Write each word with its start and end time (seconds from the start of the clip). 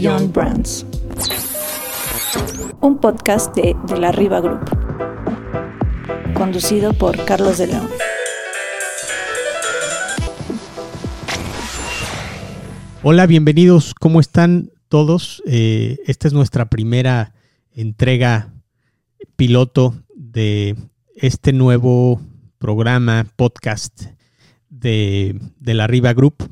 Beyond 0.00 0.32
Brands, 0.32 0.86
un 2.80 3.00
podcast 3.00 3.52
de, 3.56 3.74
de 3.88 3.98
la 3.98 4.12
Riva 4.12 4.40
Group, 4.40 4.60
conducido 6.34 6.92
por 6.92 7.24
Carlos 7.24 7.58
de 7.58 7.66
León. 7.66 7.88
Hola, 13.02 13.26
bienvenidos. 13.26 13.92
¿Cómo 13.92 14.20
están 14.20 14.70
todos? 14.86 15.42
Eh, 15.46 15.98
esta 16.06 16.28
es 16.28 16.32
nuestra 16.32 16.70
primera 16.70 17.34
entrega 17.72 18.52
piloto 19.34 19.96
de 20.14 20.76
este 21.16 21.52
nuevo 21.52 22.20
programa, 22.58 23.26
podcast 23.34 24.04
de, 24.70 25.40
de 25.58 25.74
la 25.74 25.88
Riva 25.88 26.12
Group 26.12 26.48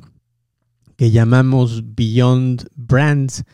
que 0.97 1.11
llamamos 1.11 1.95
Beyond 1.95 2.69
Brands. 2.75 3.45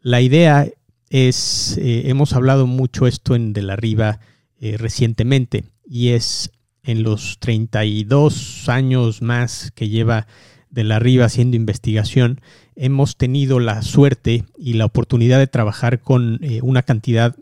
La 0.00 0.20
idea 0.20 0.68
es, 1.08 1.78
eh, 1.78 2.04
hemos 2.06 2.34
hablado 2.34 2.66
mucho 2.66 3.06
esto 3.06 3.34
en 3.34 3.52
De 3.52 3.62
la 3.62 3.76
Riva 3.76 4.20
eh, 4.60 4.76
recientemente, 4.76 5.64
y 5.86 6.10
es 6.10 6.50
en 6.82 7.02
los 7.02 7.38
32 7.40 8.68
años 8.68 9.22
más 9.22 9.70
que 9.74 9.88
lleva 9.88 10.26
De 10.70 10.84
la 10.84 10.98
Riva 10.98 11.24
haciendo 11.24 11.56
investigación, 11.56 12.40
hemos 12.76 13.16
tenido 13.16 13.60
la 13.60 13.82
suerte 13.82 14.44
y 14.58 14.74
la 14.74 14.84
oportunidad 14.84 15.38
de 15.38 15.46
trabajar 15.46 16.00
con 16.00 16.38
eh, 16.42 16.60
una 16.62 16.82
cantidad 16.82 17.36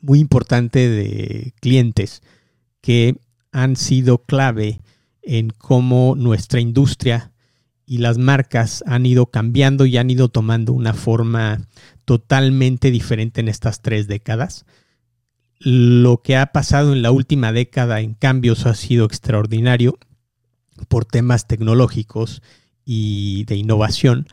muy 0.00 0.18
importante 0.18 0.88
de 0.88 1.52
clientes 1.60 2.22
que 2.80 3.16
han 3.52 3.76
sido 3.76 4.18
clave 4.18 4.80
en 5.22 5.50
cómo 5.50 6.14
nuestra 6.16 6.60
industria 6.60 7.32
y 7.88 7.98
las 7.98 8.18
marcas 8.18 8.84
han 8.86 9.06
ido 9.06 9.26
cambiando 9.26 9.86
y 9.86 9.96
han 9.96 10.10
ido 10.10 10.28
tomando 10.28 10.74
una 10.74 10.92
forma 10.92 11.66
totalmente 12.04 12.90
diferente 12.90 13.40
en 13.40 13.48
estas 13.48 13.80
tres 13.80 14.06
décadas. 14.06 14.66
Lo 15.58 16.20
que 16.20 16.36
ha 16.36 16.52
pasado 16.52 16.92
en 16.92 17.00
la 17.00 17.10
última 17.12 17.50
década 17.50 18.00
en 18.00 18.12
cambios 18.12 18.66
ha 18.66 18.74
sido 18.74 19.06
extraordinario 19.06 19.98
por 20.88 21.06
temas 21.06 21.48
tecnológicos 21.48 22.42
y 22.84 23.44
de 23.44 23.56
innovación. 23.56 24.26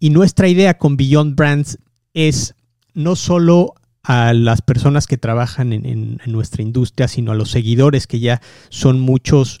Y 0.00 0.10
nuestra 0.10 0.48
idea 0.48 0.76
con 0.76 0.96
Beyond 0.96 1.36
Brands 1.36 1.78
es 2.12 2.56
no 2.92 3.14
solo 3.14 3.74
a 4.02 4.32
las 4.32 4.62
personas 4.62 5.06
que 5.06 5.16
trabajan 5.16 5.72
en, 5.72 6.18
nuestra 6.26 6.62
industria, 6.62 7.06
sino 7.06 7.30
a 7.30 7.36
los 7.36 7.52
seguidores 7.52 8.08
que 8.08 8.18
ya 8.18 8.42
son 8.68 8.98
muchos 8.98 9.60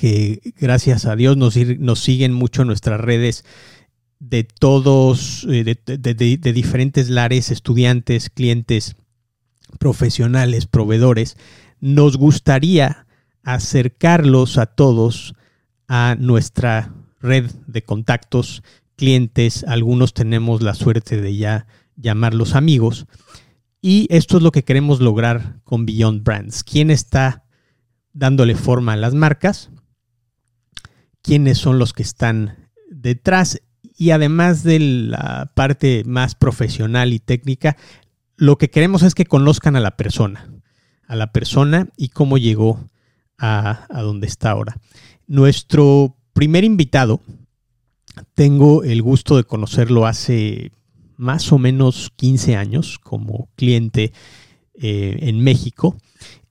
que 0.00 0.54
gracias 0.58 1.04
a 1.04 1.14
Dios 1.14 1.36
nos, 1.36 1.58
nos 1.78 2.00
siguen 2.00 2.32
mucho 2.32 2.64
nuestras 2.64 2.98
redes 2.98 3.44
de 4.18 4.44
todos, 4.44 5.46
eh, 5.50 5.62
de, 5.62 6.52
diferentes 6.54 7.10
lares, 7.10 7.50
estudiantes, 7.50 8.30
clientes, 8.30 8.96
profesionales, 9.78 10.64
proveedores. 10.64 11.36
Nos 11.80 12.16
gustaría 12.16 13.06
acercarlos 13.42 14.56
a 14.56 14.64
todos 14.64 15.34
a 15.86 16.16
nuestra 16.18 16.94
red 17.20 17.50
de 17.66 17.82
contactos, 17.82 18.62
clientes, 18.96 19.64
algunos 19.68 20.14
tenemos 20.14 20.62
la 20.62 20.72
suerte 20.72 21.20
de 21.20 21.36
ya 21.36 21.66
llamarlos 21.96 22.54
amigos. 22.54 23.04
Y 23.82 24.06
esto 24.08 24.38
es 24.38 24.42
lo 24.42 24.50
que 24.50 24.64
queremos 24.64 25.00
lograr 25.00 25.60
con 25.64 25.84
Beyond 25.84 26.24
Brands. 26.24 26.64
¿Quién 26.64 26.90
está 26.90 27.44
dándole 28.14 28.54
forma 28.54 28.94
a 28.94 28.96
las 28.96 29.12
marcas, 29.12 29.70
quiénes 31.22 31.58
son 31.58 31.78
los 31.78 31.92
que 31.92 32.02
están 32.02 32.70
detrás 32.90 33.60
y 33.96 34.10
además 34.10 34.62
de 34.62 34.78
la 34.78 35.52
parte 35.54 36.02
más 36.06 36.34
profesional 36.34 37.12
y 37.12 37.18
técnica, 37.18 37.76
lo 38.36 38.56
que 38.56 38.70
queremos 38.70 39.02
es 39.02 39.14
que 39.14 39.26
conozcan 39.26 39.76
a 39.76 39.80
la 39.80 39.96
persona, 39.96 40.50
a 41.06 41.16
la 41.16 41.32
persona 41.32 41.88
y 41.96 42.08
cómo 42.08 42.38
llegó 42.38 42.88
a, 43.38 43.86
donde 43.90 44.26
está 44.26 44.50
ahora. 44.50 44.76
Nuestro 45.26 46.16
primer 46.32 46.64
invitado, 46.64 47.20
tengo 48.34 48.82
el 48.82 49.02
gusto 49.02 49.36
de 49.36 49.44
conocerlo 49.44 50.06
hace 50.06 50.72
más 51.16 51.52
o 51.52 51.58
menos 51.58 52.10
15 52.16 52.56
años 52.56 52.98
como 52.98 53.48
cliente 53.56 54.12
eh, 54.74 55.18
en 55.20 55.40
México 55.40 55.96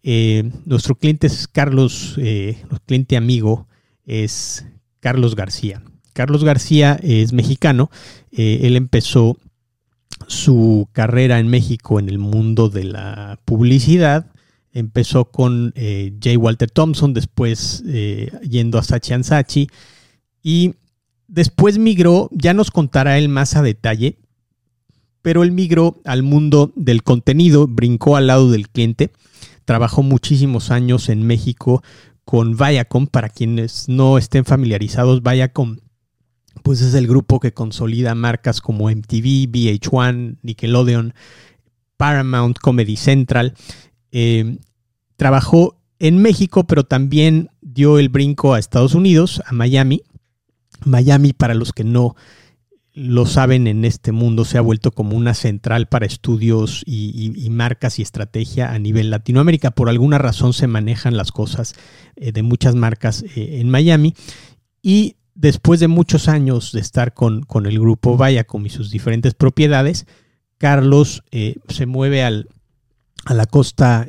eh, 0.03 0.50
nuestro 0.66 0.96
cliente 0.96 1.28
es 1.28 1.47
Carlos, 1.47 2.16
eh, 2.18 2.58
cliente 2.85 3.18
amigo 3.18 3.68
es 4.09 4.66
Carlos 5.00 5.36
García. 5.36 5.81
Carlos 6.14 6.44
García 6.44 7.00
es 7.02 7.34
mexicano. 7.34 7.90
Eh, 8.31 8.62
él 8.64 8.75
empezó 8.75 9.38
su 10.28 10.90
carrera 10.92 11.40
en 11.40 11.47
México 11.47 12.00
en 12.00 12.09
el 12.09 12.18
mundo 12.20 12.70
de 12.70 12.84
la 12.84 13.40
publicidad. 13.46 14.31
Empezó 14.74 15.25
con 15.25 15.74
J. 15.75 16.38
Walter 16.38 16.70
Thompson, 16.70 17.14
después 17.14 17.84
yendo 18.47 18.78
a 18.78 18.84
Sachi 18.84 19.24
Sachi 19.24 19.68
y 20.44 20.76
después 21.28 21.80
migró, 21.80 22.30
ya 22.31 22.53
nos 22.53 22.70
contará 22.70 23.18
él 23.18 23.30
más 23.30 23.56
a 23.56 23.64
detalle, 23.64 24.20
pero 25.22 25.44
él 25.44 25.52
migró 25.52 26.02
al 26.06 26.22
mundo 26.22 26.72
del 26.76 27.02
contenido, 27.02 27.68
brincó 27.68 28.16
al 28.16 28.28
lado 28.28 28.52
del 28.52 28.70
cliente 28.70 29.12
trabajó 29.70 30.02
muchísimos 30.02 30.72
años 30.72 31.09
en 31.09 31.22
México 31.28 31.84
con 32.29 32.56
Viacom. 32.56 33.07
Para 33.07 33.28
quienes 33.28 33.90
no 33.90 34.19
estén 34.19 34.45
familiarizados, 34.45 35.23
Viacom 35.23 35.78
pues 36.62 36.79
es 36.81 36.94
el 36.94 37.07
grupo 37.07 37.40
que 37.40 37.56
consolida 37.56 38.13
marcas 38.13 38.62
como 38.62 38.88
MTV, 38.88 39.50
VH1, 39.50 40.38
Nickelodeon, 40.44 41.16
Paramount, 41.97 42.59
Comedy 42.59 42.97
Central. 42.97 43.56
Eh, 44.12 44.59
trabajó 45.16 45.81
en 45.97 46.22
México, 46.22 46.67
pero 46.67 46.84
también 46.84 47.50
dio 47.62 47.97
el 47.97 48.09
brinco 48.09 48.53
a 48.53 48.59
Estados 48.59 48.94
Unidos, 48.94 49.41
a 49.47 49.53
Miami. 49.53 50.03
Miami, 50.85 51.34
para 51.34 51.56
los 51.56 51.73
que 51.73 51.84
no 51.84 52.16
lo 52.99 53.25
saben, 53.25 53.67
en 53.67 53.85
este 53.85 54.11
mundo 54.11 54.43
se 54.43 54.57
ha 54.57 54.61
vuelto 54.61 54.91
como 54.91 55.15
una 55.15 55.33
central 55.33 55.87
para 55.87 56.05
estudios 56.05 56.83
y, 56.85 57.47
marcas 57.49 57.97
y 57.97 58.01
estrategia 58.01 58.73
a 58.73 58.79
nivel 58.79 59.09
Latinoamérica. 59.09 59.71
Por 59.71 59.87
alguna 59.87 60.17
razón 60.17 60.51
se 60.51 60.67
manejan 60.67 61.15
las 61.15 61.31
cosas 61.31 61.75
eh, 62.17 62.33
de 62.33 62.43
muchas 62.43 62.75
marcas 62.75 63.23
eh, 63.23 63.59
en 63.61 63.69
Miami. 63.69 64.15
Y 64.81 65.15
después 65.33 65.79
de 65.79 65.87
muchos 65.87 66.27
años 66.27 66.73
de 66.73 66.81
estar 66.81 67.13
con, 67.13 67.45
el 67.65 67.79
grupo 67.79 68.17
Viacom 68.17 68.65
y 68.65 68.69
sus 68.69 68.91
diferentes 68.91 69.33
propiedades, 69.33 70.05
Carlos 70.57 71.23
eh, 71.31 71.55
se 71.69 71.85
mueve 71.85 72.23
al, 72.23 72.49
a 73.23 73.33
la 73.33 73.45
costa 73.45 74.07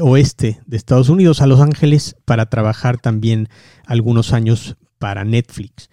oeste 0.00 0.60
de 0.66 0.76
Estados 0.76 1.08
Unidos, 1.08 1.40
a 1.40 1.46
Los 1.46 1.60
Ángeles, 1.60 2.16
para 2.26 2.50
trabajar 2.50 2.98
también 2.98 3.48
algunos 3.86 4.34
años 4.34 4.76
para 4.98 5.24
Netflix. 5.24 5.88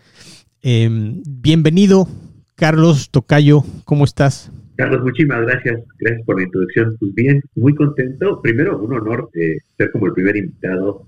Em, 0.62 1.22
bienvenido, 1.26 2.08
Carlos 2.56 3.10
Tocayo, 3.10 3.64
¿cómo 3.84 4.06
estás? 4.06 4.52
Carlos, 4.76 5.04
muchísimas 5.04 5.42
gracias. 5.42 5.84
Gracias 6.00 6.26
por 6.26 6.38
la 6.38 6.44
introducción. 6.44 6.96
Pues 7.00 7.14
bien, 7.14 7.42
muy 7.56 7.74
contento. 7.76 8.42
Primero, 8.42 8.82
un 8.82 8.94
honor 8.94 9.30
eh, 9.34 9.58
ser 9.78 9.92
como 9.92 10.08
el 10.08 10.14
primer 10.14 10.36
invitado 10.38 11.06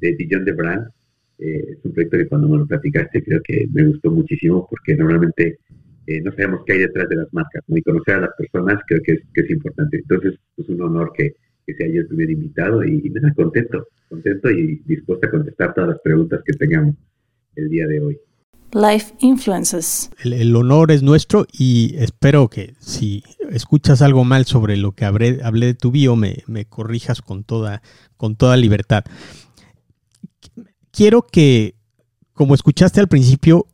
de 0.00 0.14
Beyond 0.14 0.44
de 0.44 0.52
Brand. 0.52 0.88
Eh, 1.38 1.64
es 1.70 1.84
un 1.84 1.92
proyecto 1.92 2.18
que 2.18 2.26
cuando 2.26 2.48
me 2.48 2.58
lo 2.58 2.66
platicaste 2.66 3.22
creo 3.22 3.40
que 3.42 3.68
me 3.72 3.84
gustó 3.86 4.10
muchísimo 4.10 4.66
porque 4.68 4.96
normalmente 4.96 5.58
eh, 6.06 6.20
no 6.20 6.32
sabemos 6.32 6.62
qué 6.66 6.72
hay 6.72 6.78
detrás 6.80 7.08
de 7.08 7.16
las 7.16 7.32
marcas. 7.32 7.62
¿no? 7.68 7.76
Y 7.76 7.82
conocer 7.82 8.16
a 8.16 8.20
las 8.22 8.30
personas 8.36 8.80
creo 8.86 9.00
que 9.02 9.20
es, 9.34 9.50
importante. 9.50 9.98
Entonces, 9.98 10.34
es 10.34 10.40
pues, 10.56 10.68
un 10.68 10.82
honor 10.82 11.12
que, 11.16 11.34
sea 11.66 11.86
yo 11.86 12.00
el 12.00 12.06
primer 12.06 12.30
invitado 12.30 12.82
y, 12.82 13.02
y 13.04 13.10
me 13.10 13.20
da 13.20 13.32
contento, 13.34 13.88
contento 14.08 14.50
y 14.50 14.80
dispuesto 14.86 15.26
a 15.26 15.30
contestar 15.30 15.74
todas 15.74 15.90
las 15.90 16.00
preguntas 16.00 16.40
que 16.42 16.54
tengamos 16.54 16.94
el 17.56 17.68
día 17.68 17.86
de 17.86 18.00
hoy. 18.00 18.18
Life 18.72 19.14
Influences. 19.20 20.10
El, 20.22 20.54
honor 20.54 20.90
es 20.90 21.02
nuestro 21.02 21.46
y 21.52 21.94
espero 21.96 22.48
que 22.48 22.74
si 22.80 23.22
escuchas 23.50 24.02
algo 24.02 24.24
mal 24.24 24.44
sobre 24.44 24.76
lo 24.76 24.92
que 24.92 25.04
hablé, 25.04 25.40
hablé 25.42 25.66
de 25.66 25.74
tu 25.74 25.90
bio, 25.90 26.16
me, 26.16 26.44
corrijas 26.68 27.22
con 27.22 27.44
toda, 27.44 27.82
con 28.16 28.36
toda 28.36 28.56
libertad. 28.56 29.04
Quiero 30.90 31.22
que, 31.26 31.76
como 32.32 32.54
escuchaste 32.54 33.00
al 33.00 33.08
principio, 33.08 33.66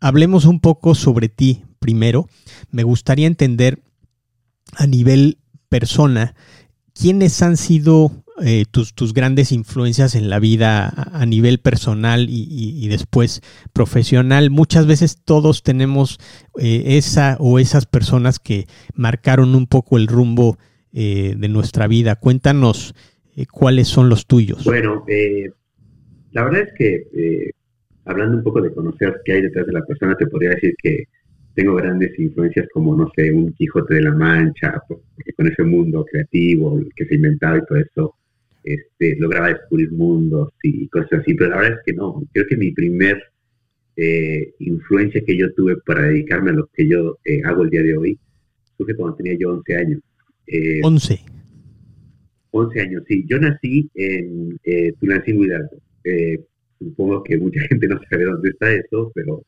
hablemos 0.00 0.44
un 0.44 0.60
poco 0.60 0.94
sobre 0.94 1.28
ti 1.28 1.64
primero. 1.78 2.28
Me 2.70 2.84
gustaría 2.84 3.26
entender 3.26 3.82
a 4.74 4.86
nivel 4.86 5.38
persona 5.68 6.34
quiénes 6.92 7.42
han 7.42 7.56
sido 7.56 8.24
eh, 8.44 8.64
tus, 8.70 8.94
tus, 8.94 9.14
grandes 9.14 9.50
influencias 9.50 10.14
en 10.14 10.28
la 10.28 10.38
vida 10.38 10.88
a, 10.88 11.24
nivel 11.24 11.58
personal 11.58 12.26
y, 12.28 12.86
después 12.88 13.40
profesional. 13.72 14.50
Muchas 14.50 14.86
veces 14.86 15.22
todos 15.24 15.62
tenemos 15.62 16.18
eh, 16.58 16.98
esa 16.98 17.36
o 17.40 17.58
esas 17.58 17.86
personas 17.86 18.38
que 18.38 18.66
marcaron 18.94 19.54
un 19.54 19.66
poco 19.66 19.96
el 19.96 20.06
rumbo 20.06 20.58
eh, 20.92 21.34
de 21.36 21.48
nuestra 21.48 21.86
vida. 21.86 22.16
Cuéntanos 22.16 22.94
cuáles 23.50 23.88
son 23.88 24.10
los 24.10 24.26
tuyos. 24.26 24.64
Bueno, 24.64 25.04
la 26.32 26.44
verdad 26.44 26.60
es 26.60 26.72
que 26.76 27.52
hablando 28.04 28.36
un 28.36 28.42
poco 28.42 28.60
de 28.60 28.72
conocer 28.72 29.20
qué 29.24 29.32
hay 29.32 29.42
detrás 29.42 29.66
de 29.66 29.72
la 29.72 29.84
persona, 29.84 30.14
te 30.14 30.26
podría 30.26 30.50
decir 30.50 30.74
que 30.82 31.04
tengo 31.54 31.74
grandes 31.74 32.16
influencias 32.18 32.68
como, 32.72 32.94
no 32.94 33.10
sé, 33.16 33.32
un 33.32 33.52
Quijote 33.54 33.94
de 33.94 34.02
la 34.02 34.12
Mancha, 34.12 34.74
con 34.88 35.46
ese 35.46 35.62
mundo 35.62 36.04
creativo 36.04 36.78
que 36.94 37.06
se 37.06 37.14
inventaba 37.14 37.56
y 37.56 37.64
todo 37.66 37.78
eso, 37.78 38.14
este, 38.66 39.16
lograba 39.18 39.48
descubrir 39.48 39.90
mundos 39.92 40.50
y 40.62 40.88
cosas 40.88 41.20
así, 41.20 41.34
pero 41.34 41.50
la 41.50 41.56
verdad 41.56 41.78
es 41.78 41.84
que 41.86 41.92
no, 41.94 42.22
creo 42.32 42.46
que 42.46 42.56
mi 42.56 42.72
primer 42.72 43.22
eh, 43.96 44.52
influencia 44.58 45.22
que 45.24 45.38
yo 45.38 45.52
tuve 45.54 45.76
para 45.86 46.02
dedicarme 46.02 46.50
a 46.50 46.54
lo 46.54 46.66
que 46.74 46.86
yo 46.86 47.18
eh, 47.24 47.40
hago 47.44 47.62
el 47.62 47.70
día 47.70 47.82
de 47.82 47.96
hoy 47.96 48.18
surge 48.76 48.94
cuando 48.94 49.16
tenía 49.16 49.36
yo 49.38 49.50
11 49.52 49.76
años. 49.76 50.00
Eh, 50.46 50.80
11. 50.82 51.20
11 52.50 52.80
años, 52.80 53.02
sí. 53.06 53.24
Yo 53.28 53.38
nací 53.38 53.90
en 53.94 54.58
eh, 54.64 54.92
Tulancingo 54.98 55.44
Hidalgo. 55.44 55.76
Eh, 56.04 56.44
supongo 56.78 57.22
que 57.22 57.36
mucha 57.36 57.60
gente 57.68 57.88
no 57.88 58.00
sabe 58.10 58.24
dónde 58.24 58.50
está 58.50 58.72
eso, 58.72 59.12
pero 59.14 59.42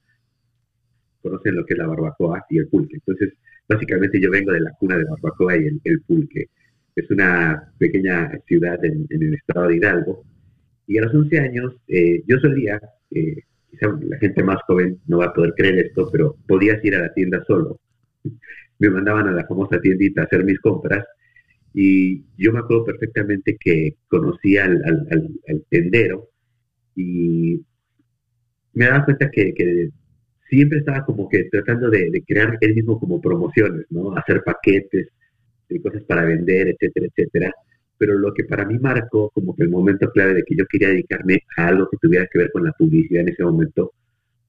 conocen 1.22 1.56
lo 1.56 1.64
que 1.64 1.74
es 1.74 1.78
la 1.78 1.86
barbacoa 1.86 2.44
y 2.50 2.58
el 2.58 2.68
pulque. 2.68 2.96
Entonces, 2.96 3.34
básicamente 3.68 4.20
yo 4.20 4.30
vengo 4.30 4.52
de 4.52 4.60
la 4.60 4.72
cuna 4.78 4.96
de 4.96 5.04
barbacoa 5.04 5.56
y 5.56 5.66
el, 5.84 6.00
pulque. 6.02 6.46
Es 6.98 7.10
una 7.10 7.72
pequeña 7.78 8.30
ciudad 8.46 8.84
en, 8.84 9.06
el 9.08 9.34
estado 9.34 9.68
de 9.68 9.76
Hidalgo. 9.76 10.24
Y 10.86 10.98
a 10.98 11.02
los 11.02 11.14
11 11.14 11.38
años 11.38 11.76
eh, 11.86 12.22
yo 12.26 12.38
solía, 12.38 12.80
eh, 13.12 13.36
quizá 13.70 13.86
la 14.00 14.18
gente 14.18 14.42
más 14.42 14.60
joven 14.66 14.98
no 15.06 15.18
va 15.18 15.26
a 15.26 15.32
poder 15.32 15.54
creer 15.56 15.86
esto, 15.86 16.08
pero 16.10 16.36
podías 16.46 16.84
ir 16.84 16.96
a 16.96 17.02
la 17.02 17.14
tienda 17.14 17.42
solo. 17.46 17.78
Me 18.80 18.90
mandaban 18.90 19.28
a 19.28 19.32
la 19.32 19.46
famosa 19.46 19.80
tiendita 19.80 20.22
a 20.22 20.24
hacer 20.24 20.44
mis 20.44 20.58
compras 20.60 21.04
y 21.74 22.24
yo 22.36 22.52
me 22.52 22.60
acuerdo 22.60 22.86
perfectamente 22.86 23.56
que 23.58 23.96
conocí 24.08 24.56
al, 24.56 24.80
tendero 25.68 26.28
y 26.96 27.60
me 28.72 28.86
daba 28.86 29.04
cuenta 29.04 29.30
que, 29.30 29.52
que, 29.52 29.90
siempre 30.48 30.78
estaba 30.78 31.04
como 31.04 31.28
que 31.28 31.44
tratando 31.44 31.90
de, 31.90 32.22
crear 32.26 32.56
él 32.60 32.74
mismo 32.74 32.98
como 32.98 33.20
promociones, 33.20 33.84
¿no? 33.90 34.16
Hacer 34.16 34.42
paquetes 34.44 35.08
cosas 35.82 36.02
para 36.04 36.24
vender, 36.24 36.68
etcétera, 36.68 37.06
etcétera. 37.06 37.52
Pero 37.98 38.18
lo 38.18 38.32
que 38.32 38.44
para 38.44 38.64
mí 38.64 38.78
marcó 38.78 39.30
como 39.30 39.54
que 39.54 39.64
el 39.64 39.70
momento 39.70 40.10
clave 40.10 40.34
de 40.34 40.42
que 40.44 40.56
yo 40.56 40.64
quería 40.66 40.88
dedicarme 40.88 41.42
a 41.56 41.68
algo 41.68 41.88
que 41.90 41.96
tuviera 42.00 42.26
que 42.32 42.38
ver 42.38 42.50
con 42.52 42.64
la 42.64 42.72
publicidad 42.72 43.22
en 43.22 43.28
ese 43.30 43.44
momento 43.44 43.92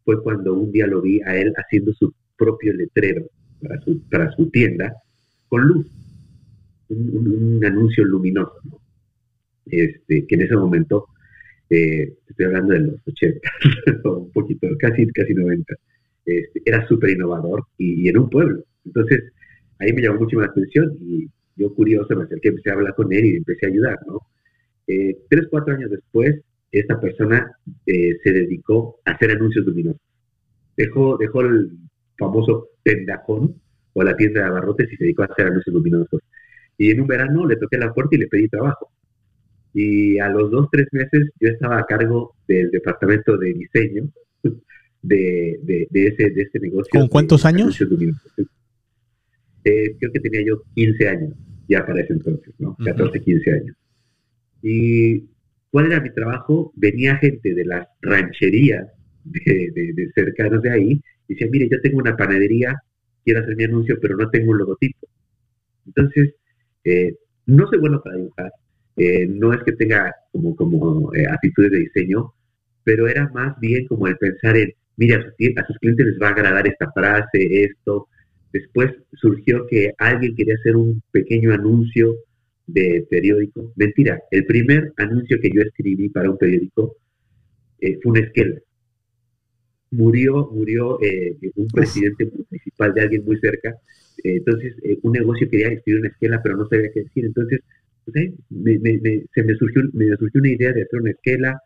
fue 0.05 0.21
cuando 0.23 0.53
un 0.53 0.71
día 0.71 0.87
lo 0.87 1.01
vi 1.01 1.21
a 1.21 1.35
él 1.35 1.53
haciendo 1.57 1.93
su 1.93 2.13
propio 2.37 2.73
letrero 2.73 3.25
para 3.61 3.79
su, 3.81 4.01
para 4.09 4.31
su 4.31 4.49
tienda 4.49 4.93
con 5.49 5.67
luz 5.67 5.87
un, 6.89 7.63
anuncio 7.63 8.03
luminoso, 8.05 8.61
este, 9.65 10.25
que 10.25 10.35
en 10.35 10.41
ese 10.41 10.55
momento, 10.55 11.07
eh, 11.69 12.13
estoy 12.27 12.45
hablando 12.45 12.73
de 12.73 12.79
los 12.79 13.07
80, 13.07 13.39
un 14.05 14.31
poquito, 14.31 14.67
casi, 14.79 15.07
casi 15.07 15.33
90, 15.33 15.75
este, 16.25 16.61
era 16.65 16.87
súper 16.87 17.11
innovador 17.11 17.65
y, 17.77 18.07
en 18.09 18.17
un 18.17 18.29
pueblo. 18.29 18.63
Entonces, 18.85 19.31
ahí 19.79 19.93
me 19.93 20.01
llamó 20.01 20.19
mucho 20.19 20.39
la 20.39 20.47
atención 20.47 20.95
y 21.01 21.27
yo 21.55 21.73
curioso 21.73 22.15
me 22.15 22.23
acerqué, 22.23 22.49
empecé 22.49 22.69
a 22.69 22.73
hablar 22.73 22.95
con 22.95 23.11
él 23.11 23.25
y 23.25 23.35
empecé 23.37 23.65
a 23.65 23.69
ayudar, 23.69 23.99
¿no? 24.07 24.21
Eh, 24.87 25.17
tres, 25.29 25.47
cuatro 25.49 25.75
años 25.75 25.91
después, 25.91 26.41
esta 26.71 26.99
persona 26.99 27.51
eh, 27.85 28.17
se 28.23 28.31
dedicó 28.31 28.99
a 29.05 29.11
hacer 29.11 29.31
anuncios 29.31 29.65
luminosos. 29.65 30.01
Dejó, 30.75 31.17
dejó 31.17 31.41
el 31.41 31.71
famoso 32.17 32.69
tendajón 32.83 33.55
o 33.93 34.03
la 34.03 34.15
tienda 34.15 34.41
de 34.41 34.47
abarrotes 34.47 34.91
y 34.91 34.95
se 34.95 35.03
dedicó 35.03 35.23
a 35.23 35.25
hacer 35.25 35.47
anuncios 35.47 35.73
luminosos. 35.73 36.21
Y 36.77 36.91
en 36.91 37.01
un 37.01 37.07
verano 37.07 37.45
le 37.45 37.57
toqué 37.57 37.77
la 37.77 37.93
puerta 37.93 38.15
y 38.15 38.19
le 38.19 38.27
pedí 38.27 38.47
trabajo. 38.47 38.89
Y 39.73 40.17
a 40.17 40.29
los 40.29 40.49
dos, 40.49 40.67
tres 40.71 40.87
meses 40.91 41.29
yo 41.39 41.49
estaba 41.49 41.79
a 41.79 41.85
cargo 41.85 42.35
del 42.47 42.71
departamento 42.71 43.37
de 43.37 43.53
diseño 43.53 44.09
de, 45.01 45.59
de, 45.61 46.07
ese, 46.07 46.29
de 46.31 46.41
ese 46.41 46.59
negocio. 46.59 46.89
¿Con 46.91 47.07
cuántos 47.07 47.45
años? 47.45 47.77
Eh, 49.63 49.95
creo 49.99 50.11
que 50.11 50.19
tenía 50.19 50.41
yo 50.45 50.63
15 50.75 51.07
años, 51.07 51.33
ya 51.67 51.85
para 51.85 52.01
ese 52.01 52.13
entonces, 52.13 52.53
¿no? 52.59 52.75
14, 52.83 53.21
15 53.21 53.51
años. 53.51 53.75
Y 54.61 55.25
¿cuál 55.71 55.87
era 55.87 56.01
mi 56.01 56.11
trabajo? 56.11 56.71
Venía 56.75 57.17
gente 57.17 57.53
de 57.53 57.65
las 57.65 57.87
rancherías 58.01 58.87
de, 59.23 59.71
de, 59.73 60.11
cercanos 60.15 60.61
de 60.61 60.71
ahí 60.71 61.01
y 61.27 61.33
decía, 61.33 61.47
mire, 61.51 61.69
yo 61.69 61.79
tengo 61.81 61.99
una 61.99 62.15
panadería, 62.15 62.75
quiero 63.23 63.41
hacer 63.41 63.55
mi 63.55 63.63
anuncio, 63.65 63.97
pero 64.01 64.17
no 64.17 64.29
tengo 64.29 64.51
un 64.51 64.57
logotipo. 64.57 65.07
Entonces, 65.85 66.33
eh, 66.83 67.15
no 67.45 67.67
soy 67.67 67.79
bueno 67.79 68.01
para 68.01 68.17
dibujar, 68.17 68.51
eh, 68.97 69.27
no 69.27 69.53
es 69.53 69.63
que 69.63 69.73
tenga 69.73 70.13
como, 70.31 70.55
como 70.55 71.13
eh, 71.15 71.25
actitudes 71.27 71.71
de 71.71 71.79
diseño, 71.79 72.33
pero 72.83 73.07
era 73.07 73.29
más 73.29 73.59
bien 73.59 73.87
como 73.87 74.07
el 74.07 74.17
pensar 74.17 74.57
en, 74.57 74.73
mira, 74.97 75.17
a 75.17 75.65
sus, 75.67 75.77
clientes 75.79 76.05
les 76.05 76.19
va 76.21 76.27
a 76.27 76.31
agradar 76.31 76.67
esta 76.67 76.91
frase, 76.91 77.63
esto. 77.63 78.07
Después 78.51 78.91
surgió 79.13 79.67
que 79.67 79.93
alguien 79.97 80.35
quería 80.35 80.55
hacer 80.55 80.75
un 80.75 81.01
pequeño 81.11 81.53
anuncio 81.53 82.15
de 82.67 83.05
periódico. 83.09 83.73
Mentira, 83.75 84.21
el 84.31 84.45
primer 84.45 84.93
anuncio 84.97 85.39
que 85.41 85.51
yo 85.53 85.61
escribí 85.61 86.09
para 86.09 86.29
un 86.29 86.37
periódico 86.37 86.97
fue 87.79 87.99
una 88.05 88.19
esquela. 88.21 88.59
Murió, 89.91 90.49
murió 90.51 90.99
un 91.55 91.67
presidente 91.67 92.25
municipal 92.25 92.93
de 92.93 93.01
alguien 93.01 93.25
muy 93.25 93.39
cerca 93.39 93.75
eh, 94.23 94.37
entonces, 94.37 94.75
eh, 94.83 94.97
un 95.03 95.13
negocio 95.13 95.49
quería 95.49 95.69
escribir 95.69 96.01
una 96.01 96.09
esquela, 96.09 96.41
pero 96.43 96.57
no 96.57 96.67
sabía 96.67 96.91
qué 96.93 97.01
decir. 97.03 97.25
Entonces, 97.25 97.61
pues, 98.05 98.31
se 99.33 99.43
me 99.43 99.55
surgió, 99.55 99.83
me 99.93 100.05
una 100.05 100.49
idea 100.49 100.73
de 100.73 100.83
hacer 100.83 100.99
una 101.01 101.11
esquela 101.11 101.61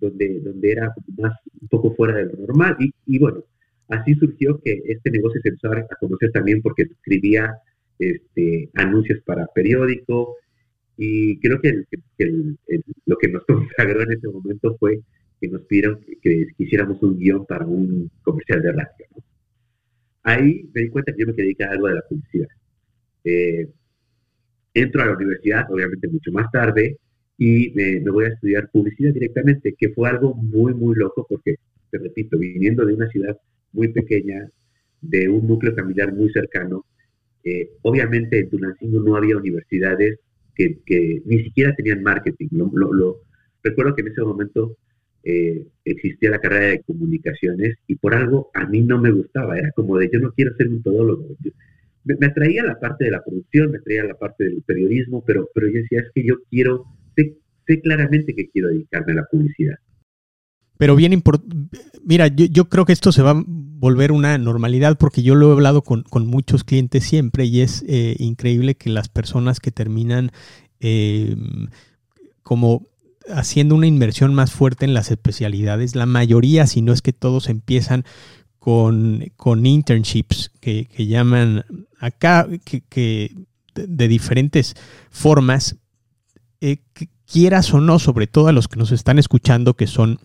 donde, 0.00 0.40
donde 0.40 0.72
era 0.72 0.92
más 1.16 1.32
un 1.60 1.68
poco 1.68 1.94
fuera 1.94 2.16
de 2.18 2.26
lo 2.26 2.46
normal. 2.46 2.76
Y, 3.06 3.18
bueno, 3.18 3.44
así 3.88 4.14
surgió 4.14 4.60
que 4.62 4.82
este 4.86 5.10
negocio 5.10 5.40
se 5.42 5.48
empezó 5.48 5.72
a 5.72 5.86
conocer 6.00 6.30
también 6.32 6.62
porque 6.62 6.82
escribía 6.82 7.54
este, 7.98 8.70
anuncios 8.74 9.20
para 9.24 9.46
periódico. 9.54 10.36
Y 10.98 11.38
creo 11.40 11.60
que, 11.60 11.84
lo 13.06 13.16
que 13.16 13.28
nos 13.28 13.44
consagró 13.46 14.02
en 14.02 14.12
ese 14.12 14.28
momento 14.28 14.76
fue 14.78 15.00
que 15.40 15.48
nos 15.48 15.62
pidieron 15.62 16.00
que, 16.00 16.18
que 16.22 16.46
hiciéramos 16.58 17.02
un 17.02 17.18
guion 17.18 17.44
para 17.46 17.66
un 17.66 18.10
comercial 18.22 18.62
de 18.62 18.72
radio. 18.72 19.06
¿no? 19.14 19.22
ahí 20.26 20.68
me 20.74 20.82
di 20.82 20.88
cuenta 20.90 21.12
que 21.12 21.20
yo 21.20 21.26
me 21.26 21.34
quería 21.34 21.46
dedicar 21.46 21.68
a 21.68 21.72
algo 21.72 21.86
de 21.86 21.94
la 21.94 22.02
publicidad. 22.02 22.48
Eh, 23.24 23.68
entro 24.74 25.02
a 25.02 25.06
la 25.06 25.16
universidad, 25.16 25.70
obviamente 25.70 26.08
mucho 26.08 26.32
más 26.32 26.50
tarde, 26.50 26.98
y 27.38 27.70
me, 27.74 28.00
voy 28.10 28.24
a 28.24 28.28
estudiar 28.28 28.68
publicidad 28.70 29.12
directamente, 29.12 29.74
que 29.78 29.90
fue 29.90 30.08
algo 30.08 30.34
muy, 30.34 30.74
muy 30.74 30.96
loco, 30.96 31.24
porque, 31.28 31.56
te 31.90 31.98
repito, 31.98 32.38
viniendo 32.38 32.84
de 32.84 32.94
una 32.94 33.08
ciudad 33.08 33.38
muy 33.76 33.88
pequeña, 33.88 34.48
de 35.00 35.28
un 35.28 35.46
núcleo 35.46 35.74
familiar 35.74 36.12
muy 36.12 36.32
cercano, 36.32 36.84
obviamente 37.82 38.40
en 38.40 38.50
Tunancingo 38.50 39.00
no 39.00 39.16
había 39.16 39.36
universidades 39.36 40.18
que, 40.56 41.22
ni 41.24 41.44
siquiera 41.44 41.74
tenían 41.74 42.02
marketing. 42.02 42.48
lo, 42.50 43.20
recuerdo 43.62 43.94
que 43.94 44.02
en 44.02 44.08
ese 44.08 44.22
momento 44.22 44.76
eh, 45.22 45.66
existía 45.84 46.30
la 46.30 46.40
carrera 46.40 46.66
de 46.66 46.82
comunicaciones 46.82 47.76
y 47.86 47.96
por 47.96 48.14
algo 48.14 48.50
a 48.54 48.66
mí 48.66 48.82
no 48.82 49.00
me 49.00 49.10
gustaba, 49.10 49.58
era 49.58 49.70
como 49.72 49.98
de 49.98 50.08
yo 50.12 50.20
no 50.20 50.32
quiero 50.32 50.54
ser 50.56 50.68
un 50.68 50.82
todólogo. 50.82 51.36
me, 52.04 52.26
atraía 52.26 52.64
la 52.64 52.78
parte 52.78 53.06
de 53.06 53.10
la 53.10 53.22
producción, 53.22 53.72
me 53.72 53.78
atraía 53.78 54.04
la 54.04 54.14
parte 54.14 54.44
del 54.44 54.62
periodismo, 54.62 55.24
pero, 55.26 55.48
pero 55.54 55.66
yo 55.68 55.80
decía, 55.80 56.00
es 56.00 56.10
que 56.14 56.24
yo 56.24 56.36
quiero, 56.50 56.84
sé, 57.16 57.80
claramente 57.82 58.34
que 58.34 58.48
quiero 58.48 58.68
dedicarme 58.68 59.12
a 59.12 59.16
la 59.16 59.24
publicidad. 59.24 59.76
Pero 60.78 60.96
bien 60.96 61.12
importante, 61.12 61.78
mira, 62.04 62.28
yo, 62.28 62.68
creo 62.68 62.84
que 62.84 62.92
esto 62.92 63.12
se 63.12 63.22
va 63.22 63.30
a 63.30 63.42
volver 63.46 64.12
una 64.12 64.38
normalidad 64.38 64.96
porque 64.98 65.22
yo 65.22 65.34
lo 65.34 65.50
he 65.50 65.52
hablado 65.52 65.82
con, 65.82 66.04
muchos 66.26 66.64
clientes 66.64 67.04
siempre 67.04 67.44
y 67.44 67.60
es 67.60 67.84
eh, 67.88 68.16
increíble 68.18 68.74
que 68.74 68.90
las 68.90 69.08
personas 69.08 69.60
que 69.60 69.70
terminan 69.70 70.32
eh, 70.80 71.36
como 72.42 72.86
haciendo 73.28 73.74
una 73.74 73.86
inversión 73.86 74.34
más 74.34 74.52
fuerte 74.52 74.84
en 74.84 74.94
las 74.94 75.10
especialidades. 75.10 75.96
La 75.96 76.06
mayoría, 76.06 76.66
si 76.66 76.82
no 76.82 76.92
es 76.92 77.02
que 77.02 77.12
todos 77.12 77.48
empiezan 77.48 78.04
con, 78.58 79.22
internships 79.64 80.50
que, 80.60 80.88
llaman 80.98 81.64
acá, 82.00 82.48
que, 82.64 83.34
de, 83.74 84.08
diferentes 84.08 84.74
formas, 85.10 85.76
eh, 86.60 86.78
quieras 87.26 87.72
o 87.74 87.80
no, 87.80 87.98
sobre 87.98 88.26
todo 88.26 88.48
a 88.48 88.52
los 88.52 88.68
que 88.68 88.78
nos 88.78 88.92
están 88.92 89.18
escuchando 89.18 89.74
que 89.74 89.86
son 89.86 90.20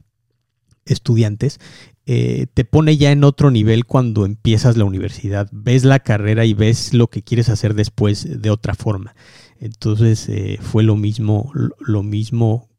estudiantes, 0.85 1.59
eh, 2.05 2.47
te 2.53 2.65
pone 2.65 2.97
ya 2.97 3.11
en 3.11 3.23
otro 3.23 3.51
nivel 3.51 3.85
cuando 3.85 4.25
empiezas 4.25 4.77
la 4.77 4.85
universidad. 4.85 5.49
Ves 5.51 5.83
la 5.83 5.99
carrera 5.99 6.45
y 6.45 6.53
ves 6.53 6.93
lo 6.93 7.07
que 7.07 7.21
quieres 7.21 7.49
hacer 7.49 7.73
después 7.73 8.41
de 8.41 8.49
otra 8.49 8.73
forma. 8.73 9.15
Entonces 9.59 10.27
eh, 10.29 10.57
fue 10.61 10.83
lo 10.83 10.95
mismo, 10.95 11.51
lo 11.79 12.03
mismo 12.03 12.71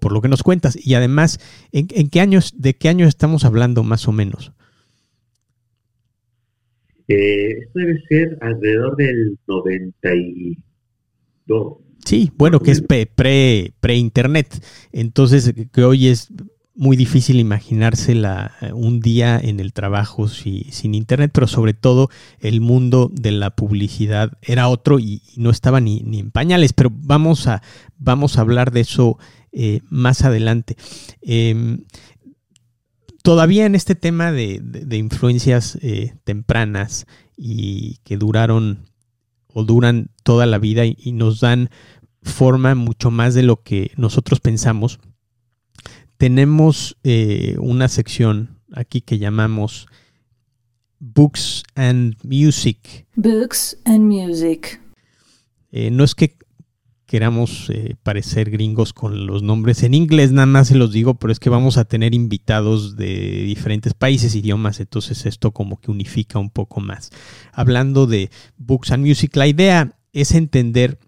por 0.00 0.12
lo 0.12 0.22
que 0.22 0.28
nos 0.28 0.42
cuentas. 0.42 0.78
Y 0.82 0.94
además, 0.94 1.38
¿en, 1.72 2.08
qué 2.08 2.20
años, 2.20 2.54
de 2.56 2.72
qué 2.74 2.88
años 2.88 3.08
estamos 3.08 3.44
hablando 3.44 3.82
más 3.82 4.08
o 4.08 4.12
menos? 4.12 4.52
Eh, 7.08 7.58
esto 7.60 7.78
debe 7.78 8.02
ser 8.08 8.38
alrededor 8.40 8.96
del 8.96 9.38
92. 9.46 11.76
Sí, 12.04 12.32
bueno, 12.36 12.60
que 12.60 12.70
es 12.70 12.82
pre, 12.82 13.06
pre, 13.06 13.96
internet 13.96 14.62
Entonces, 14.92 15.52
que 15.72 15.84
hoy 15.84 16.08
es 16.08 16.28
muy 16.76 16.96
difícil 16.96 17.40
imaginársela 17.40 18.52
eh, 18.60 18.72
un 18.72 19.00
día 19.00 19.38
en 19.38 19.60
el 19.60 19.72
trabajo 19.72 20.28
sin 20.28 20.94
internet, 20.94 21.30
pero 21.32 21.46
sobre 21.46 21.74
todo 21.74 22.10
el 22.38 22.60
mundo 22.60 23.10
de 23.12 23.32
la 23.32 23.50
publicidad 23.50 24.32
era 24.42 24.68
otro 24.68 24.98
y, 24.98 25.22
no 25.36 25.50
estaba 25.50 25.80
ni, 25.80 26.04
en 26.12 26.30
pañales, 26.30 26.72
pero 26.72 26.90
vamos 26.92 27.46
a, 27.46 27.62
vamos 27.98 28.36
a 28.36 28.42
hablar 28.42 28.72
de 28.72 28.80
eso 28.80 29.18
eh, 29.52 29.80
más 29.88 30.22
adelante. 30.22 30.76
Em, 31.22 31.84
todavía 33.22 33.64
en 33.64 33.74
este 33.74 33.94
tema 33.94 34.30
de, 34.30 34.60
influencias 34.92 35.78
eh, 35.82 36.14
tempranas 36.24 37.06
y 37.36 37.98
que 38.04 38.18
duraron 38.18 38.90
o 39.52 39.64
duran 39.64 40.10
toda 40.22 40.44
la 40.44 40.58
vida 40.58 40.84
y 40.84 41.12
nos 41.12 41.40
dan 41.40 41.70
forma 42.22 42.74
mucho 42.74 43.10
más 43.10 43.34
de 43.34 43.42
lo 43.42 43.62
que 43.62 43.92
nosotros 43.96 44.40
pensamos, 44.40 45.00
tenemos 46.18 46.96
eh, 47.04 47.56
una 47.58 47.88
sección 47.88 48.58
aquí 48.72 49.00
que 49.00 49.18
llamamos 49.18 49.86
Books 50.98 51.62
and 51.74 52.16
Music. 52.24 53.06
Books 53.16 53.78
and 53.84 54.00
Music. 54.00 54.80
Eh, 55.70 55.90
no 55.90 56.04
es 56.04 56.14
que 56.14 56.36
queramos 57.06 57.70
eh, 57.70 57.94
parecer 58.02 58.50
gringos 58.50 58.92
con 58.92 59.26
los 59.26 59.42
nombres 59.42 59.82
en 59.84 59.94
inglés, 59.94 60.32
nada 60.32 60.46
más 60.46 60.68
se 60.68 60.74
los 60.74 60.92
digo, 60.92 61.14
pero 61.14 61.32
es 61.32 61.38
que 61.38 61.50
vamos 61.50 61.76
a 61.76 61.84
tener 61.84 62.14
invitados 62.14 62.96
de 62.96 63.44
diferentes 63.44 63.94
países, 63.94 64.34
idiomas, 64.34 64.80
entonces 64.80 65.24
esto 65.24 65.52
como 65.52 65.80
que 65.80 65.90
unifica 65.90 66.38
un 66.38 66.50
poco 66.50 66.80
más. 66.80 67.10
Hablando 67.52 68.06
de 68.06 68.30
Books 68.56 68.90
and 68.90 69.06
Music, 69.06 69.36
la 69.36 69.46
idea 69.46 69.96
es 70.12 70.32
entender 70.32 70.98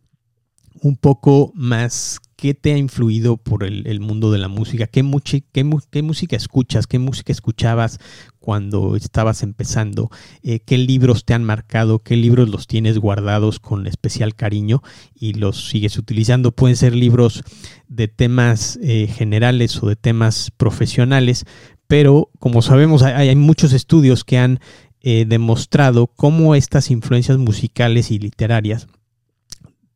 un 0.83 0.97
poco 0.97 1.51
más 1.55 2.21
qué 2.39 2.55
te 2.55 2.73
ha 2.73 2.79
influido 2.79 3.37
por 3.37 3.65
el, 3.65 3.99
mundo 3.99 4.31
de 4.31 4.39
la 4.39 4.47
música, 4.47 4.87
¿Qué, 4.87 5.05
qué, 5.53 5.65
música 6.05 6.37
escuchas, 6.37 6.87
qué 6.87 7.01
música 7.01 7.33
escuchabas 7.33 7.99
cuando 8.39 8.95
estabas 8.95 9.43
empezando, 9.43 10.09
eh, 10.45 10.61
qué 10.61 10.79
libros 10.79 11.25
te 11.25 11.35
han 11.35 11.43
marcado, 11.43 11.99
qué 11.99 12.17
libros 12.17 12.49
los 12.49 12.69
tienes 12.69 13.01
guardados 13.01 13.59
con 13.59 13.89
especial 13.89 14.37
cariño 14.37 14.85
y 15.17 15.33
los 15.33 15.69
sigues 15.69 15.99
utilizando. 15.99 16.53
Pueden 16.53 16.77
ser 16.77 16.95
libros 16.95 17.43
de 17.89 18.07
temas 18.07 18.79
eh, 18.85 19.09
generales 19.09 19.83
o 19.83 19.89
de 19.89 19.97
temas 19.97 20.53
profesionales, 20.57 21.45
pero 21.89 22.31
como 22.39 22.63
sabemos 22.63 23.03
hay, 23.03 23.35
muchos 23.35 23.73
estudios 23.73 24.23
que 24.23 24.39
han 24.39 24.61
eh, 25.01 25.25
demostrado 25.27 26.07
cómo 26.07 26.55
estas 26.55 26.93
influencias 26.93 27.37
musicales 27.37 28.13
y 28.13 28.21
literarias 28.21 28.87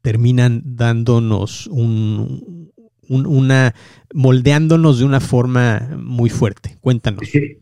terminan 0.03 0.63
dándonos 0.65 1.67
un, 1.69 2.71
una, 3.09 3.75
moldeándonos 4.13 4.99
de 4.99 5.05
una 5.05 5.21
forma 5.21 5.97
muy 5.99 6.31
fuerte. 6.31 6.77
Cuéntanos. 6.81 7.29
Sí, 7.29 7.59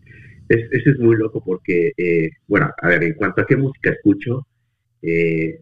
eso 0.49 0.90
es 0.90 0.99
muy 0.99 1.16
loco 1.16 1.42
porque, 1.44 1.92
eh, 1.97 2.30
bueno, 2.49 2.70
a 2.80 2.88
ver, 2.88 3.04
en 3.04 3.14
cuanto 3.14 3.42
a 3.42 3.47
qué 3.47 3.56
música 3.56 3.90
escucho, 3.90 4.47
eh, 5.02 5.61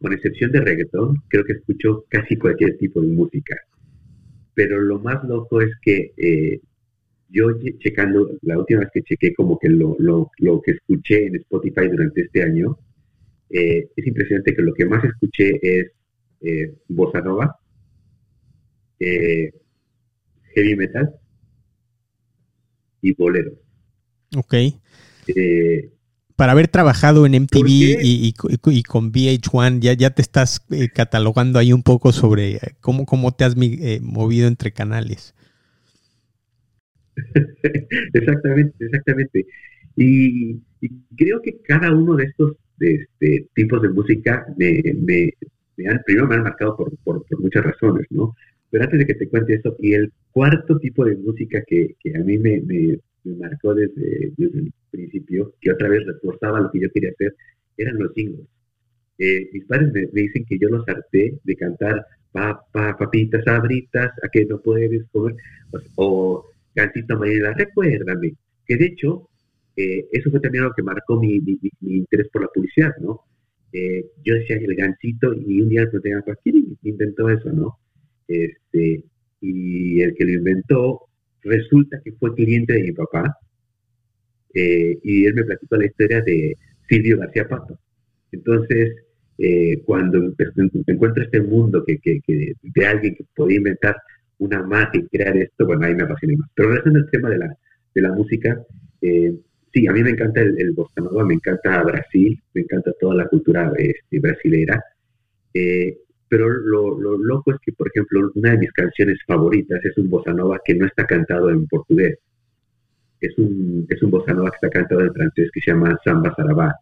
con 0.00 0.12
excepción 0.12 0.52
de 0.52 0.60
reggaetón, 0.60 1.22
creo 1.28 1.44
que 1.44 1.54
escucho 1.54 2.04
casi 2.08 2.36
cualquier 2.36 2.76
tipo 2.76 3.00
de 3.00 3.08
música. 3.08 3.56
Pero 4.54 4.80
lo 4.80 4.98
más 5.00 5.24
loco 5.24 5.60
es 5.60 5.70
que 5.80 6.12
eh, 6.16 6.60
yo 7.30 7.46
checando, 7.78 8.30
la 8.42 8.58
última 8.58 8.80
vez 8.80 8.90
que 8.92 9.02
chequé 9.02 9.34
como 9.34 9.58
que 9.58 9.68
lo, 9.68 9.96
lo, 9.98 10.30
lo 10.38 10.60
que 10.60 10.72
escuché 10.72 11.26
en 11.26 11.36
Spotify 11.36 11.88
durante 11.88 12.22
este 12.22 12.42
año, 12.42 12.78
eh, 13.54 13.88
es 13.94 14.06
impresionante 14.08 14.52
que 14.52 14.62
lo 14.62 14.74
que 14.74 14.84
más 14.84 15.04
escuché 15.04 15.52
es 15.62 15.92
eh, 16.40 16.74
bossa 16.88 17.20
nova, 17.20 17.56
eh, 18.98 19.52
heavy 20.56 20.74
metal 20.74 21.14
y 23.00 23.14
bolero. 23.14 23.52
Ok. 24.36 24.54
Para 26.34 26.50
haber 26.50 26.66
trabajado 26.66 27.26
en 27.26 27.34
MTV 27.42 27.68
y, 28.02 28.32
con 28.32 29.12
VH1, 29.12 29.78
ya, 29.78 29.92
ya 29.92 30.10
te 30.10 30.22
estás 30.22 30.66
catalogando 30.92 31.60
ahí 31.60 31.72
un 31.72 31.84
poco 31.84 32.10
sobre 32.10 32.58
cómo, 32.80 33.06
cómo 33.06 33.36
te 33.36 33.44
has 33.44 33.54
movido 33.54 34.48
entre 34.48 34.72
canales. 34.72 35.32
exactamente, 38.14 38.84
exactamente. 38.84 39.46
y, 39.94 40.60
creo 41.16 41.40
que 41.40 41.62
cada 41.62 41.94
uno 41.94 42.16
de 42.16 42.24
estos 42.24 42.56
de 42.78 42.94
este, 42.94 43.46
tipos 43.54 43.82
de 43.82 43.88
música 43.90 44.46
me, 44.56 44.82
me, 45.00 45.32
han, 45.88 46.02
primero 46.04 46.26
me 46.26 46.36
han 46.36 46.42
marcado 46.42 46.76
por, 46.76 46.96
por, 46.98 47.24
muchas 47.40 47.64
razones, 47.64 48.06
¿no? 48.10 48.34
Pero 48.70 48.84
antes 48.84 48.98
de 48.98 49.06
que 49.06 49.14
te 49.14 49.28
cuente 49.28 49.54
eso, 49.54 49.76
y 49.80 49.94
el 49.94 50.12
cuarto 50.32 50.78
tipo 50.78 51.04
de 51.04 51.16
música 51.16 51.62
que, 51.66 51.94
que 52.00 52.16
a 52.16 52.20
mí 52.20 52.38
me, 52.38 52.60
me, 52.62 52.98
marcó 53.36 53.74
desde, 53.74 54.32
desde, 54.36 54.58
el 54.58 54.72
principio, 54.90 55.54
que 55.60 55.72
otra 55.72 55.88
vez 55.88 56.04
reforzaba 56.06 56.60
lo 56.60 56.70
que 56.70 56.80
yo 56.80 56.90
quería 56.90 57.10
hacer, 57.10 57.34
eran 57.76 57.98
los 57.98 58.12
singles. 58.14 58.46
Eh, 59.18 59.48
mis 59.52 59.64
padres 59.64 59.92
me, 59.92 60.06
dicen 60.20 60.44
que 60.44 60.58
yo 60.58 60.68
los 60.68 60.86
harté 60.88 61.38
de 61.44 61.56
cantar 61.56 62.04
papá, 62.32 62.96
papitas, 62.98 63.46
abritas, 63.46 64.10
a 64.22 64.28
que 64.28 64.44
no 64.44 64.60
puedes 64.60 65.04
comer, 65.12 65.36
o, 65.72 65.78
o 65.96 66.46
Gancito 66.74 67.16
Mañana, 67.18 67.54
recuérdame, 67.56 68.34
que 68.66 68.76
de 68.76 68.86
hecho 68.86 69.28
eh, 69.76 70.06
eso 70.12 70.30
fue 70.30 70.40
también 70.40 70.64
lo 70.64 70.72
que 70.72 70.82
marcó 70.82 71.20
mi, 71.20 71.40
interés 71.80 72.28
por 72.28 72.42
la 72.42 72.48
publicidad, 72.48 72.94
¿no? 73.00 73.22
Eh, 73.72 74.04
yo 74.24 74.34
decía 74.34 74.56
el 74.56 74.74
gancito 74.76 75.34
y 75.34 75.60
un 75.60 75.68
día 75.68 75.82
pregunté 75.90 76.14
a 76.14 76.36
¿quién 76.42 76.76
inventó 76.82 77.28
eso, 77.28 77.52
no? 77.52 77.78
Este, 78.28 79.02
y 79.40 80.00
el 80.00 80.14
que 80.14 80.24
lo 80.24 80.32
inventó 80.32 81.00
resulta 81.42 82.00
que 82.02 82.12
fue 82.12 82.34
cliente 82.34 82.72
de 82.72 82.82
mi 82.84 82.92
papá 82.92 83.36
eh, 84.54 84.98
y 85.02 85.26
él 85.26 85.34
me 85.34 85.44
platicó 85.44 85.76
la 85.76 85.86
historia 85.86 86.22
de 86.22 86.56
Silvio 86.88 87.18
García 87.18 87.48
Pato. 87.48 87.78
Entonces, 88.30 88.94
cuando 89.84 90.32
encuentro 90.86 91.24
este 91.24 91.40
mundo 91.40 91.84
que, 91.84 91.98
de 92.62 92.86
alguien 92.86 93.16
que 93.16 93.24
podía 93.34 93.56
inventar 93.56 93.96
una 94.38 94.62
magia 94.62 95.00
y 95.00 95.08
crear 95.08 95.36
esto, 95.36 95.66
bueno, 95.66 95.84
ahí 95.84 95.94
me 95.94 96.04
apasioné 96.04 96.36
más. 96.36 96.48
Pero 96.54 96.68
regresando 96.68 97.00
al 97.00 97.10
tema 97.10 97.30
de 97.30 97.38
la, 97.38 97.58
de 97.94 98.00
la 98.00 98.12
música, 98.12 98.64
eh, 99.04 99.34
Sí, 99.74 99.88
a 99.88 99.92
mí 99.92 100.04
me 100.04 100.10
encanta 100.10 100.40
el, 100.40 100.72
bossa 100.72 101.00
nova, 101.00 101.24
me 101.24 101.34
encanta 101.34 101.82
Brasil, 101.82 102.40
me 102.54 102.60
encanta 102.60 102.92
toda 103.00 103.16
la 103.16 103.26
cultura 103.26 103.72
este, 103.76 104.20
brasilera. 104.20 104.80
Eh, 105.52 105.98
pero 106.28 106.48
lo, 106.48 106.96
loco 107.18 107.52
es 107.52 107.58
que, 107.60 107.72
por 107.72 107.88
ejemplo, 107.88 108.30
una 108.36 108.52
de 108.52 108.58
mis 108.58 108.72
canciones 108.72 109.18
favoritas 109.26 109.84
es 109.84 109.98
un 109.98 110.08
bossa 110.08 110.32
nova 110.32 110.60
que 110.64 110.76
no 110.76 110.86
está 110.86 111.04
cantado 111.06 111.50
en 111.50 111.66
portugués. 111.66 112.18
Es 113.20 113.36
un, 113.36 113.84
es 113.88 114.00
un 114.00 114.10
bossa 114.12 114.32
nova 114.32 114.50
que 114.50 114.66
está 114.66 114.70
cantado 114.70 115.00
en 115.00 115.12
francés 115.12 115.50
que 115.52 115.60
se 115.60 115.72
llama 115.72 115.98
Samba 116.04 116.32
Sarabá. 116.36 116.72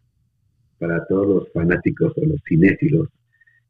Para 0.79 1.05
todos 1.07 1.27
los 1.29 1.53
fanáticos 1.53 2.13
o 2.17 2.27
los 2.27 2.43
cinéfilos, 2.47 3.09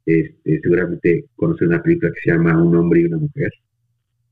este, 0.05 0.61
seguramente 0.62 1.26
conocen 1.37 1.69
una 1.69 1.83
película 1.83 2.11
que 2.12 2.21
se 2.23 2.31
llama 2.33 2.61
Un 2.61 2.75
hombre 2.75 3.02
y 3.02 3.05
una 3.05 3.19
mujer, 3.19 3.52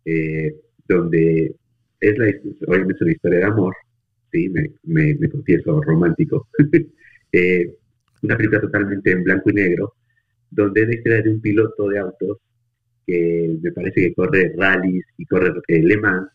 eh, 0.04 0.56
donde 0.88 1.54
es 2.00 2.18
la, 2.18 2.26
obviamente 2.66 3.04
una 3.04 3.12
historia 3.12 3.38
de 3.38 3.44
amor, 3.44 3.74
sí, 4.32 4.48
me, 4.48 4.70
me, 5.14 5.28
confieso 5.28 5.80
romántico, 5.82 6.48
eh, 7.32 7.74
una 8.22 8.36
película 8.36 8.60
totalmente 8.60 9.10
en 9.10 9.24
blanco 9.24 9.50
y 9.50 9.54
negro, 9.54 9.94
donde 10.50 10.82
es 10.82 11.00
la 11.04 11.22
de 11.22 11.30
un 11.30 11.40
piloto 11.40 11.88
de 11.88 11.98
autos 11.98 12.38
que 13.06 13.56
me 13.62 13.72
parece 13.72 14.02
que 14.02 14.14
corre 14.14 14.52
rallies 14.56 15.04
y 15.16 15.26
corre 15.26 15.52
eh, 15.68 15.82
Le 15.82 15.96
Mans, 15.96 16.28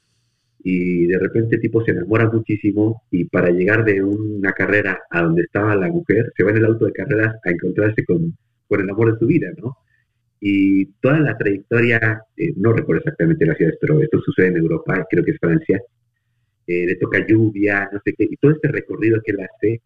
y 0.67 1.05
de 1.05 1.19
repente 1.19 1.55
el 1.55 1.61
tipo 1.61 1.83
se 1.85 1.91
enamora 1.91 2.27
muchísimo 2.27 3.03
y 3.11 3.25
para 3.25 3.51
llegar 3.51 3.85
de 3.85 4.01
una 4.01 4.51
carrera 4.51 4.99
a 5.11 5.21
donde 5.21 5.43
estaba 5.43 5.75
la 5.75 5.89
mujer, 5.89 6.33
se 6.35 6.43
va 6.43 6.49
en 6.51 6.57
el 6.57 6.65
auto 6.65 6.85
de 6.85 6.91
carreras 6.91 7.35
a 7.43 7.51
encontrarse 7.51 8.03
con, 8.03 8.35
con 8.67 8.81
el 8.81 8.89
amor 8.89 9.13
de 9.13 9.19
su 9.19 9.27
vida, 9.27 9.51
¿no? 9.61 9.77
Y 10.39 10.85
toda 11.01 11.19
la 11.19 11.37
trayectoria, 11.37 12.21
eh, 12.35 12.53
no 12.57 12.73
recuerdo 12.73 12.99
exactamente 12.99 13.45
la 13.45 13.53
ciudad, 13.53 13.73
pero 13.79 14.01
esto 14.01 14.19
sucede 14.21 14.47
en 14.47 14.57
Europa, 14.57 15.05
creo 15.09 15.23
que 15.23 15.31
es 15.31 15.39
Francia, 15.39 15.79
eh, 16.67 16.85
le 16.87 16.95
toca 16.95 17.25
lluvia, 17.27 17.89
no 17.91 17.99
sé 18.03 18.13
qué, 18.17 18.27
y 18.29 18.37
todo 18.37 18.51
este 18.51 18.69
recorrido 18.69 19.21
que 19.23 19.31
él 19.31 19.39
hace, 19.41 19.81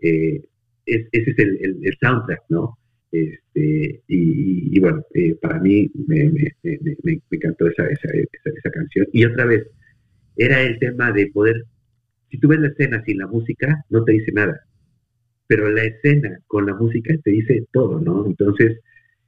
eh, 0.00 0.42
ese 0.86 1.08
es 1.12 1.38
el, 1.38 1.96
soundtrack, 2.00 2.42
¿no? 2.48 2.78
Este, 3.10 4.00
y, 4.08 4.80
bueno, 4.80 5.04
eh, 5.14 5.36
para 5.40 5.60
mí 5.60 5.90
me, 6.06 6.30
me, 6.32 7.20
encantó 7.30 7.68
esa, 7.68 7.86
esa, 7.86 8.08
esa, 8.08 8.70
canción. 8.70 9.06
Y 9.12 9.24
otra 9.26 9.44
vez, 9.44 9.66
era 10.36 10.62
el 10.62 10.78
tema 10.78 11.12
de 11.12 11.26
poder, 11.26 11.64
si 12.30 12.38
tú 12.38 12.48
ves 12.48 12.60
la 12.60 12.68
escena 12.68 13.02
sin 13.04 13.18
la 13.18 13.26
música, 13.26 13.84
no 13.90 14.02
te 14.02 14.12
dice 14.12 14.32
nada, 14.32 14.58
pero 15.46 15.70
la 15.70 15.84
escena 15.84 16.40
con 16.46 16.64
la 16.64 16.74
música 16.74 17.14
te 17.22 17.30
dice 17.30 17.66
todo, 17.72 18.00
¿no? 18.00 18.24
Entonces, 18.26 18.80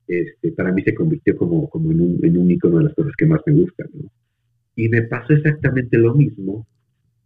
este, 0.09 0.53
para 0.53 0.73
mí 0.73 0.83
se 0.83 0.95
convirtió 0.95 1.37
como, 1.37 1.69
como 1.69 1.93
en, 1.93 2.01
un, 2.01 2.21
en 2.25 2.39
un 2.39 2.51
icono 2.51 2.79
de 2.79 2.85
las 2.85 2.95
cosas 2.95 3.13
que 3.17 3.27
más 3.27 3.43
me 3.47 3.53
gustan, 3.53 3.89
¿no? 3.93 4.11
Y 4.77 4.89
me 4.89 5.03
pasó 5.03 5.35
exactamente 5.35 5.99
lo 5.99 6.15
mismo 6.15 6.67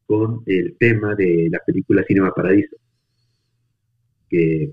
con 0.09 0.43
el 0.47 0.75
tema 0.79 1.15
de 1.15 1.49
la 1.53 1.61
película 1.67 2.03
Cinema 2.09 2.33
Paradiso. 2.35 2.77
Que 4.31 4.73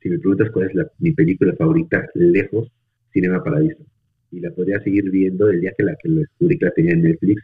si 0.00 0.08
me 0.08 0.18
preguntas 0.20 0.48
cuál 0.52 0.70
es 0.70 0.86
mi 1.00 1.10
película 1.10 1.52
favorita, 1.56 2.08
lejos, 2.14 2.70
Cinema 3.12 3.42
Paradiso. 3.42 3.84
Y 4.30 4.38
la 4.38 4.52
podría 4.52 4.80
seguir 4.80 5.10
viendo 5.10 5.50
el 5.50 5.60
día 5.60 5.72
que 5.76 5.82
la 5.82 5.96
que 5.96 6.08
descubrí 6.08 6.56
que 6.56 6.66
la 6.66 6.70
tenía 6.70 6.92
en 6.92 7.02
Netflix. 7.02 7.42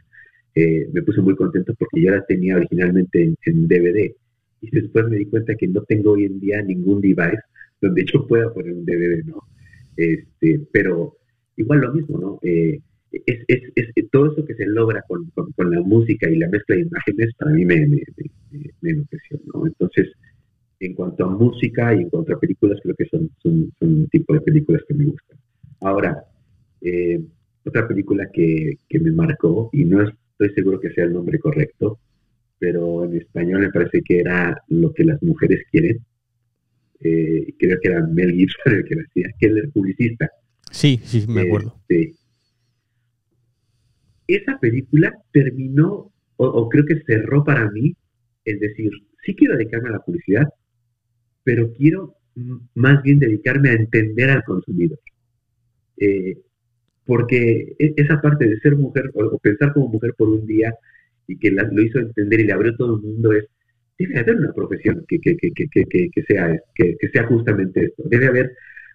eh, 0.55 0.89
me 0.93 1.01
puse 1.01 1.21
muy 1.21 1.35
contento 1.35 1.75
porque 1.77 2.01
yo 2.01 2.11
la 2.11 2.25
tenía 2.25 2.55
originalmente 2.55 3.35
en, 3.45 3.67
DVD 3.67 4.15
y 4.61 4.71
después 4.71 5.07
me 5.09 5.17
di 5.17 5.25
cuenta 5.25 5.53
que 5.55 5.67
no 5.67 5.83
tengo 5.83 6.11
hoy 6.13 6.25
en 6.25 6.39
día 6.39 6.61
ningún 6.61 7.01
device 7.01 7.43
donde 7.81 8.05
yo 8.05 8.25
pueda 8.25 8.51
poner 8.53 8.73
un 8.73 8.85
DVD, 8.85 9.23
¿no? 9.25 9.43
Este, 9.97 10.61
pero 10.71 11.17
igual 11.57 11.81
lo 11.81 11.93
mismo, 11.93 12.17
¿no? 12.17 12.39
Eh, 12.41 12.79
es, 13.11 13.39
es, 13.47 13.89
es, 13.95 14.09
todo 14.11 14.31
eso 14.31 14.45
que 14.45 14.55
se 14.55 14.65
logra 14.65 15.03
con, 15.07 15.29
con, 15.31 15.71
la 15.71 15.81
música 15.81 16.29
y 16.29 16.37
la 16.37 16.49
mezcla 16.49 16.75
de 16.75 16.81
imágenes 16.83 17.33
para 17.37 17.51
mí 17.51 17.65
me, 17.65 17.87
me, 17.87 18.03
me, 18.81 18.89
enloqueció, 18.89 19.39
¿no? 19.53 19.65
Entonces, 19.65 20.11
en 20.79 20.93
cuanto 20.93 21.25
a 21.25 21.29
música 21.29 21.93
y 21.95 22.01
en 22.01 22.09
cuanto 22.09 22.33
a 22.33 22.39
películas, 22.39 22.79
creo 22.83 22.95
que 22.95 23.05
son, 23.05 23.29
son, 23.41 23.73
un 23.81 24.07
tipo 24.09 24.33
de 24.33 24.41
películas 24.41 24.81
que 24.87 24.93
me 24.93 25.05
gustan. 25.05 25.37
Ahora, 25.81 26.23
eh, 26.81 27.19
otra 27.65 27.87
película 27.87 28.29
que, 28.31 28.77
que 28.87 28.99
me 28.99 29.11
marcó, 29.11 29.69
y 29.73 29.85
no 29.85 30.01
estoy 30.01 30.53
seguro 30.53 30.79
que 30.79 30.91
sea 30.91 31.05
el 31.05 31.13
nombre 31.13 31.39
correcto, 31.39 31.99
pero 32.59 33.05
en 33.05 33.15
español 33.15 33.61
me 33.61 33.71
parece 33.71 34.01
que 34.01 34.19
era 34.19 34.61
Lo 34.67 34.93
que 34.93 35.03
las 35.03 35.21
mujeres 35.21 35.63
quieren. 35.71 35.99
Eh, 36.99 37.53
creo 37.59 37.77
que 37.79 37.89
era 37.89 38.05
Mel 38.07 38.31
Gibson 38.31 38.73
el 38.73 38.85
que 38.85 38.95
lo 38.95 39.01
hacía, 39.01 39.27
que 39.39 39.47
él 39.47 39.57
es 39.59 39.71
publicista. 39.71 40.29
Sí, 40.71 40.99
sí, 41.03 41.25
me 41.27 41.41
acuerdo. 41.41 41.75
Sí 41.87 42.16
esa 44.27 44.59
película 44.59 45.13
terminó, 45.31 46.11
o, 46.37 46.69
creo 46.69 46.85
que 46.85 47.01
cerró 47.05 47.43
para 47.43 47.69
mí, 47.71 47.95
el 48.45 48.59
decir, 48.59 48.91
sí 49.25 49.35
quiero 49.35 49.55
dedicarme 49.55 49.89
a 49.89 49.93
la 49.93 49.99
publicidad, 49.99 50.47
pero 51.43 51.71
quiero 51.73 52.15
más 52.75 53.01
bien 53.03 53.19
dedicarme 53.19 53.69
a 53.69 53.73
entender 53.73 54.29
al 54.29 54.43
consumidor. 54.43 54.99
Eh, 55.97 56.37
porque 57.05 57.75
e, 57.79 57.93
esa 57.97 58.21
parte 58.21 58.47
de 58.47 58.59
ser 58.59 58.75
mujer 58.75 59.09
o, 59.13 59.39
pensar 59.39 59.73
como 59.73 59.87
mujer 59.87 60.13
por 60.17 60.29
un 60.29 60.45
día 60.45 60.73
y 61.27 61.37
que 61.37 61.51
lo 61.51 61.81
hizo 61.81 61.99
entender 61.99 62.41
y 62.41 62.43
le 62.45 62.53
abrió 62.53 62.75
todo 62.75 62.97
el 62.97 63.01
mundo 63.01 63.33
es, 63.33 63.45
debe 63.97 64.19
haber 64.19 64.35
una 64.35 64.53
profesión 64.53 65.03
que, 65.07 65.19
que, 65.19 65.35
que, 65.35 65.51
que 65.53 66.23
sea, 66.23 66.61
que, 66.75 66.95
sea 67.11 67.25
justamente 67.25 67.85
esto. 67.85 68.03
Debe 68.05 68.27
haber 68.27 68.51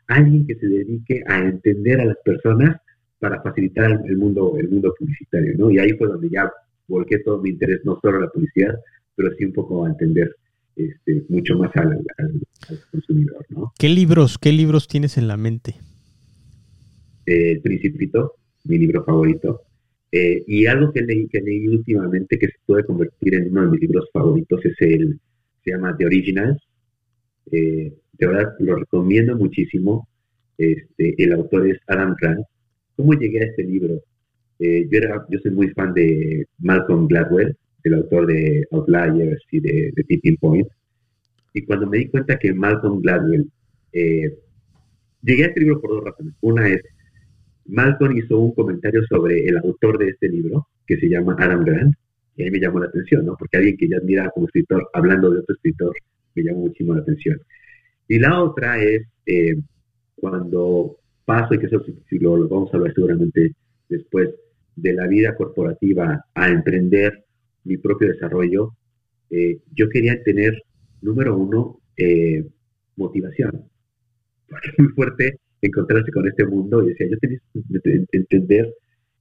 alguien 0.07 0.47
que 0.47 0.55
se 0.55 0.67
dedique 0.67 1.23
a 1.27 1.41
entender 1.41 2.01
a 2.01 2.05
las 2.05 2.17
personas 2.25 2.77
para 3.23 3.41
facilitar 3.41 4.03
el 4.05 4.17
mundo, 4.17 4.57
el 4.59 4.69
mundo 4.69 4.93
publicitario, 4.99 5.55
¿no? 5.57 5.71
Y 5.71 5.79
ahí 5.79 5.93
fue 5.93 6.09
donde 6.09 6.29
ya 6.29 6.51
volqué 6.89 7.21
todo 7.21 7.41
mi 7.41 7.51
interés, 7.51 7.81
no 7.85 7.97
solo 8.03 8.19
a 8.19 8.23
la 8.23 8.29
publicidad, 8.29 8.75
pero 9.15 9.31
sí 9.39 9.45
un 9.45 9.53
poco 9.53 9.87
a 9.87 9.91
entender 9.91 10.35
este, 10.75 11.23
mucho 11.29 11.57
más 11.57 11.71
al, 11.77 12.03
consumidor, 12.91 13.47
¿no? 13.51 13.73
¿Qué 13.79 13.89
libros, 13.89 14.39
qué 14.39 14.51
libros 14.51 14.89
tienes 14.89 15.19
en 15.19 15.29
la 15.29 15.37
mente? 15.37 15.77
Eh, 17.25 17.53
el 17.53 17.61
Principito, 17.61 18.35
mi 18.65 18.77
libro 18.77 19.05
favorito. 19.05 19.61
Eh, 20.11 20.43
y 20.49 20.67
algo 20.67 20.93
que 20.93 21.03
leí, 21.03 21.29
que 21.29 21.43
leí 21.43 21.69
últimamente 21.69 22.37
que 22.41 22.49
se 22.49 22.59
puede 22.67 22.85
convertir 22.85 23.37
en 23.37 23.53
uno 23.53 23.63
de 23.63 23.69
mis 23.69 23.83
libros 23.83 24.09
favoritos 24.13 24.65
es 24.65 24.75
el, 24.81 25.21
se 25.63 25.71
llama 25.71 25.97
The 25.97 26.07
Originals. 26.07 26.61
Eh, 27.53 27.93
de 28.15 28.27
verdad 28.27 28.53
lo 28.59 28.75
recomiendo 28.75 29.37
muchísimo. 29.37 30.09
Este, 30.59 31.15
el 31.23 31.33
autor 31.35 31.69
es 31.69 31.79
Adam 31.87 32.17
Grant 32.21 32.47
¿Cómo 32.97 33.13
llegué 33.15 33.41
a 33.41 33.47
este 33.47 33.65
libro? 33.65 34.03
Eh, 34.59 34.87
yo, 34.91 34.99
era, 34.99 35.27
yo 35.29 35.39
soy 35.41 35.51
muy 35.51 35.69
fan 35.71 35.93
de 35.95 36.47
Malcolm 36.59 37.09
Gladwell, 37.09 37.57
el 37.85 37.95
autor 37.95 38.27
de 38.27 38.67
Outliers 38.71 39.43
y 39.51 39.61
de, 39.61 39.93
Tipping 40.07 40.37
Point. 40.37 40.69
Y 41.55 41.63
cuando 41.63 41.87
me 41.87 41.99
di 41.99 42.09
cuenta 42.09 42.39
que 42.39 42.53
Malcolm 42.53 43.01
Gladwell, 43.01 43.51
eh, 43.93 44.39
llegué 45.23 45.45
a 45.45 45.47
este 45.49 45.61
libro 45.61 45.81
por 45.81 45.91
dos 45.91 46.05
razones. 46.05 46.35
Una 46.41 46.69
es, 46.69 46.81
Malcolm 47.67 48.17
hizo 48.17 48.39
un 48.39 48.55
comentario 48.55 49.03
sobre 49.09 49.47
el 49.47 49.59
autor 49.59 49.99
de 49.99 50.11
este 50.11 50.29
libro, 50.29 50.69
que 50.87 50.97
se 50.97 51.09
llama 51.09 51.37
Adam 51.39 51.65
Grant, 51.65 51.95
y 52.37 52.45
ahí 52.45 52.51
me 52.51 52.61
llamó 52.61 52.81
la 52.81 52.87
atención, 52.87 53.27
¿no? 53.27 53.37
Porque 53.37 53.59
alguien 53.59 53.77
que 53.77 53.89
ya 53.89 53.99
admira 53.99 54.31
como 54.31 54.47
escritor, 54.47 54.89
hablando 54.93 55.31
de 55.31 55.41
otro 55.41 55.55
escritor, 55.55 55.95
me 56.35 56.43
llamó 56.43 56.61
muchísimo 56.61 56.95
la 56.95 57.03
atención. 57.03 57.41
Y 58.09 58.19
la 58.19 58.43
otra 58.43 58.83
es 58.83 59.03
eh, 59.27 59.57
cuando 60.17 60.97
paso, 61.33 61.55
y 61.55 61.59
que 61.59 61.67
eso 61.67 61.83
sí, 62.11 62.19
lo, 62.19 62.47
vamos 62.47 62.73
a 62.73 62.77
hablar 62.77 62.93
seguramente 62.95 63.53
después, 63.89 64.29
de 64.77 64.93
la 64.93 65.07
vida 65.07 65.35
corporativa 65.35 66.25
a 66.35 66.49
emprender 66.49 67.25
mi 67.65 67.77
propio 67.77 68.09
desarrollo, 68.09 68.75
eh, 69.31 69.59
yo 69.75 69.89
quería 69.89 70.23
tener, 70.23 70.63
número 71.01 71.37
uno, 71.37 71.81
eh, 71.97 72.45
motivación. 72.97 73.65
Porque 74.49 74.69
es 74.69 74.79
muy 74.79 74.89
fuerte 74.89 75.39
encontrarse 75.63 76.11
con 76.11 76.27
este 76.29 76.45
mundo 76.45 76.83
y 76.83 76.89
decía, 76.89 77.07
yo 77.09 77.19
tengo 77.19 78.07
que 78.11 78.19
entender 78.19 78.75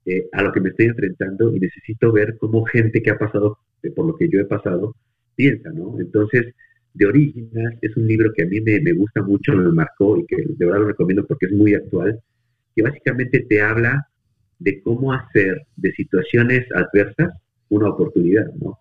eh, 0.05 0.27
a 0.33 0.43
lo 0.43 0.51
que 0.51 0.59
me 0.59 0.69
estoy 0.69 0.87
enfrentando 0.87 1.55
y 1.55 1.59
necesito 1.59 2.11
ver 2.11 2.37
cómo 2.37 2.65
gente 2.65 3.01
que 3.01 3.11
ha 3.11 3.17
pasado 3.17 3.59
por 3.95 4.05
lo 4.05 4.15
que 4.15 4.29
yo 4.29 4.39
he 4.39 4.45
pasado 4.45 4.95
piensa, 5.35 5.69
¿no? 5.71 5.99
Entonces, 5.99 6.53
de 6.93 7.05
Original 7.05 7.77
es 7.81 7.95
un 7.95 8.07
libro 8.07 8.31
que 8.33 8.43
a 8.43 8.45
mí 8.45 8.59
me, 8.61 8.93
gusta 8.93 9.21
mucho, 9.21 9.53
me 9.53 9.71
marcó 9.71 10.17
y 10.17 10.25
que 10.25 10.37
de 10.37 10.65
verdad 10.65 10.81
lo 10.81 10.87
recomiendo 10.87 11.25
porque 11.25 11.45
es 11.47 11.53
muy 11.53 11.73
actual, 11.73 12.19
que 12.75 12.83
básicamente 12.83 13.45
te 13.47 13.61
habla 13.61 14.07
de 14.59 14.81
cómo 14.81 15.13
hacer 15.13 15.65
de 15.75 15.91
situaciones 15.93 16.65
adversas 16.75 17.33
una 17.69 17.89
oportunidad, 17.89 18.53
¿no? 18.55 18.77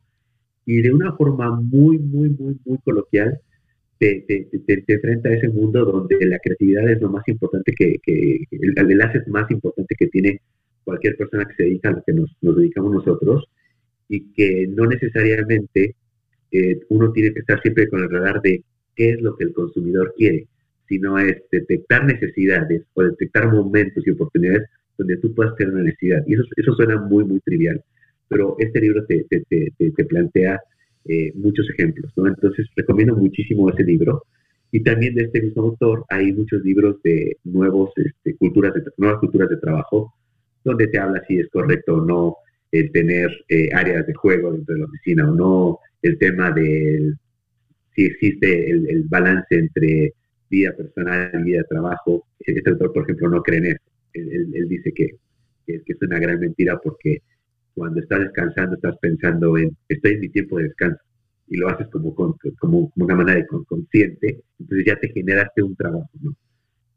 Y 0.66 0.82
de 0.82 0.92
una 0.92 1.12
forma 1.12 1.50
muy, 1.60 1.98
muy, 1.98 2.30
muy, 2.30 2.58
muy 2.64 2.78
coloquial, 2.78 3.40
te, 3.98 4.24
te, 4.26 4.48
te, 4.66 4.94
enfrenta 4.94 5.28
a 5.28 5.34
ese 5.34 5.48
mundo 5.48 5.84
donde 5.84 6.16
la 6.26 6.38
creatividad 6.38 6.88
es 6.88 7.00
lo 7.00 7.10
más 7.10 7.26
importante 7.28 7.72
que, 7.72 7.96
que 8.02 8.44
el, 8.50 8.74
enlace 8.76 9.20
más 9.26 9.50
importante 9.50 9.94
que 9.96 10.06
tiene 10.08 10.40
cualquier 10.84 11.16
persona 11.16 11.44
que 11.44 11.54
se 11.54 11.62
dedica 11.64 11.90
a 11.90 11.92
lo 11.92 12.02
que 12.02 12.12
nos, 12.12 12.34
nos 12.40 12.56
dedicamos 12.56 12.92
nosotros 12.92 13.44
y 14.08 14.32
que 14.32 14.66
no 14.68 14.86
necesariamente 14.86 15.96
uno 16.88 17.12
tiene 17.12 17.32
que 17.32 17.40
estar 17.40 17.60
siempre 17.62 17.88
con 17.88 18.00
el 18.00 18.10
radar 18.10 18.40
de 18.42 18.62
qué 18.96 19.10
es 19.10 19.20
lo 19.22 19.36
que 19.36 19.44
el 19.44 19.52
consumidor 19.52 20.14
quiere, 20.16 20.46
sino 20.88 21.18
es 21.18 21.42
detectar 21.50 22.04
necesidades 22.04 22.82
o 22.94 23.02
detectar 23.02 23.50
momentos 23.52 24.04
y 24.06 24.10
oportunidades 24.10 24.68
donde 24.98 25.16
tú 25.18 25.34
puedas 25.34 25.54
tener 25.56 25.72
una 25.72 25.84
necesidad. 25.84 26.22
Y 26.26 26.34
eso, 26.34 26.74
suena 26.74 27.00
muy, 27.00 27.24
muy 27.24 27.40
trivial, 27.40 27.82
pero 28.28 28.56
este 28.58 28.80
libro 28.80 29.04
te, 29.06 29.24
plantea 30.08 30.60
eh, 31.06 31.32
muchos 31.34 31.68
ejemplos, 31.70 32.12
¿no? 32.16 32.26
Entonces 32.26 32.66
recomiendo 32.76 33.16
muchísimo 33.16 33.70
ese 33.70 33.84
libro. 33.84 34.24
Y 34.72 34.82
también 34.82 35.14
de 35.14 35.22
este 35.22 35.42
mismo 35.42 35.62
autor 35.62 36.04
hay 36.08 36.32
muchos 36.32 36.62
libros 36.62 37.02
de 37.02 37.38
nuevos, 37.44 37.90
este, 37.96 38.36
culturas 38.36 38.74
de, 38.74 38.82
nuevas 38.98 39.18
culturas 39.18 39.48
de 39.48 39.56
trabajo, 39.56 40.14
donde 40.64 40.88
te 40.88 40.98
habla 40.98 41.22
si 41.26 41.38
es 41.38 41.48
correcto 41.48 41.94
o 41.94 42.04
no 42.04 42.36
el 42.72 42.92
tener 42.92 43.30
eh, 43.48 43.68
áreas 43.72 44.06
de 44.06 44.14
juego 44.14 44.52
dentro 44.52 44.74
de 44.74 44.80
la 44.80 44.86
oficina 44.86 45.30
o 45.30 45.34
no, 45.34 45.78
el 46.02 46.18
tema 46.18 46.50
de 46.52 47.14
si 47.94 48.04
existe 48.04 48.70
el, 48.70 49.04
balance 49.08 49.46
entre 49.50 50.14
vida 50.48 50.74
personal 50.76 51.30
y 51.34 51.42
vida 51.42 51.58
de 51.58 51.64
trabajo. 51.64 52.26
Este 52.38 52.70
autor, 52.70 52.92
por 52.92 53.02
ejemplo, 53.04 53.28
no 53.28 53.42
cree 53.42 53.58
en 53.58 53.66
eso. 53.66 53.82
Él, 54.12 54.68
dice 54.68 54.92
que, 54.92 55.16
es 55.66 56.02
una 56.02 56.18
gran 56.18 56.40
mentira 56.40 56.78
porque 56.82 57.22
cuando 57.74 58.00
estás 58.00 58.20
descansando 58.20 58.74
estás 58.74 58.96
pensando 58.98 59.56
en, 59.56 59.76
estoy 59.88 60.14
en 60.14 60.20
mi 60.20 60.28
tiempo 60.28 60.58
de 60.58 60.64
descanso 60.64 61.00
y 61.48 61.56
lo 61.56 61.68
haces 61.68 61.88
como, 61.88 62.14
como, 62.14 62.92
una 62.96 63.14
manera 63.14 63.38
de 63.38 63.46
consciente, 63.46 64.40
entonces 64.58 64.86
ya 64.86 64.96
te 64.96 65.08
generaste 65.12 65.62
un 65.62 65.76
trabajo. 65.76 66.10
¿no? 66.20 66.34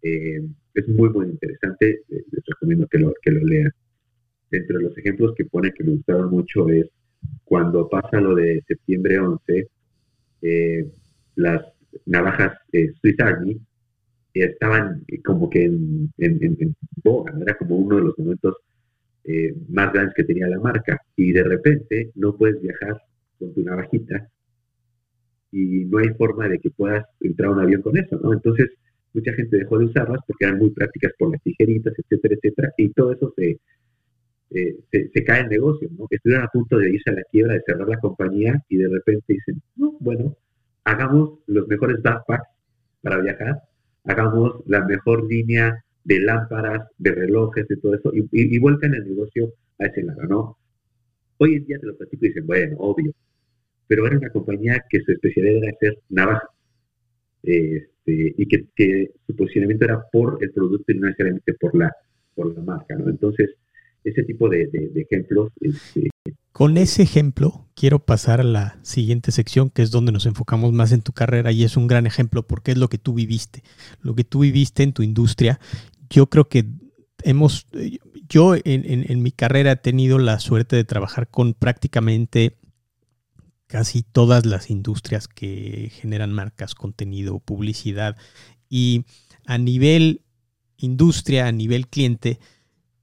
Eh, 0.03 0.41
es 0.73 0.87
muy, 0.87 1.09
muy 1.09 1.27
interesante, 1.27 2.01
eh, 2.09 2.23
les 2.31 2.43
recomiendo 2.45 2.87
que 2.87 2.99
lo, 2.99 3.13
que 3.21 3.31
lo 3.31 3.43
lean. 3.43 3.71
Entre 4.57 4.79
los 4.79 4.97
ejemplos 4.97 5.33
que 5.35 5.45
pone 5.45 5.71
que 5.71 5.83
me 5.83 5.93
gustaron 5.93 6.29
mucho 6.29 6.69
es 6.69 6.87
cuando 7.43 7.89
pasa 7.89 8.19
lo 8.21 8.35
de 8.35 8.63
septiembre 8.67 9.19
11, 9.19 9.67
eh, 10.41 10.85
las 11.35 11.63
navajas 12.05 12.57
de 12.71 12.93
Swiss 12.99 13.19
Army 13.19 13.59
estaban 14.33 15.03
como 15.23 15.49
que 15.49 15.65
en, 15.65 16.11
en, 16.17 16.75
boga, 17.03 17.33
era 17.39 17.55
como 17.57 17.77
uno 17.77 17.97
de 17.97 18.01
los 18.03 18.17
momentos 18.17 18.57
eh, 19.23 19.53
más 19.69 19.93
grandes 19.93 20.15
que 20.15 20.23
tenía 20.23 20.47
la 20.47 20.59
marca. 20.59 20.99
Y 21.15 21.31
de 21.31 21.43
repente 21.43 22.11
no 22.15 22.35
puedes 22.35 22.61
viajar 22.61 23.01
con 23.39 23.53
tu 23.53 23.63
navajita 23.63 24.29
y 25.51 25.85
no 25.85 25.99
hay 25.99 26.09
forma 26.17 26.47
de 26.47 26.59
que 26.59 26.71
puedas 26.71 27.05
entrar 27.19 27.49
a 27.49 27.53
un 27.53 27.59
avión 27.59 27.81
con 27.81 27.95
eso, 27.97 28.19
¿no? 28.21 28.33
Entonces, 28.33 28.71
mucha 29.13 29.33
gente 29.33 29.57
dejó 29.57 29.77
de 29.77 29.85
usarlas 29.85 30.19
porque 30.27 30.45
eran 30.45 30.57
muy 30.57 30.71
prácticas 30.71 31.13
por 31.17 31.31
las 31.31 31.41
tijeritas, 31.43 31.93
etcétera, 31.95 32.35
etcétera, 32.35 32.73
y 32.77 32.89
todo 32.89 33.11
eso 33.13 33.31
se, 33.35 33.59
eh, 34.53 34.75
se, 34.91 35.23
cae 35.23 35.41
el 35.41 35.49
negocio, 35.49 35.89
¿no? 35.97 36.05
Estuvieron 36.09 36.45
a 36.45 36.49
punto 36.49 36.77
de 36.77 36.91
irse 36.91 37.09
a 37.09 37.13
la 37.13 37.23
quiebra, 37.31 37.55
de 37.55 37.63
cerrar 37.65 37.87
la 37.87 37.97
compañía 37.97 38.63
y 38.69 38.77
de 38.77 38.87
repente 38.87 39.33
dicen, 39.33 39.61
no, 39.75 39.97
bueno, 39.99 40.37
hagamos 40.83 41.39
los 41.47 41.67
mejores 41.67 42.01
backpacks 42.03 42.47
para 43.01 43.19
viajar, 43.19 43.61
hagamos 44.05 44.63
la 44.67 44.85
mejor 44.85 45.27
línea 45.27 45.83
de 46.03 46.19
lámparas, 46.19 46.87
de 46.97 47.11
relojes, 47.11 47.67
de 47.67 47.77
todo 47.77 47.95
eso, 47.95 48.11
y, 48.13 48.27
y, 48.31 48.59
vuelcan 48.59 48.93
el 48.93 49.07
negocio 49.07 49.53
a 49.79 49.85
ese 49.85 50.03
lado, 50.03 50.21
¿no? 50.23 50.57
Hoy 51.37 51.55
en 51.55 51.65
día 51.65 51.79
te 51.79 51.87
lo 51.87 51.97
platico 51.97 52.25
y 52.25 52.27
dicen, 52.27 52.45
bueno, 52.45 52.75
obvio, 52.77 53.11
pero 53.87 54.05
era 54.05 54.17
una 54.17 54.29
compañía 54.29 54.83
que 54.87 54.99
su 55.01 55.13
especialidad 55.13 55.63
era 55.63 55.71
hacer 55.71 55.99
navajas, 56.09 56.49
este, 57.41 58.35
y 58.37 58.45
que, 58.47 58.65
que, 58.75 59.11
su 59.25 59.35
posicionamiento 59.35 59.85
era 59.85 60.03
por 60.11 60.37
el 60.41 60.51
producto 60.51 60.91
y 60.91 60.99
no 60.99 61.07
necesariamente 61.07 61.53
por 61.55 61.73
la, 61.75 61.91
por 62.35 62.55
la 62.55 62.61
marca, 62.61 62.95
¿no? 62.95 63.09
Entonces, 63.09 63.49
ese 64.03 64.23
tipo 64.23 64.49
de, 64.49 64.69
ejemplos 64.95 65.51
este, 65.61 66.09
Con 66.51 66.77
ese 66.77 67.03
ejemplo, 67.03 67.67
quiero 67.75 67.99
pasar 67.99 68.41
a 68.41 68.43
la 68.43 68.79
siguiente 68.83 69.31
sección, 69.31 69.69
que 69.69 69.81
es 69.81 69.91
donde 69.91 70.11
nos 70.11 70.25
enfocamos 70.25 70.73
más 70.73 70.91
en 70.91 71.01
tu 71.01 71.13
carrera 71.13 71.51
y 71.51 71.63
es 71.63 71.77
un 71.77 71.87
gran 71.87 72.05
ejemplo 72.05 72.45
porque 72.45 72.71
es 72.71 72.77
lo 72.77 72.89
que 72.89 72.97
tú 72.97 73.13
viviste, 73.13 73.63
lo 74.01 74.15
que 74.15 74.23
tú 74.23 74.39
viviste 74.39 74.83
en 74.83 74.93
tu 74.93 75.03
industria. 75.03 75.59
Yo 76.09 76.27
creo 76.27 76.47
que 76.47 76.65
hemos, 77.23 77.67
yo 78.27 78.55
en, 78.63 79.23
mi 79.23 79.31
carrera 79.31 79.73
he 79.73 79.77
tenido 79.77 80.19
la 80.19 80.39
suerte 80.39 80.75
de 80.75 80.83
trabajar 80.83 81.29
con 81.29 81.53
prácticamente 81.53 82.57
casi 83.67 84.03
todas 84.03 84.45
las 84.45 84.69
industrias 84.69 85.27
que 85.27 85.89
generan 85.91 86.31
marcas, 86.31 86.75
contenido, 86.75 87.39
publicidad 87.39 88.17
y 88.69 89.05
a 89.45 89.57
nivel 89.57 90.21
industria, 90.77 91.47
a 91.47 91.51
nivel 91.51 91.87
cliente, 91.87 92.39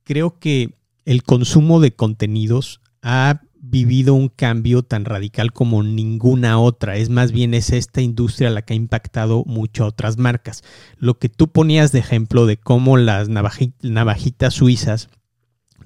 creo 0.05 0.39
que 0.39 0.80
el 1.05 1.23
consumo 1.23 1.81
de 1.81 1.93
contenidos 1.93 2.81
ha 3.03 3.41
vivido 3.63 4.15
un 4.15 4.29
cambio 4.29 4.83
tan 4.83 5.05
radical 5.05 5.53
como 5.53 5.83
ninguna 5.83 6.59
otra. 6.59 6.97
Es 6.97 7.11
más 7.11 7.31
bien 7.31 7.55
es 7.55 7.71
esta 7.71 8.01
industria 8.01 8.51
la 8.51 8.63
que 8.63 8.73
ha 8.73 8.77
impactado 8.77 9.45
mucho 9.47 9.85
a 9.85 9.89
otras 9.89 10.19
marcas. 10.19 10.63
Lo 10.97 11.19
que 11.19 11.29
tú 11.29 11.49
ponías 11.49 11.93
de 11.93 11.99
ejemplo 12.01 12.47
de 12.47 12.57
cómo 12.57 12.97
las 12.97 13.29
navajitas 13.29 14.55
suizas 14.55 15.09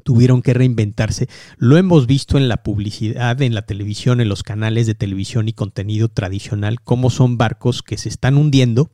tuvieron 0.05 0.43
que 0.43 0.55
reinventarse. 0.55 1.29
Lo 1.57 1.77
hemos 1.77 2.07
visto 2.07 2.39
en 2.39 2.49
la 2.49 2.63
publicidad, 2.63 3.41
en 3.43 3.55
la 3.55 3.63
televisión, 3.63 4.21
en 4.21 4.29
los 4.29 4.43
canales 4.43 4.87
de 4.87 4.95
televisión 4.95 5.49
y 5.49 5.53
contenido 5.53 6.09
tradicional, 6.09 6.81
cómo 6.81 7.11
son 7.11 7.39
barcos 7.39 7.83
que 7.83 7.97
se 7.97 8.11
están 8.11 8.37
hundiendo 8.37 8.91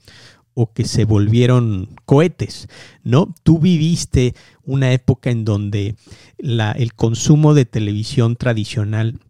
o 0.60 0.72
que 0.74 0.84
se 0.84 1.06
volvieron 1.06 1.88
cohetes, 2.04 2.68
¿no? 3.02 3.34
Tú 3.42 3.58
viviste 3.58 4.34
una 4.62 4.92
época 4.92 5.30
en 5.30 5.46
donde 5.46 5.96
el 6.36 6.94
consumo 6.94 7.54
de 7.54 7.64
televisión 7.64 8.36
tradicional, 8.36 9.20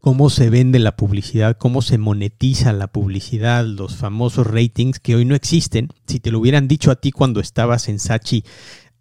cómo 0.00 0.30
se 0.30 0.50
vende 0.50 0.78
la 0.78 0.94
publicidad, 0.94 1.56
cómo 1.58 1.82
se 1.82 1.98
monetiza 1.98 2.72
la 2.72 2.86
publicidad, 2.86 3.64
los 3.64 3.96
famosos 3.96 4.46
ratings 4.46 5.00
que 5.00 5.16
hoy 5.16 5.24
no 5.24 5.34
existen. 5.34 5.88
Si 6.06 6.20
te 6.20 6.30
lo 6.30 6.38
hubieran 6.38 6.68
dicho 6.68 6.92
a 6.92 6.96
ti 6.96 7.10
cuando 7.10 7.40
estabas 7.40 7.88
en 7.88 7.98
Sachi 7.98 8.44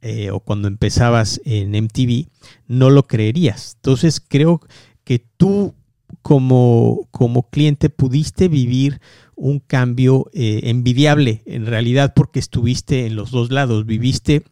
eh, 0.02 0.32
o 0.32 0.40
cuando 0.40 0.68
empezabas 0.68 1.42
en 1.46 1.76
MTV, 1.76 2.28
no 2.68 2.90
lo 2.90 3.06
creerías. 3.06 3.74
Entonces 3.76 4.20
creo 4.20 4.62
que 5.04 5.20
tú 5.38 5.76
como, 6.24 7.08
como 7.12 7.50
cliente 7.50 7.92
pudiste 7.92 8.48
vivir 8.48 9.00
un 9.42 9.60
cambio 9.60 10.30
eh, 10.34 10.62
envidiable 10.66 11.42
en 11.48 11.66
realidad 11.66 12.14
porque 12.16 12.40
estuviste 12.40 13.08
en 13.08 13.16
los 13.16 13.32
dos 13.32 13.50
lados, 13.50 13.88
viviste 13.88 14.44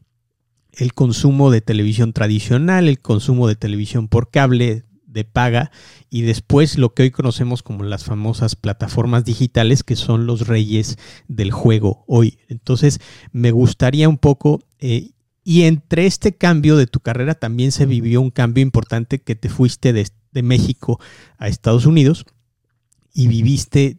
el 0.73 0.93
consumo 0.95 1.51
de 1.51 1.61
televisión 1.61 2.11
tradicional, 2.11 2.87
el 2.87 2.99
consumo 2.99 3.47
de 3.47 3.55
televisión 3.55 4.07
por 4.07 4.31
cable 4.31 4.85
de 5.05 5.25
paga 5.25 5.71
y 6.09 6.23
después 6.23 6.79
lo 6.79 6.95
que 6.95 7.03
hoy 7.03 7.11
conocemos 7.11 7.61
como 7.61 7.83
las 7.83 8.03
famosas 8.03 8.55
plataformas 8.55 9.25
digitales 9.25 9.83
que 9.83 9.95
son 9.95 10.25
los 10.25 10.47
reyes 10.47 10.97
del 11.27 11.51
juego 11.51 12.03
hoy. 12.07 12.39
Entonces 12.47 12.99
me 13.31 13.51
gustaría 13.51 14.09
un 14.09 14.17
poco 14.17 14.59
eh, 14.79 15.11
y 15.43 15.63
entre 15.63 16.07
este 16.07 16.35
cambio 16.35 16.77
de 16.77 16.87
tu 16.87 16.99
carrera 16.99 17.35
también 17.35 17.71
se 17.71 17.85
vivió 17.85 18.21
un 18.21 18.31
cambio 18.31 18.63
importante 18.63 19.19
que 19.19 19.35
te 19.35 19.49
fuiste 19.49 19.93
de, 19.93 20.07
de 20.31 20.41
México 20.41 20.99
a 21.37 21.47
Estados 21.47 21.85
Unidos 21.85 22.25
y 23.13 23.27
viviste 23.27 23.95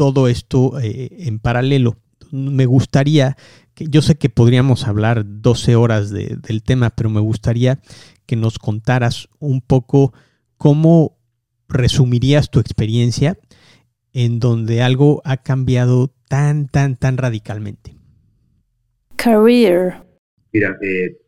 todo 0.00 0.28
esto 0.28 0.80
eh, 0.80 1.10
en 1.26 1.40
paralelo. 1.40 1.98
Me 2.32 2.64
gustaría, 2.64 3.36
que 3.74 3.84
yo 3.84 4.00
sé 4.00 4.14
que 4.14 4.30
podríamos 4.30 4.88
hablar 4.88 5.24
12 5.26 5.76
horas 5.76 6.10
del 6.10 6.62
tema, 6.62 6.88
pero 6.88 7.10
me 7.10 7.20
gustaría 7.20 7.80
que 8.24 8.34
nos 8.34 8.58
contaras 8.58 9.28
un 9.40 9.60
poco 9.60 10.14
cómo 10.56 11.18
resumirías 11.68 12.50
tu 12.50 12.60
experiencia 12.60 13.36
en 14.14 14.38
donde 14.38 14.80
algo 14.80 15.20
ha 15.26 15.42
cambiado 15.42 16.14
tan, 16.30 16.68
tan, 16.68 16.96
tan 16.96 17.18
radicalmente. 17.18 17.94
Career. 19.16 19.96
Mira, 20.50 20.78
eh, 20.80 21.18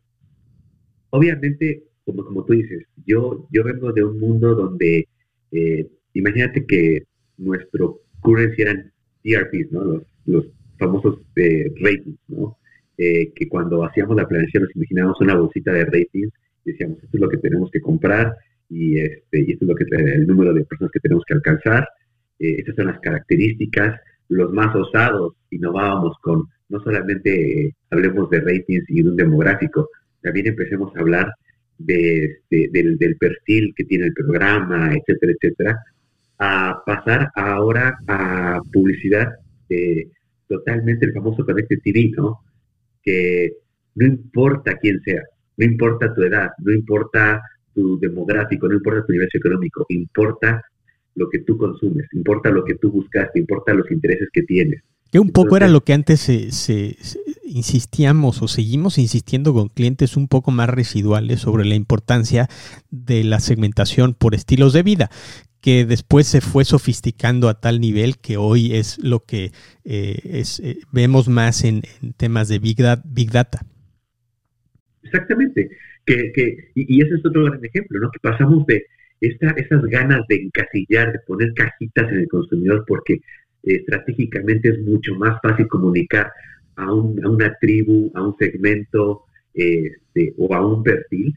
obviamente, 1.11 1.83
como, 2.05 2.25
como 2.25 2.43
tú 2.43 2.53
dices, 2.53 2.87
yo, 3.05 3.47
yo 3.51 3.63
vengo 3.63 3.93
de 3.93 4.03
un 4.03 4.19
mundo 4.19 4.55
donde, 4.55 5.07
eh, 5.51 5.87
imagínate 6.13 6.65
que 6.65 7.03
nuestro 7.37 8.02
currency 8.23 8.61
eran 8.61 8.91
TRPs, 9.23 9.71
¿no? 9.71 10.01
Los, 10.25 10.45
famosos 10.79 11.19
eh, 11.35 11.71
ratings, 11.81 12.19
¿no? 12.27 12.57
Eh, 12.97 13.31
que 13.33 13.47
cuando 13.47 13.83
hacíamos 13.83 14.15
la 14.15 14.27
planeación 14.27 14.63
nos 14.63 14.75
imaginábamos 14.75 15.21
una 15.21 15.35
bolsita 15.35 15.71
de 15.71 15.85
ratings 15.85 16.31
y 16.65 16.71
decíamos, 16.71 16.97
esto 17.01 17.17
es 17.17 17.21
lo 17.21 17.29
que 17.29 17.37
tenemos 17.37 17.71
que 17.71 17.81
comprar 17.81 18.35
y, 18.69 18.99
este, 18.99 19.41
y 19.41 19.51
esto 19.51 19.65
es 19.65 19.69
lo 19.69 19.75
que 19.75 19.85
el 19.89 20.27
número 20.27 20.53
de 20.53 20.65
personas 20.65 20.91
que 20.91 20.99
tenemos 20.99 21.23
que 21.25 21.33
alcanzar, 21.35 21.87
eh, 22.39 22.55
estas 22.57 22.75
son 22.75 22.87
las 22.87 22.99
características, 22.99 23.99
los 24.29 24.51
más 24.51 24.75
osados, 24.75 25.35
innovábamos 25.51 26.17
con, 26.21 26.43
no 26.69 26.79
solamente 26.81 27.75
hablemos 27.89 28.29
de 28.29 28.41
ratings 28.41 28.89
y 28.89 29.01
de 29.01 29.09
un 29.09 29.15
demográfico, 29.15 29.89
también 30.21 30.47
empecemos 30.47 30.95
a 30.95 30.99
hablar 30.99 31.31
de, 31.77 32.25
este, 32.25 32.69
del, 32.71 32.97
del 32.97 33.15
perfil 33.17 33.73
que 33.75 33.85
tiene 33.85 34.05
el 34.05 34.13
programa, 34.13 34.91
etcétera, 34.93 35.33
etcétera, 35.33 35.79
a 36.43 36.83
pasar 36.85 37.29
ahora 37.35 37.97
a 38.07 38.59
publicidad 38.71 39.29
totalmente 40.47 41.05
el 41.05 41.13
famoso 41.13 41.45
Connected 41.45 41.79
TV, 41.83 42.11
¿no? 42.17 42.41
Que 43.01 43.53
no 43.95 44.05
importa 44.05 44.77
quién 44.77 45.01
sea, 45.03 45.21
no 45.57 45.65
importa 45.65 46.13
tu 46.13 46.21
edad, 46.23 46.49
no 46.59 46.73
importa 46.73 47.41
tu 47.73 47.99
demográfico, 47.99 48.67
no 48.67 48.75
importa 48.75 49.05
tu 49.05 49.13
nivel 49.13 49.29
económico, 49.33 49.85
importa 49.89 50.61
lo 51.15 51.29
que 51.29 51.39
tú 51.39 51.57
consumes, 51.57 52.07
importa 52.13 52.49
lo 52.49 52.63
que 52.65 52.75
tú 52.75 52.91
buscaste, 52.91 53.39
importa 53.39 53.73
los 53.73 53.89
intereses 53.89 54.27
que 54.31 54.43
tienes. 54.43 54.81
Que 55.11 55.19
un 55.19 55.29
poco 55.29 55.55
era 55.55 55.67
lo 55.67 55.81
que 55.81 55.93
antes 55.93 56.21
se, 56.21 56.97
insistíamos 57.45 58.41
o 58.41 58.47
seguimos 58.47 58.97
insistiendo 58.97 59.53
con 59.53 59.69
clientes 59.69 60.17
un 60.17 60.27
poco 60.27 60.49
más 60.49 60.69
residuales 60.69 61.39
sobre 61.39 61.65
la 61.65 61.75
importancia 61.75 62.49
de 62.89 63.23
la 63.23 63.39
segmentación 63.39 64.15
por 64.15 64.33
estilos 64.33 64.73
de 64.73 64.81
vida, 64.83 65.11
que 65.63 65.85
después 65.85 66.27
se 66.27 66.41
fue 66.41 66.65
sofisticando 66.65 67.47
a 67.47 67.61
tal 67.61 67.79
nivel 67.79 68.17
que 68.17 68.35
hoy 68.35 68.75
es 68.75 69.01
lo 69.01 69.21
que 69.21 69.51
eh, 69.85 70.19
es, 70.25 70.59
eh, 70.59 70.79
vemos 70.91 71.29
más 71.29 71.63
en, 71.63 71.83
temas 72.17 72.49
de 72.49 72.59
Big, 72.59 72.75
Data. 73.31 73.61
Exactamente. 75.03 75.69
Que, 76.05 76.71
y, 76.75 77.01
ese 77.01 77.15
es 77.15 77.25
otro 77.25 77.45
gran 77.45 77.63
ejemplo, 77.63 77.97
¿no? 78.01 78.11
Que 78.11 78.19
pasamos 78.19 78.65
de 78.65 78.85
esta, 79.21 79.51
esas 79.51 79.81
ganas 79.85 80.27
de 80.27 80.35
encasillar, 80.35 81.13
de 81.13 81.19
poner 81.19 81.53
cajitas 81.53 82.11
en 82.11 82.19
el 82.19 82.27
consumidor, 82.27 82.83
porque 82.85 83.21
estratégicamente 83.63 84.67
es 84.67 84.81
mucho 84.81 85.15
más 85.15 85.39
fácil 85.41 85.69
comunicar 85.69 86.29
a, 86.75 86.93
una 86.93 87.55
tribu, 87.61 88.11
a 88.15 88.21
un 88.21 88.35
segmento 88.37 89.23
este, 89.53 90.33
o 90.37 90.53
a 90.53 90.67
un 90.67 90.83
perfil 90.83 91.33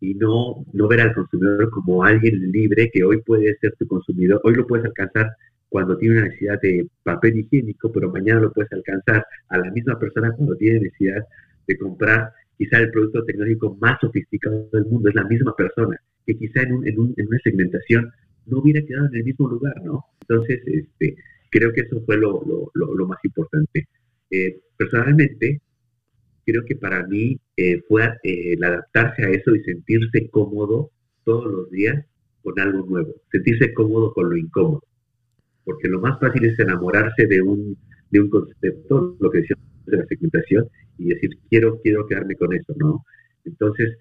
y 0.00 0.14
no, 0.14 0.64
no 0.72 0.88
ver 0.88 1.00
al 1.00 1.14
consumidor 1.14 1.70
como 1.70 2.04
alguien 2.04 2.50
libre 2.52 2.90
que 2.92 3.02
hoy 3.04 3.20
puede 3.22 3.56
ser 3.58 3.74
tu 3.78 3.86
consumidor, 3.86 4.40
hoy 4.44 4.54
lo 4.54 4.66
puedes 4.66 4.86
alcanzar 4.86 5.32
cuando 5.68 5.98
tiene 5.98 6.18
una 6.18 6.28
necesidad 6.28 6.60
de 6.62 6.86
papel 7.02 7.38
higiénico, 7.38 7.92
pero 7.92 8.10
mañana 8.10 8.40
lo 8.40 8.52
puedes 8.52 8.72
alcanzar 8.72 9.26
a 9.48 9.58
la 9.58 9.70
misma 9.70 9.98
persona 9.98 10.32
cuando 10.32 10.56
tiene 10.56 10.80
necesidad 10.80 11.24
de 11.66 11.78
comprar 11.78 12.32
quizá 12.56 12.78
el 12.78 12.90
producto 12.90 13.24
tecnológico 13.24 13.76
más 13.80 13.98
sofisticado 14.00 14.68
del 14.72 14.86
mundo, 14.86 15.10
es 15.10 15.14
la 15.14 15.24
misma 15.24 15.54
persona, 15.54 16.00
que 16.26 16.36
quizá 16.36 16.62
en, 16.62 16.72
un, 16.72 16.88
en, 16.88 16.98
un, 16.98 17.14
en 17.16 17.26
una 17.28 17.38
segmentación 17.44 18.10
no 18.46 18.58
hubiera 18.60 18.80
quedado 18.84 19.06
en 19.06 19.16
el 19.16 19.24
mismo 19.24 19.46
lugar, 19.48 19.74
¿no? 19.84 20.04
Entonces, 20.22 20.60
este, 20.66 21.16
Creo 21.50 21.72
que 21.72 21.82
eso 21.82 22.02
fue 22.04 22.16
lo, 22.16 23.06
más 23.06 23.18
importante. 23.24 23.88
Eh, 24.30 24.60
personalmente, 24.76 25.60
creo 26.48 26.64
que 26.64 26.76
para 26.76 27.06
mí 27.06 27.38
eh, 27.58 27.82
fue 27.86 28.04
eh, 28.22 28.54
el 28.54 28.64
adaptarse 28.64 29.22
a 29.22 29.30
eso 29.30 29.54
y 29.54 29.62
sentirse 29.64 30.30
cómodo 30.30 30.90
todos 31.24 31.52
los 31.52 31.70
días 31.70 32.06
con 32.42 32.58
algo 32.58 32.86
nuevo, 32.86 33.16
sentirse 33.30 33.74
cómodo 33.74 34.14
con 34.14 34.30
lo 34.30 34.36
incómodo. 34.36 34.82
Porque 35.64 35.88
lo 35.88 36.00
más 36.00 36.18
fácil 36.18 36.46
es 36.46 36.58
enamorarse 36.58 37.26
de 37.26 37.42
un, 37.42 37.76
de 38.10 38.20
un 38.20 38.30
concepto, 38.30 39.14
lo 39.20 39.30
que 39.30 39.40
decíamos 39.40 39.66
de 39.84 39.96
la 39.98 40.06
segmentación, 40.06 40.66
y 40.96 41.08
decir, 41.08 41.30
quiero, 41.50 41.78
quiero 41.82 42.06
quedarme 42.06 42.34
con 42.36 42.54
eso, 42.54 42.74
¿no? 42.78 43.04
Entonces, 43.44 43.96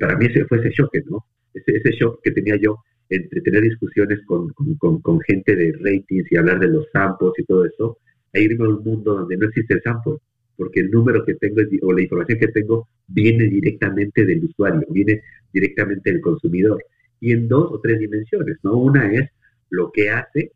para 0.00 0.16
mí 0.16 0.26
ese 0.26 0.46
fue 0.46 0.60
ese 0.60 0.70
shock, 0.70 0.94
¿no? 1.10 1.26
Ese, 1.52 1.76
ese 1.76 1.90
shock 1.90 2.20
que 2.22 2.30
tenía 2.30 2.56
yo 2.56 2.78
entre 3.10 3.42
tener 3.42 3.62
discusiones 3.62 4.20
con, 4.24 4.48
con, 4.78 5.20
gente 5.20 5.54
de 5.54 5.72
ratings 5.72 6.32
y 6.32 6.36
hablar 6.36 6.58
de 6.60 6.68
los 6.68 6.86
samples 6.90 7.32
y 7.36 7.44
todo 7.44 7.66
eso, 7.66 7.98
a 8.32 8.38
irme 8.38 8.64
a 8.64 8.70
un 8.70 8.82
mundo 8.82 9.14
donde 9.18 9.36
no 9.36 9.46
existe 9.48 9.74
el 9.74 9.82
sample, 9.82 10.14
porque 10.62 10.78
el 10.78 10.92
número 10.92 11.24
que 11.24 11.34
tengo 11.34 11.60
o 11.82 11.92
la 11.92 12.02
información 12.02 12.38
que 12.38 12.46
tengo 12.46 12.88
viene 13.08 13.46
directamente 13.46 14.24
del 14.24 14.44
usuario, 14.44 14.86
viene 14.90 15.20
directamente 15.52 16.12
del 16.12 16.20
consumidor. 16.20 16.84
Y 17.18 17.32
en 17.32 17.48
dos 17.48 17.72
o 17.72 17.80
tres 17.80 17.98
dimensiones, 17.98 18.58
¿no? 18.62 18.76
Una 18.76 19.12
es 19.12 19.28
lo 19.70 19.90
que 19.90 20.08
hace 20.08 20.52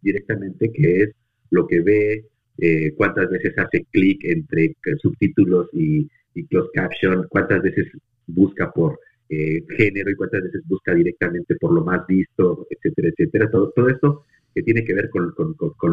directamente, 0.00 0.72
que 0.72 1.02
es 1.02 1.10
lo 1.50 1.66
que 1.66 1.82
ve, 1.82 2.24
eh, 2.56 2.94
cuántas 2.96 3.28
veces 3.28 3.52
hace 3.58 3.84
clic 3.90 4.24
entre 4.24 4.74
subtítulos 5.02 5.68
y, 5.74 6.08
y 6.34 6.46
closed 6.46 6.70
caption, 6.72 7.26
cuántas 7.28 7.60
veces 7.60 7.88
busca 8.26 8.72
por 8.72 8.98
eh, 9.28 9.62
género 9.76 10.10
y 10.10 10.16
cuántas 10.16 10.44
veces 10.44 10.62
busca 10.66 10.94
directamente 10.94 11.56
por 11.56 11.74
lo 11.74 11.84
más 11.84 12.06
visto, 12.06 12.66
etcétera, 12.70 13.08
etcétera. 13.10 13.50
Todo, 13.50 13.70
todo 13.76 13.90
esto 13.90 14.24
que 14.54 14.62
tiene 14.62 14.82
que 14.82 14.94
ver 14.94 15.10
con, 15.10 15.34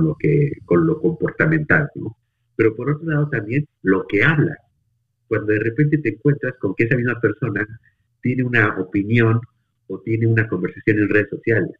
lo 0.06 0.16
que, 0.18 0.54
con 0.64 0.88
lo 0.88 1.02
comportamental, 1.02 1.90
¿no? 1.96 2.16
Pero 2.62 2.76
por 2.76 2.92
otro 2.92 3.10
lado 3.10 3.28
también 3.28 3.68
lo 3.82 4.06
que 4.06 4.24
habla. 4.24 4.56
Cuando 5.28 5.52
de 5.52 5.60
repente 5.62 5.98
te 5.98 6.10
encuentras 6.10 6.54
con 6.60 6.76
que 6.76 6.84
esa 6.84 6.96
misma 6.96 7.20
persona 7.20 7.68
tiene 8.22 8.44
una 8.44 8.78
opinión 8.80 9.42
o 9.88 10.00
tiene 10.02 10.28
una 10.28 10.48
conversación 10.48 11.00
en 11.00 11.10
redes 11.10 11.30
sociales, 11.32 11.72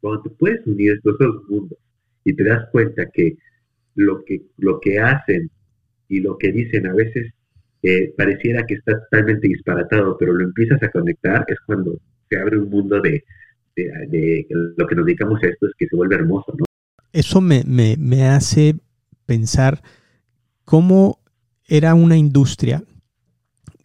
cuando 0.00 0.22
te 0.22 0.30
puedes 0.30 0.66
unir 0.66 0.92
estos 0.92 1.18
dos 1.18 1.42
mundos 1.46 1.78
y 2.24 2.32
te 2.32 2.42
das 2.42 2.70
cuenta 2.72 3.10
que 3.10 3.36
lo 3.96 4.24
que, 4.24 4.40
lo 4.56 4.80
que 4.80 4.98
hacen 4.98 5.50
y 6.08 6.20
lo 6.20 6.38
que 6.38 6.52
dicen 6.52 6.86
a 6.86 6.94
veces 6.94 7.30
eh, 7.82 8.14
pareciera 8.16 8.64
que 8.64 8.76
está 8.76 8.98
totalmente 9.10 9.46
disparatado, 9.46 10.16
pero 10.16 10.32
lo 10.32 10.42
empiezas 10.42 10.82
a 10.82 10.90
conectar, 10.90 11.44
es 11.48 11.58
cuando 11.66 12.00
se 12.30 12.38
abre 12.38 12.56
un 12.56 12.70
mundo 12.70 12.98
de, 13.02 13.22
lo 14.78 14.86
que 14.86 14.94
nos 14.94 15.04
dedicamos 15.04 15.44
a 15.44 15.48
esto, 15.48 15.66
es 15.66 15.74
que 15.76 15.86
se 15.86 15.96
vuelve 15.96 16.14
hermoso, 16.14 16.54
¿no? 16.56 16.64
Eso 17.12 17.42
me, 17.42 17.62
me, 17.66 18.26
hace 18.26 18.74
pensar 19.26 19.82
cómo 20.68 21.22
era 21.64 21.94
una 21.94 22.18
industria 22.18 22.84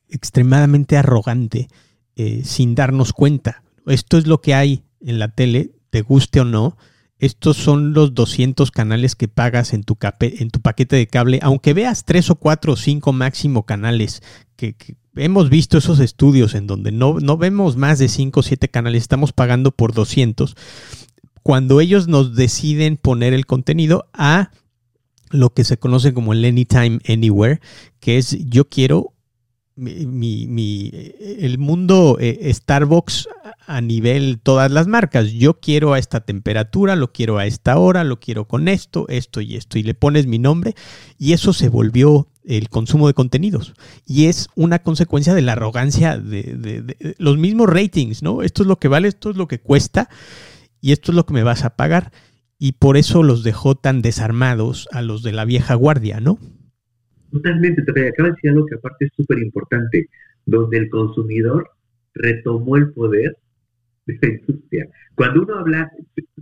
extremadamente 0.09 0.97
arrogante 0.97 1.69
eh, 2.17 2.41
sin 2.43 2.75
darnos 2.75 3.13
cuenta. 3.13 3.63
Esto 3.85 4.17
es 4.17 4.27
lo 4.27 4.41
que 4.41 4.53
hay 4.53 4.83
en 4.99 5.17
la 5.17 5.29
tele, 5.29 5.71
te 5.91 6.01
guste 6.01 6.41
o 6.41 6.43
no, 6.43 6.75
estos 7.19 7.55
son 7.55 7.93
los 7.93 8.13
200 8.13 8.69
canales 8.71 9.15
que 9.15 9.29
pagas 9.29 9.71
en 9.71 9.83
tu, 9.85 9.95
paquete 9.95 10.97
de 10.97 11.07
cable, 11.07 11.39
aunque 11.41 11.73
veas 11.73 12.03
3 12.03 12.31
o 12.31 12.35
4 12.35 12.73
o 12.73 12.75
5 12.75 13.13
máximo 13.13 13.65
canales, 13.65 14.21
que, 14.57 14.75
hemos 15.15 15.49
visto 15.49 15.77
esos 15.77 16.01
estudios 16.01 16.53
en 16.53 16.67
donde 16.67 16.91
no, 16.91 17.21
no 17.21 17.37
vemos 17.37 17.77
más 17.77 17.97
de 17.97 18.09
5 18.09 18.41
o 18.41 18.43
7 18.43 18.67
canales, 18.67 19.03
estamos 19.03 19.31
pagando 19.31 19.71
por 19.71 19.93
200. 19.93 20.57
Cuando 21.43 21.79
ellos 21.79 22.09
nos 22.09 22.35
deciden 22.35 22.97
poner 22.97 23.33
el 23.33 23.45
contenido 23.45 24.09
a 24.11 24.51
lo 25.33 25.53
que 25.53 25.63
se 25.63 25.77
conoce 25.77 26.13
como 26.13 26.33
el 26.33 26.45
Anytime 26.45 26.99
Anywhere, 27.07 27.59
que 27.99 28.17
es 28.17 28.37
yo 28.45 28.69
quiero 28.69 29.13
mi, 29.75 30.45
mi, 30.45 30.91
el 31.39 31.57
mundo 31.57 32.17
eh, 32.19 32.51
Starbucks 32.53 33.27
a 33.65 33.81
nivel 33.81 34.39
todas 34.41 34.71
las 34.71 34.87
marcas. 34.87 35.31
Yo 35.31 35.59
quiero 35.59 35.93
a 35.93 35.99
esta 35.99 36.21
temperatura, 36.21 36.95
lo 36.95 37.11
quiero 37.11 37.37
a 37.37 37.45
esta 37.45 37.77
hora, 37.77 38.03
lo 38.03 38.19
quiero 38.19 38.47
con 38.47 38.67
esto, 38.67 39.07
esto 39.09 39.41
y 39.41 39.55
esto. 39.55 39.79
Y 39.79 39.83
le 39.83 39.95
pones 39.95 40.27
mi 40.27 40.39
nombre 40.39 40.75
y 41.17 41.33
eso 41.33 41.53
se 41.53 41.69
volvió 41.69 42.27
el 42.45 42.69
consumo 42.69 43.07
de 43.07 43.13
contenidos. 43.13 43.73
Y 44.05 44.25
es 44.25 44.47
una 44.55 44.79
consecuencia 44.79 45.33
de 45.33 45.41
la 45.41 45.53
arrogancia 45.53 46.17
de, 46.17 47.15
los 47.17 47.37
mismos 47.37 47.69
ratings, 47.69 48.21
¿no? 48.21 48.43
Esto 48.43 48.63
es 48.63 48.67
lo 48.67 48.77
que 48.77 48.89
vale, 48.89 49.07
esto 49.07 49.31
es 49.31 49.37
lo 49.37 49.47
que 49.47 49.59
cuesta 49.59 50.09
y 50.81 50.91
esto 50.91 51.11
es 51.11 51.15
lo 51.15 51.25
que 51.25 51.33
me 51.33 51.43
vas 51.43 51.63
a 51.63 51.71
pagar. 51.71 52.11
Y 52.65 52.71
por 52.71 52.95
eso 52.95 53.23
los 53.23 53.43
dejó 53.43 53.75
tan 53.75 54.01
desarmados 54.01 54.87
a 54.93 55.01
los 55.01 55.21
de 55.21 55.33
la 55.33 55.43
vieja 55.43 55.75
guardia, 55.75 56.21
¿no? 56.21 56.39
Totalmente, 57.29 57.81
te 57.81 58.07
acaba 58.07 58.29
de 58.29 58.35
decir 58.35 58.51
algo 58.51 58.65
que 58.65 58.75
aparte 58.75 59.03
es 59.03 59.11
súper 59.17 59.39
importante, 59.39 60.07
donde 60.45 60.77
el 60.77 60.89
consumidor 60.89 61.71
retomó 62.13 62.77
el 62.77 62.93
poder 62.93 63.35
de 64.05 64.17
la 64.21 64.29
industria. 64.29 64.87
Cuando 65.13 65.41
uno 65.41 65.55
habla, 65.55 65.91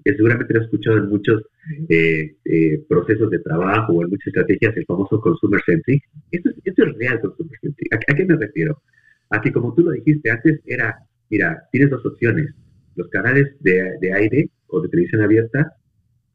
seguramente 0.06 0.54
lo 0.54 0.60
he 0.60 0.64
escuchado 0.66 0.98
en 0.98 1.10
muchos 1.10 1.42
eh, 1.90 2.36
eh, 2.46 2.86
procesos 2.88 3.32
de 3.32 3.40
trabajo 3.40 3.94
o 3.94 4.04
en 4.04 4.12
muchas 4.12 4.28
estrategias, 4.28 4.78
el 4.78 4.86
famoso 4.86 5.20
consumer 5.20 5.60
centric, 5.66 6.04
esto 6.30 6.52
es, 6.52 6.56
esto 6.66 6.84
es 6.84 6.98
real 7.00 7.20
consumer 7.20 7.58
centric. 7.60 7.96
¿A, 7.96 8.14
qué 8.14 8.26
me 8.26 8.36
refiero? 8.36 8.84
A 9.32 9.42
que 9.42 9.52
como 9.52 9.74
tú 9.74 9.82
lo 9.82 9.90
dijiste 9.90 10.30
antes, 10.30 10.62
era, 10.68 11.00
mira, 11.32 11.64
tienes 11.72 11.90
dos 11.90 12.06
opciones, 12.06 12.54
los 12.96 13.08
canales 13.08 13.56
de 13.62 14.14
aire 14.14 14.52
o 14.68 14.82
de 14.82 14.90
televisión 14.90 15.24
abierta, 15.24 15.78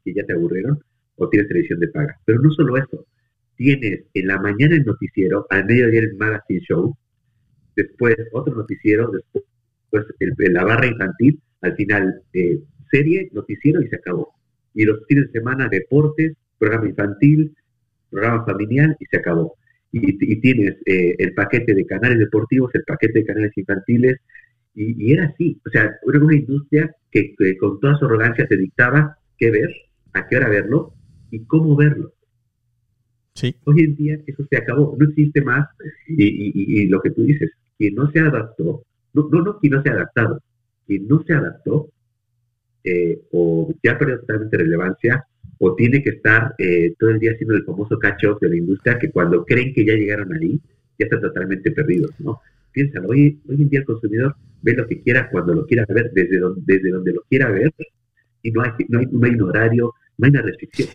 que 0.06 0.14
ya 0.14 0.24
te 0.24 0.34
aburrieron, 0.34 0.78
o 1.16 1.28
tienes 1.28 1.48
televisión 1.48 1.80
de 1.80 1.88
paga. 1.88 2.16
Pero 2.24 2.40
no 2.40 2.50
solo 2.50 2.76
eso, 2.76 3.04
tienes 3.56 4.04
en 4.14 4.26
la 4.26 4.38
mañana 4.40 4.76
el 4.76 4.84
noticiero, 4.84 5.46
al 5.50 5.64
mediodía 5.64 6.00
el 6.00 6.16
magazine 6.16 6.60
show, 6.60 6.96
después 7.74 8.16
otro 8.32 8.54
noticiero, 8.54 9.10
después 9.10 9.44
el, 10.20 10.34
la 10.52 10.64
barra 10.64 10.86
infantil, 10.86 11.40
al 11.62 11.74
final 11.74 12.22
eh, 12.32 12.58
serie, 12.90 13.28
noticiero 13.32 13.82
y 13.82 13.88
se 13.88 13.96
acabó. 13.96 14.34
Y 14.74 14.84
los 14.84 15.04
fines 15.08 15.26
de 15.26 15.40
semana 15.40 15.68
deportes, 15.68 16.34
programa 16.58 16.88
infantil, 16.88 17.54
programa 18.10 18.44
familiar 18.44 18.96
y 19.00 19.06
se 19.06 19.16
acabó. 19.18 19.56
Y, 19.92 20.40
tienes 20.40 20.76
eh, 20.84 21.14
el 21.18 21.32
paquete 21.32 21.74
de 21.74 21.86
canales 21.86 22.18
deportivos, 22.18 22.70
el 22.74 22.84
paquete 22.84 23.20
de 23.20 23.24
canales 23.24 23.52
infantiles, 23.56 24.18
y, 24.74 25.12
era 25.12 25.26
así. 25.26 25.58
O 25.66 25.70
sea, 25.70 25.84
era 25.84 26.20
una 26.24 26.36
industria 26.36 26.94
que, 27.10 27.34
que 27.38 27.56
con 27.56 27.80
toda 27.80 27.96
su 27.96 28.04
arrogancia 28.04 28.46
te 28.46 28.58
dictaba 28.58 29.16
qué 29.38 29.50
ver, 29.50 29.70
a 30.18 30.26
qué 30.28 30.36
hora 30.36 30.48
verlo 30.48 30.94
y 31.30 31.44
cómo 31.44 31.76
verlo. 31.76 32.12
Hoy 33.64 33.80
en 33.80 33.96
día 33.96 34.18
eso 34.26 34.44
se 34.48 34.56
acabó, 34.56 34.96
no 34.98 35.08
existe 35.08 35.42
más. 35.42 35.68
Y, 36.08 36.86
lo 36.88 37.00
que 37.00 37.10
tú 37.10 37.22
dices, 37.22 37.50
quien 37.76 37.94
no 37.94 38.10
se 38.10 38.20
adaptó, 38.20 38.82
no, 39.12 39.28
no, 39.30 39.42
no 39.42 39.58
quien 39.58 39.74
no 39.74 39.82
se 39.82 39.90
ha 39.90 39.92
adaptado, 39.92 40.42
quien 40.86 41.06
no 41.06 41.22
se 41.22 41.34
adaptó, 41.34 41.90
eh, 42.84 43.20
o 43.32 43.74
ya 43.82 43.98
perdió 43.98 44.20
totalmente 44.20 44.56
relevancia, 44.56 45.26
o 45.58 45.74
tiene 45.74 46.02
que 46.02 46.10
estar 46.10 46.54
eh, 46.58 46.94
todo 46.98 47.10
el 47.10 47.18
día 47.18 47.32
haciendo 47.32 47.54
el 47.54 47.64
famoso 47.64 47.98
catch-up 47.98 48.38
de 48.40 48.48
la 48.48 48.56
industria, 48.56 48.98
que 48.98 49.10
cuando 49.10 49.44
creen 49.44 49.74
que 49.74 49.84
ya 49.84 49.94
llegaron 49.94 50.32
ahí, 50.32 50.60
ya 50.98 51.04
están 51.04 51.20
totalmente 51.20 51.70
perdidos, 51.72 52.12
¿no? 52.18 52.40
Piénsalo, 52.72 53.08
hoy, 53.08 53.40
hoy 53.48 53.62
en 53.62 53.68
día 53.68 53.80
el 53.80 53.86
consumidor 53.86 54.36
ve 54.62 54.74
lo 54.74 54.86
que 54.86 55.00
quiera 55.00 55.30
cuando 55.30 55.54
lo 55.54 55.66
quiera 55.66 55.84
ver, 55.88 56.10
desde 56.12 56.38
donde, 56.38 56.62
desde 56.64 56.90
donde 56.90 57.12
lo 57.12 57.22
quiera 57.28 57.50
ver, 57.50 57.72
y 58.42 58.50
no 58.50 58.62
hay, 58.62 58.70
no 58.88 58.98
hay, 58.98 59.06
no 59.10 59.26
hay 59.26 59.32
un 59.32 59.42
horario, 59.42 59.94
no 60.18 60.26
hay. 60.26 60.88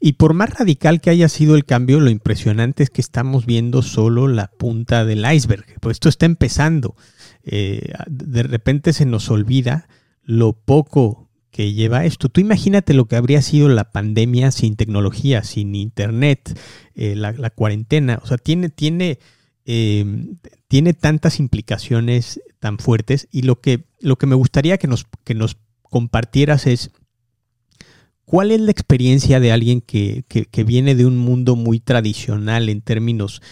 Y 0.00 0.12
por 0.14 0.34
más 0.34 0.50
radical 0.50 1.00
que 1.00 1.08
haya 1.08 1.30
sido 1.30 1.56
el 1.56 1.64
cambio, 1.64 1.98
lo 1.98 2.10
impresionante 2.10 2.82
es 2.82 2.90
que 2.90 3.00
estamos 3.00 3.46
viendo 3.46 3.80
solo 3.80 4.28
la 4.28 4.48
punta 4.48 5.04
del 5.06 5.24
iceberg. 5.24 5.64
Pues 5.80 5.96
esto 5.96 6.10
está 6.10 6.26
empezando. 6.26 6.94
Eh, 7.42 7.90
de 8.06 8.42
repente 8.42 8.92
se 8.92 9.06
nos 9.06 9.30
olvida 9.30 9.88
lo 10.22 10.52
poco 10.52 11.30
que 11.50 11.72
lleva 11.72 12.04
esto. 12.04 12.28
Tú 12.28 12.42
imagínate 12.42 12.92
lo 12.92 13.06
que 13.06 13.16
habría 13.16 13.40
sido 13.40 13.68
la 13.68 13.92
pandemia 13.92 14.50
sin 14.50 14.76
tecnología, 14.76 15.42
sin 15.42 15.74
internet, 15.74 16.58
eh, 16.94 17.14
la, 17.16 17.48
cuarentena. 17.48 18.18
O 18.22 18.26
sea, 18.26 18.36
tiene, 18.36 18.68
tiene, 18.68 19.20
em, 19.64 20.36
tiene 20.68 20.92
tantas 20.92 21.40
implicaciones 21.40 22.42
tan 22.58 22.78
fuertes. 22.78 23.26
Y 23.30 23.42
lo 23.42 23.60
que, 23.60 23.84
lo 24.00 24.16
que 24.16 24.26
me 24.26 24.34
gustaría 24.34 24.76
que 24.76 24.88
nos, 24.88 25.06
que 25.24 25.34
nos 25.34 25.56
compartieras 25.82 26.66
es 26.66 26.90
¿Cuál 28.24 28.50
es 28.50 28.60
la 28.60 28.70
experiencia 28.70 29.38
de 29.40 29.52
alguien 29.52 29.80
que, 29.80 30.24
viene 30.66 30.94
de 30.94 31.06
un 31.06 31.16
mundo 31.16 31.56
muy 31.56 31.80
tradicional 31.80 32.68
en 32.68 32.80
términos, 32.80 33.42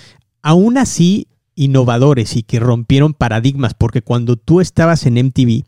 aún 0.40 0.78
así, 0.78 1.28
innovadores 1.54 2.36
y 2.36 2.42
que 2.42 2.58
rompieron 2.58 3.12
paradigmas? 3.12 3.74
Porque 3.74 4.02
cuando 4.02 4.36
tú 4.36 4.60
estabas 4.60 5.04
en 5.06 5.18
MTV, 5.18 5.64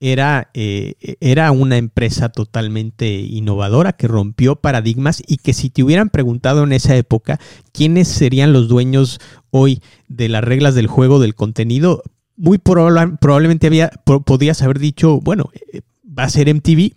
era, 0.00 0.50
eh, 0.52 0.94
era 1.20 1.50
una 1.52 1.78
empresa 1.78 2.28
totalmente 2.28 3.20
innovadora 3.20 3.94
que 3.94 4.08
rompió 4.08 4.56
paradigmas 4.56 5.22
y 5.26 5.38
que 5.38 5.54
si 5.54 5.70
te 5.70 5.82
hubieran 5.82 6.10
preguntado 6.10 6.64
en 6.64 6.72
esa 6.72 6.94
época 6.96 7.40
quiénes 7.72 8.08
serían 8.08 8.52
los 8.52 8.68
dueños 8.68 9.18
hoy 9.50 9.80
de 10.08 10.28
las 10.28 10.44
reglas 10.44 10.74
del 10.74 10.88
juego 10.88 11.20
del 11.20 11.34
contenido, 11.34 12.02
muy 12.36 12.58
probablemente 12.58 13.68
había, 13.68 13.90
podías 14.04 14.60
haber 14.62 14.78
dicho, 14.78 15.20
bueno, 15.20 15.50
eh, 15.72 15.82
va 16.06 16.24
a 16.24 16.28
ser 16.28 16.52
MTV, 16.52 16.92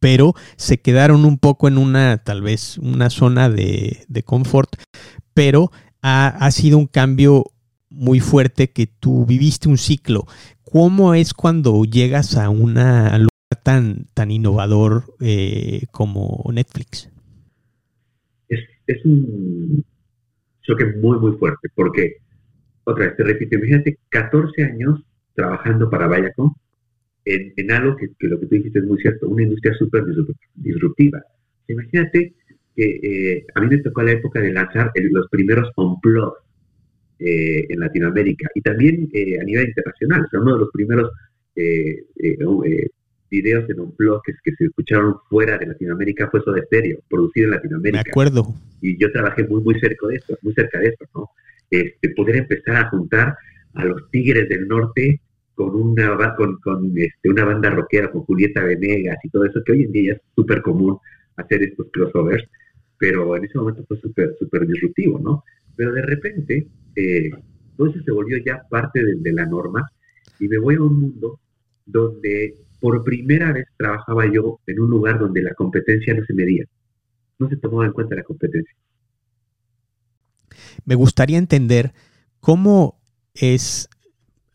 pero 0.00 0.34
se 0.56 0.80
quedaron 0.80 1.24
un 1.24 1.38
poco 1.38 1.68
en 1.68 1.78
una, 1.78 2.18
tal 2.18 2.42
vez, 2.42 2.78
una 2.78 3.10
zona 3.10 3.48
de, 3.48 4.06
confort, 4.24 4.70
pero 5.34 5.70
ha, 6.02 6.50
sido 6.50 6.78
un 6.78 6.86
cambio 6.86 7.44
muy 7.90 8.20
fuerte 8.20 8.70
que 8.70 8.86
tú 8.86 9.26
viviste 9.26 9.68
un 9.68 9.78
ciclo. 9.78 10.26
¿Cómo 10.64 11.14
es 11.14 11.34
cuando 11.34 11.84
llegas 11.84 12.36
a 12.36 12.48
una 12.48 13.16
lugar 13.18 13.30
tan, 13.62 14.06
tan 14.14 14.30
innovador 14.30 15.04
eh, 15.20 15.82
como 15.90 16.44
Netflix? 16.52 17.10
Es, 18.48 19.04
un 19.04 19.84
choque 20.62 20.84
muy, 21.00 21.18
muy 21.20 21.36
fuerte, 21.36 21.68
porque, 21.76 22.16
otra 22.82 23.06
vez 23.06 23.16
te 23.16 23.22
repito, 23.22 23.56
imagínate 23.56 23.98
14 24.08 24.64
años 24.64 25.00
trabajando 25.34 25.88
para 25.88 26.08
Viacom 26.08 26.52
en, 27.24 27.70
algo 27.70 27.96
que, 27.96 28.08
lo 28.26 28.38
que 28.40 28.46
tú 28.46 28.54
dijiste 28.56 28.78
es 28.78 28.84
muy 28.84 29.00
cierto, 29.00 29.28
una 29.28 29.42
industria 29.42 29.74
súper 29.74 30.04
disruptiva. 30.54 31.22
Imagínate 31.68 32.34
que 32.74 33.00
eh, 33.02 33.46
a 33.54 33.60
mí 33.60 33.68
me 33.68 33.78
tocó 33.78 34.02
la 34.02 34.12
época 34.12 34.40
de 34.40 34.52
lanzar 34.52 34.90
los 34.94 35.28
primeros 35.28 35.70
on-plug 35.76 36.34
eh, 37.18 37.66
en 37.68 37.80
Latinoamérica 37.80 38.48
y 38.54 38.60
también 38.62 39.08
eh, 39.12 39.38
a 39.40 39.44
nivel 39.44 39.68
internacional. 39.68 40.24
O 40.24 40.28
sea, 40.28 40.40
uno 40.40 40.54
de 40.54 40.60
los 40.60 40.70
primeros 40.72 41.10
videos 43.30 43.68
en 43.68 43.80
un 43.80 43.94
blog 43.96 44.22
que, 44.24 44.32
que, 44.42 44.52
se 44.56 44.64
escucharon 44.64 45.16
fuera 45.28 45.58
de 45.58 45.66
Latinoamérica 45.66 46.30
fue 46.30 46.40
de 46.54 46.62
Stereo, 46.62 47.00
producido 47.08 47.48
en 47.48 47.54
Latinoamérica. 47.54 48.02
De 48.02 48.10
acuerdo. 48.10 48.54
Y 48.80 48.96
yo 48.98 49.12
trabajé 49.12 49.44
muy, 49.44 49.62
muy 49.62 49.78
cerca 49.78 50.06
de 50.06 50.16
esto, 50.16 50.38
muy 50.42 50.54
cerca 50.54 50.78
de 50.78 50.88
esto, 50.88 51.04
¿no? 51.14 51.28
Este, 51.70 52.08
poder 52.10 52.36
empezar 52.36 52.76
a 52.76 52.88
juntar 52.88 53.36
a 53.74 53.84
los 53.84 54.10
Tigres 54.10 54.48
del 54.48 54.66
Norte 54.66 55.20
con 55.60 55.74
una 55.74 56.34
con, 56.36 56.56
con 56.56 56.90
este, 56.96 57.28
una 57.28 57.44
banda 57.44 57.68
rockera, 57.68 58.10
con 58.10 58.22
Julieta 58.22 58.64
Venegas 58.64 59.18
y 59.22 59.28
todo 59.28 59.44
eso, 59.44 59.60
que 59.62 59.72
hoy 59.72 59.82
en 59.82 59.92
día 59.92 60.12
es 60.14 60.20
súper 60.34 60.62
común 60.62 60.96
hacer 61.36 61.62
estos 61.62 61.88
crossovers, 61.92 62.48
pero 62.96 63.36
en 63.36 63.44
ese 63.44 63.58
momento 63.58 63.84
fue 63.86 64.00
súper 64.00 64.34
super 64.38 64.66
disruptivo, 64.66 65.18
¿no? 65.18 65.44
Pero 65.76 65.92
de 65.92 66.00
repente, 66.00 66.66
eh, 66.96 67.30
todo 67.76 67.88
eso 67.90 68.02
se 68.02 68.10
volvió 68.10 68.38
ya 68.38 68.62
parte 68.70 69.04
de, 69.04 69.32
la 69.32 69.44
norma 69.44 69.86
y 70.38 70.48
me 70.48 70.56
voy 70.56 70.76
a 70.76 70.82
un 70.82 70.98
mundo 70.98 71.38
donde 71.84 72.54
por 72.80 73.04
primera 73.04 73.52
vez 73.52 73.66
trabajaba 73.76 74.24
yo 74.32 74.60
en 74.66 74.80
un 74.80 74.88
lugar 74.88 75.18
donde 75.18 75.42
la 75.42 75.52
competencia 75.52 76.14
no 76.14 76.24
se 76.24 76.32
medía, 76.32 76.64
no 77.38 77.50
se 77.50 77.58
tomaba 77.58 77.84
en 77.84 77.92
cuenta 77.92 78.16
la 78.16 78.22
competencia. 78.22 78.74
Me 80.86 80.94
gustaría 80.94 81.36
entender 81.36 81.92
cómo 82.40 82.98
es, 83.34 83.90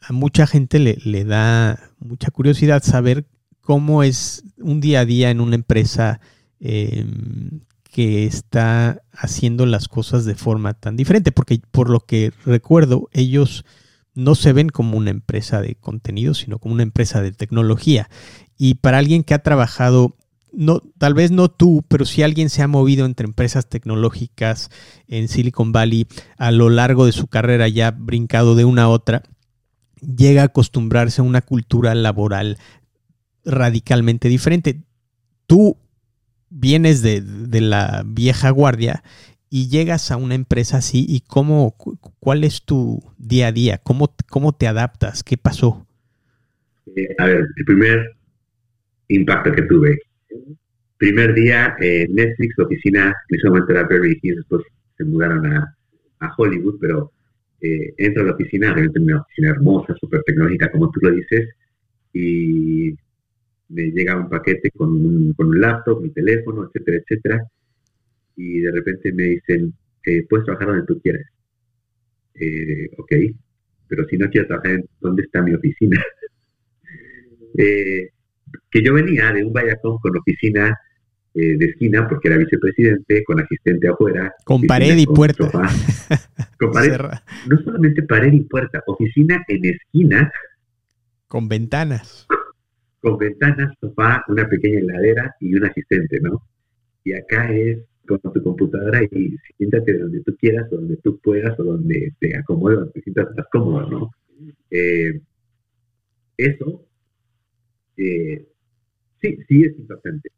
a 0.08 0.14
mucha 0.14 0.48
gente 0.48 0.80
le, 0.80 1.24
da 1.24 1.80
mucha 2.00 2.32
curiosidad 2.32 2.84
saber 2.84 3.26
cómo 3.62 4.04
es 4.04 4.44
un 4.58 4.82
día 4.82 5.02
a 5.02 5.06
día 5.06 5.32
en 5.32 5.42
una 5.42 5.56
empresa 5.56 6.20
Em, 6.68 7.62
que 7.92 8.26
está 8.26 9.04
haciendo 9.14 9.66
las 9.66 9.88
cosas 9.88 10.26
de 10.26 10.36
forma 10.36 10.74
tan 10.74 10.98
diferente, 10.98 11.32
porque 11.32 11.62
por 11.72 11.90
lo 11.90 12.02
que 12.02 12.34
recuerdo, 12.44 13.08
ellos 13.14 13.64
no 14.16 14.36
se 14.36 14.52
ven 14.52 14.68
como 14.68 14.98
una 14.98 15.12
empresa 15.12 15.62
de 15.62 15.76
contenido, 15.76 16.34
sino 16.34 16.60
como 16.60 16.74
una 16.74 16.84
empresa 16.84 17.22
de 17.22 17.32
tecnología. 17.32 18.10
Y 18.58 18.76
para 18.76 18.98
alguien 18.98 19.24
que 19.24 19.34
ha 19.34 19.44
trabajado, 19.44 20.18
tal 20.98 21.14
vez 21.14 21.32
no 21.32 21.50
tú, 21.50 21.86
pero 21.88 22.04
si 22.04 22.24
alguien 22.24 22.50
se 22.50 22.64
ha 22.64 22.68
movido 22.68 23.06
entre 23.06 23.28
empresas 23.28 23.70
tecnológicas 23.70 24.72
en 25.08 25.30
Silicon 25.30 25.72
Valley 25.72 26.08
a 26.38 26.52
lo 26.52 26.70
largo 26.70 27.06
de 27.06 27.14
su 27.14 27.28
carrera, 27.28 27.70
ya 27.70 27.92
brincado 27.92 28.56
de 28.56 28.66
una 28.66 28.84
a 28.84 28.90
otra, 28.90 29.24
llega 30.02 30.42
a 30.42 30.46
acostumbrarse 30.46 31.22
a 31.22 31.26
una 31.26 31.42
cultura 31.42 31.96
laboral 31.96 32.58
radicalmente 33.44 34.28
diferente. 34.28 34.82
Tú 35.48 35.78
vienes 36.50 37.02
de, 37.02 37.22
la 37.62 38.04
vieja 38.06 38.50
guardia 38.50 39.04
y 39.50 39.70
llegas 39.70 40.12
a 40.12 40.18
una 40.18 40.36
empresa 40.36 40.78
así 40.78 41.06
y 41.08 41.22
cómo, 41.22 41.76
cuál 42.20 42.44
es 42.44 42.64
tu 42.64 43.02
día 43.18 43.48
a 43.48 43.52
día, 43.52 43.78
cómo, 43.78 44.14
cómo 44.30 44.54
te 44.54 44.68
adaptas, 44.68 45.24
qué 45.24 45.38
pasó. 45.38 45.86
Eh, 46.96 47.16
a 47.18 47.26
ver, 47.26 47.48
el 47.56 47.66
primer 47.66 48.16
impacto 49.08 49.52
que 49.52 49.64
tuve, 49.64 50.00
primer 50.98 51.34
día 51.34 51.76
eh, 51.80 52.08
Netflix, 52.10 52.58
oficina, 52.60 53.14
en 53.30 53.38
ese 53.38 53.48
momento 53.48 53.72
era 53.72 53.88
Hills, 53.92 54.38
después 54.38 54.64
se 54.98 55.04
mudaron 55.04 55.46
a, 55.46 55.72
Hollywood, 56.38 56.80
pero 56.82 57.12
eh, 57.66 57.94
entro 57.98 58.24
a 58.24 58.26
la 58.28 58.34
oficina, 58.34 58.74
realmente 58.74 59.00
una 59.00 59.22
oficina 59.22 59.50
hermosa, 59.50 59.96
súper 60.00 60.22
tecnológica, 60.24 60.72
como 60.72 60.92
tú 60.92 61.00
lo 61.02 61.12
dices, 61.12 61.50
y 62.14 62.94
me 63.70 63.84
llega 63.92 64.18
un 64.18 64.30
paquete 64.30 64.70
con 64.72 64.90
un, 64.90 65.34
con 65.34 65.48
un 65.48 65.60
laptop, 65.60 66.02
mi 66.02 66.12
teléfono, 66.12 66.66
etcétera, 66.66 66.98
etcétera, 66.98 67.44
y 68.36 68.60
de 68.60 68.72
repente 68.72 69.12
me 69.14 69.24
dicen, 69.24 69.74
eh, 70.06 70.26
puedes 70.30 70.46
trabajar 70.46 70.68
donde 70.68 70.86
tú 70.86 71.02
quieras. 71.02 71.26
Eh, 72.36 72.90
ok, 72.98 73.12
pero 73.88 74.06
si 74.08 74.18
no 74.18 74.30
quiero 74.30 74.48
trabajar, 74.48 74.84
¿dónde 75.00 75.24
está 75.24 75.42
mi 75.42 75.54
oficina? 75.54 76.04
Eh, 77.58 78.10
que 78.70 78.84
yo 78.84 78.94
venía 78.94 79.32
de 79.32 79.46
un 79.46 79.54
Vallacón 79.54 79.98
con 80.00 80.18
oficina 80.18 80.78
de 81.42 81.66
esquina, 81.66 82.08
porque 82.08 82.30
era 82.30 82.38
vicepresidente, 82.38 83.24
con 83.26 83.42
asistente 83.42 83.90
afuera. 83.90 84.34
Con 84.46 84.62
pared 84.64 84.96
y 84.96 85.06
puerta. 85.06 85.50
con 86.60 86.72
pared, 86.72 86.98
no 87.50 87.62
solamente 87.64 88.04
pared 88.04 88.32
y 88.32 88.42
puerta, 88.42 88.82
oficina 88.88 89.44
en 89.48 89.66
esquina. 89.66 90.32
Con 91.28 91.48
ventanas 91.48 92.28
con 93.06 93.20
ventanas, 93.20 93.72
sofá, 93.80 94.24
una 94.30 94.50
pequeña 94.50 94.80
heladera 94.80 95.36
y 95.40 95.54
un 95.54 95.64
asistente, 95.64 96.20
¿no? 96.22 96.42
Y 97.04 97.14
acá 97.14 97.54
es 97.54 97.78
con 98.08 98.20
tu 98.20 98.42
computadora 98.42 99.04
y 99.04 99.38
siéntate 99.58 100.00
donde 100.00 100.22
tú 100.22 100.36
quieras, 100.38 100.68
donde 100.72 100.98
tú 100.98 101.20
puedas, 101.20 101.60
o 101.60 101.64
donde 101.64 102.14
te 102.20 102.36
acomodes, 102.36 102.80
donde 102.80 102.94
te 102.94 103.02
sientas 103.02 103.28
más 103.38 103.46
cómodo, 103.52 103.88
¿no? 103.88 104.12
Eh, 104.72 105.22
eso, 106.36 106.84
eh, 107.98 108.44
sí, 109.22 109.38
sí 109.48 109.64
es 109.66 109.78
importante. 109.78 110.30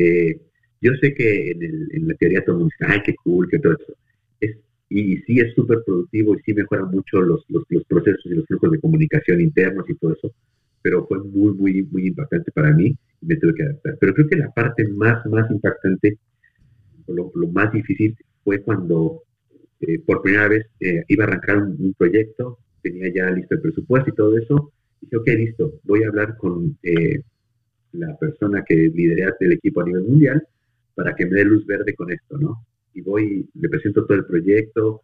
Eh, 0.00 0.40
yo 0.80 0.92
sé 1.00 1.14
que 1.14 1.50
en, 1.50 2.08
la 2.08 2.14
teoría 2.14 2.42
todo 2.44 2.56
el 2.56 2.58
mundo 2.60 2.74
dice, 2.78 2.92
ay, 2.92 3.00
qué 3.04 3.14
cool, 3.22 3.48
que 3.48 3.58
todo 3.58 3.74
eso. 3.74 3.94
Es, 4.40 4.56
y, 4.88 5.18
sí 5.18 5.40
es 5.40 5.54
súper 5.54 5.82
productivo 5.84 6.34
y 6.34 6.40
sí 6.40 6.54
mejora 6.54 6.84
mucho 6.84 7.20
los, 7.20 7.44
los, 7.48 7.64
los 7.68 7.84
procesos 7.84 8.24
y 8.26 8.34
los 8.34 8.46
flujos 8.46 8.72
de 8.72 8.80
comunicación 8.80 9.40
internos 9.40 9.88
y 9.88 9.94
todo 9.94 10.12
eso 10.14 10.32
pero 10.82 11.06
fue 11.06 11.18
muy, 11.22 11.52
muy, 11.54 11.82
muy 11.82 12.06
impactante 12.08 12.50
para 12.52 12.72
mí 12.72 12.96
y 13.20 13.26
me 13.26 13.36
tuve 13.36 13.54
que 13.54 13.62
adaptar. 13.62 13.96
Pero 14.00 14.14
creo 14.14 14.28
que 14.28 14.36
la 14.36 14.50
parte 14.50 14.86
más, 14.88 15.24
más 15.26 15.50
impactante, 15.50 16.18
lo, 17.06 17.30
lo 17.34 17.48
más 17.48 17.72
difícil, 17.72 18.16
fue 18.44 18.62
cuando 18.62 19.22
eh, 19.80 19.98
por 20.00 20.22
primera 20.22 20.48
vez 20.48 20.66
eh, 20.80 21.04
iba 21.08 21.24
a 21.24 21.28
arrancar 21.28 21.58
un, 21.58 21.94
proyecto, 21.96 22.58
tenía 22.82 23.12
ya 23.12 23.30
listo 23.30 23.54
el 23.54 23.60
presupuesto 23.60 24.10
y 24.10 24.14
todo 24.14 24.38
eso, 24.38 24.72
y 25.00 25.06
dije, 25.06 25.16
ok, 25.16 25.26
listo, 25.28 25.80
voy 25.84 26.04
a 26.04 26.08
hablar 26.08 26.36
con 26.36 26.78
eh, 26.82 27.22
la 27.92 28.16
persona 28.18 28.64
que 28.66 28.74
lidera 28.74 29.34
el 29.40 29.52
equipo 29.52 29.80
a 29.80 29.84
nivel 29.84 30.04
mundial 30.04 30.46
para 30.94 31.14
que 31.14 31.26
me 31.26 31.36
dé 31.38 31.44
luz 31.44 31.66
verde 31.66 31.94
con 31.94 32.12
esto, 32.12 32.38
¿no? 32.38 32.66
Y 32.94 33.00
voy, 33.02 33.48
le 33.54 33.68
presento 33.68 34.04
todo 34.04 34.18
el 34.18 34.26
proyecto, 34.26 35.02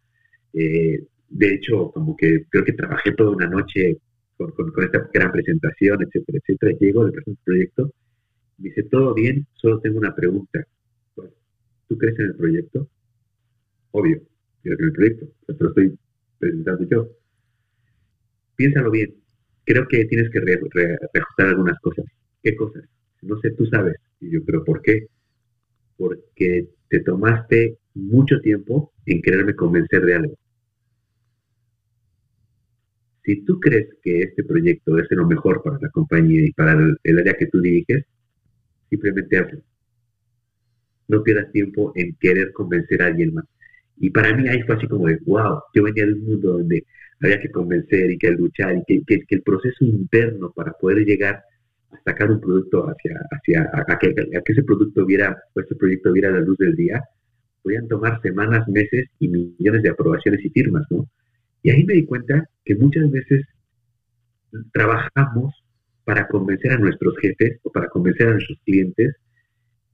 de 0.53 1.53
hecho, 1.53 1.91
como 1.91 2.15
que 2.15 2.45
creo 2.49 2.63
que 2.63 2.73
trabajé 2.73 3.11
toda 3.13 3.31
una 3.31 3.47
noche 3.47 3.97
con, 4.37 4.53
esta 4.83 5.09
gran 5.13 5.31
presentación, 5.31 6.01
etcétera, 6.03 6.39
etcétera. 6.39 6.77
Llego, 6.79 7.05
le 7.05 7.11
presento 7.11 7.39
el 7.39 7.45
proyecto, 7.45 7.93
dice, 8.57 8.83
todo 8.83 9.13
bien, 9.13 9.45
solo 9.53 9.79
tengo 9.79 9.97
una 9.97 10.15
pregunta. 10.15 10.65
¿Tú 11.87 11.97
crees 11.97 12.19
en 12.19 12.25
el 12.27 12.35
proyecto? 12.35 12.89
Obvio, 13.91 14.21
creo 14.61 14.77
en 14.77 14.85
el 14.85 14.91
proyecto, 14.91 15.27
pero 15.45 15.57
lo 15.59 15.69
estoy 15.69 15.97
presentando 16.39 16.87
yo. 16.89 17.09
Piénsalo 18.55 18.91
bien, 18.91 19.15
creo 19.63 19.87
que 19.87 20.05
tienes 20.05 20.29
que 20.31 20.39
reajustar 20.39 21.47
algunas 21.47 21.79
cosas. 21.79 22.05
¿Qué 22.41 22.55
cosas? 22.55 22.83
No 23.21 23.39
sé, 23.39 23.51
tú 23.51 23.65
sabes. 23.65 23.95
Y 24.19 24.31
yo, 24.31 24.39
pero 24.45 24.63
¿por 24.63 24.81
qué? 24.81 25.07
Porque 25.97 26.67
te 26.89 26.99
tomaste 27.01 27.77
mucho 27.93 28.39
tiempo 28.41 28.93
en 29.05 29.21
quererme 29.21 29.55
convencer 29.55 30.03
de 30.03 30.15
algo. 30.15 30.37
Si 33.23 33.43
tú 33.43 33.59
crees 33.59 33.89
que 34.01 34.21
este 34.21 34.43
proyecto 34.43 34.97
es 34.97 35.07
lo 35.09 35.27
mejor 35.27 35.61
para 35.61 35.77
la 35.81 35.89
compañía 35.89 36.45
y 36.45 36.53
para 36.53 36.73
el, 37.03 37.19
área 37.19 37.33
que 37.33 37.47
tú 37.47 37.59
diriges, 37.59 38.05
simplemente 38.89 39.37
hazlo. 39.37 39.61
No 41.09 41.23
pierdas 41.23 41.51
tiempo 41.51 41.91
en 41.95 42.15
querer 42.19 42.53
convencer 42.53 43.01
a 43.01 43.07
alguien 43.07 43.33
más. 43.33 43.45
Y 43.97 44.11
para 44.11 44.35
mí 44.35 44.47
ahí 44.47 44.61
fue 44.63 44.75
así 44.75 44.87
como 44.87 45.07
de, 45.07 45.17
wow, 45.25 45.61
yo 45.73 45.83
venía 45.83 46.05
de 46.05 46.13
un 46.13 46.23
mundo 46.25 46.53
donde 46.53 46.85
había 47.21 47.39
que 47.41 47.51
convencer 47.51 48.11
y 48.11 48.17
que 48.17 48.31
luchar 48.31 48.81
y 48.87 49.03
que, 49.03 49.25
el 49.29 49.41
proceso 49.41 49.83
interno 49.83 50.51
para 50.51 50.71
poder 50.73 51.03
llegar 51.05 51.43
a 51.91 52.01
sacar 52.03 52.31
un 52.31 52.39
producto 52.39 52.87
hacia, 52.89 53.19
hacia 53.31 53.69
a, 53.73 53.97
que, 53.97 54.13
ese 54.45 54.63
producto 54.63 55.05
viera, 55.05 55.37
o 55.53 55.59
ese 55.59 55.75
proyecto 55.75 56.11
viera 56.11 56.31
la 56.31 56.41
luz 56.41 56.57
del 56.57 56.75
día, 56.75 57.03
podían 57.63 57.87
tomar 57.87 58.21
semanas, 58.21 58.67
meses 58.67 59.07
y 59.19 59.27
millones 59.27 59.83
de 59.83 59.89
aprobaciones 59.89 60.43
y 60.43 60.49
firmas, 60.49 60.85
¿no? 60.89 61.09
Y 61.63 61.71
ahí 61.71 61.83
me 61.85 61.95
di 61.95 62.05
cuenta 62.05 62.47
que 62.63 62.75
muchas 62.75 63.09
veces 63.11 63.45
trabajamos 64.71 65.53
para 66.03 66.27
convencer 66.27 66.71
a 66.71 66.77
nuestros 66.77 67.17
jefes 67.19 67.59
o 67.63 67.71
para 67.71 67.89
convencer 67.89 68.27
a 68.29 68.31
nuestros 68.33 68.59
clientes 68.63 69.15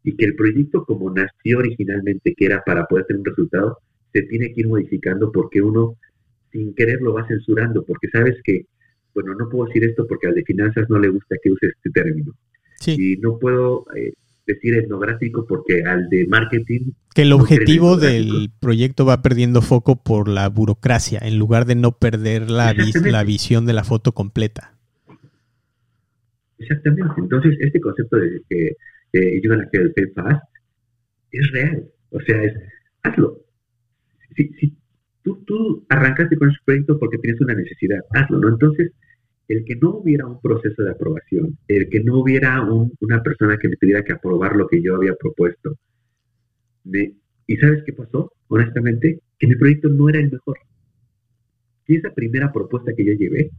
y 0.03 0.15
que 0.15 0.25
el 0.25 0.35
proyecto 0.35 0.85
como 0.85 1.09
nació 1.09 1.59
originalmente, 1.59 2.35
que 2.35 2.45
era 2.45 2.61
para 2.63 2.85
poder 2.85 3.05
tener 3.05 3.21
un 3.21 3.25
resultado, 3.25 3.77
se 4.11 4.21
tiene 4.23 4.53
que 4.53 4.61
ir 4.61 4.67
modificando 4.67 5.31
porque 5.31 5.61
uno 5.61 5.95
sin 6.51 6.75
querer 6.75 7.01
lo 7.01 7.13
va 7.13 7.27
censurando, 7.27 7.83
porque 7.83 8.09
sabes 8.09 8.35
que, 8.43 8.67
bueno, 9.13 9.35
no 9.35 9.49
puedo 9.49 9.67
decir 9.67 9.83
esto 9.83 10.07
porque 10.07 10.27
al 10.27 10.35
de 10.35 10.43
finanzas 10.43 10.89
no 10.89 10.99
le 10.99 11.09
gusta 11.09 11.35
que 11.41 11.51
use 11.51 11.67
este 11.67 11.89
término. 11.91 12.33
Y 12.85 13.17
no 13.17 13.39
puedo 13.39 13.85
eh, 13.95 14.13
decir 14.45 14.75
etnográfico 14.75 15.45
porque 15.47 15.83
al 15.83 16.09
de 16.09 16.27
marketing... 16.27 16.91
Que 17.15 17.21
el 17.21 17.31
objetivo 17.31 17.95
del 17.95 18.51
proyecto 18.59 19.05
va 19.05 19.21
perdiendo 19.21 19.61
foco 19.61 20.03
por 20.03 20.27
la 20.27 20.49
burocracia, 20.49 21.19
en 21.21 21.37
lugar 21.39 21.65
de 21.65 21.75
no 21.75 21.97
perder 21.97 22.49
la, 22.49 22.73
la 23.05 23.23
visión 23.23 23.65
de 23.65 23.73
la 23.73 23.83
foto 23.83 24.11
completa. 24.11 24.75
Exactamente. 26.57 27.13
Entonces, 27.17 27.55
este 27.59 27.79
concepto 27.79 28.17
de 28.17 28.41
que 28.49 28.75
eh, 29.13 29.41
gonna 29.47 29.69
get 29.71 30.13
fast 30.15 30.43
es 31.31 31.51
real. 31.51 31.85
O 32.09 32.19
sea, 32.21 32.43
es, 32.43 32.53
hazlo. 33.03 33.39
Si, 34.35 34.47
si 34.59 34.75
tú, 35.23 35.85
arrancaste 35.89 36.37
con 36.37 36.49
ese 36.49 36.59
proyecto 36.65 36.99
porque 36.99 37.17
tienes 37.17 37.41
una 37.41 37.55
necesidad, 37.55 37.99
hazlo, 38.11 38.39
¿no? 38.39 38.49
Entonces, 38.49 38.91
el 39.47 39.65
que 39.65 39.75
no 39.75 39.97
hubiera 39.97 40.25
un 40.25 40.39
proceso 40.41 40.83
de 40.83 40.91
aprobación, 40.91 41.57
el 41.67 41.89
que 41.89 42.03
no 42.03 42.19
hubiera 42.19 42.61
una 42.99 43.21
persona 43.23 43.57
que 43.57 43.69
me 43.69 43.75
tuviera 43.75 44.03
que 44.03 44.13
aprobar 44.13 44.55
lo 44.55 44.67
que 44.67 44.81
yo 44.81 44.95
había 44.95 45.15
propuesto. 45.15 45.77
¿Y 46.85 47.57
sabes 47.57 47.83
qué 47.85 47.93
pasó? 47.93 48.31
Honestamente, 48.47 49.19
que 49.37 49.47
mi 49.47 49.55
proyecto 49.55 49.89
no 49.89 50.09
era 50.09 50.19
el 50.19 50.31
mejor. 50.31 50.57
que 51.85 51.95
esa 51.95 52.13
primera 52.13 52.51
propuesta 52.51 52.93
que 52.95 53.05
yo 53.05 53.13
llevé 53.13 53.51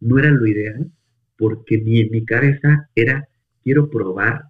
no 0.00 0.18
era 0.18 0.30
lo 0.30 0.46
ideal, 0.46 0.90
porque 1.36 1.78
ni 1.78 2.00
en 2.00 2.10
mi 2.10 2.24
cabeza 2.24 2.88
era, 2.94 3.28
quiero 3.62 3.88
probar 3.90 4.42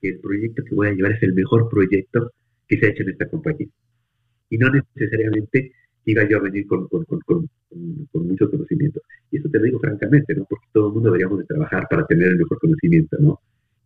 que 0.00 0.08
el 0.08 0.20
proyecto 0.20 0.62
que 0.64 0.74
voy 0.74 0.88
a 0.88 0.92
llevar 0.92 1.12
es 1.12 1.22
el 1.22 1.34
mejor 1.34 1.68
proyecto 1.68 2.32
que 2.66 2.78
se 2.78 2.86
ha 2.86 2.90
hecho 2.90 3.02
en 3.02 3.10
esta 3.10 3.28
compañía. 3.28 3.68
Y 4.52 4.58
no 4.58 4.68
necesariamente 4.68 5.72
iba 6.04 6.28
yo 6.28 6.36
a 6.36 6.42
venir 6.42 6.66
con, 6.66 6.86
con, 6.88 7.04
con, 7.04 7.48
mucho 8.12 8.50
conocimiento. 8.50 9.00
Y 9.30 9.38
eso 9.38 9.48
te 9.48 9.58
lo 9.58 9.64
digo 9.64 9.78
francamente, 9.80 10.34
¿no? 10.34 10.44
Porque 10.44 10.66
todo 10.72 10.88
el 10.88 10.92
mundo 10.92 11.08
deberíamos 11.08 11.38
de 11.38 11.44
trabajar 11.46 11.86
para 11.88 12.06
tener 12.06 12.28
el 12.28 12.36
mejor 12.36 12.58
conocimiento, 12.58 13.16
¿no? 13.18 13.40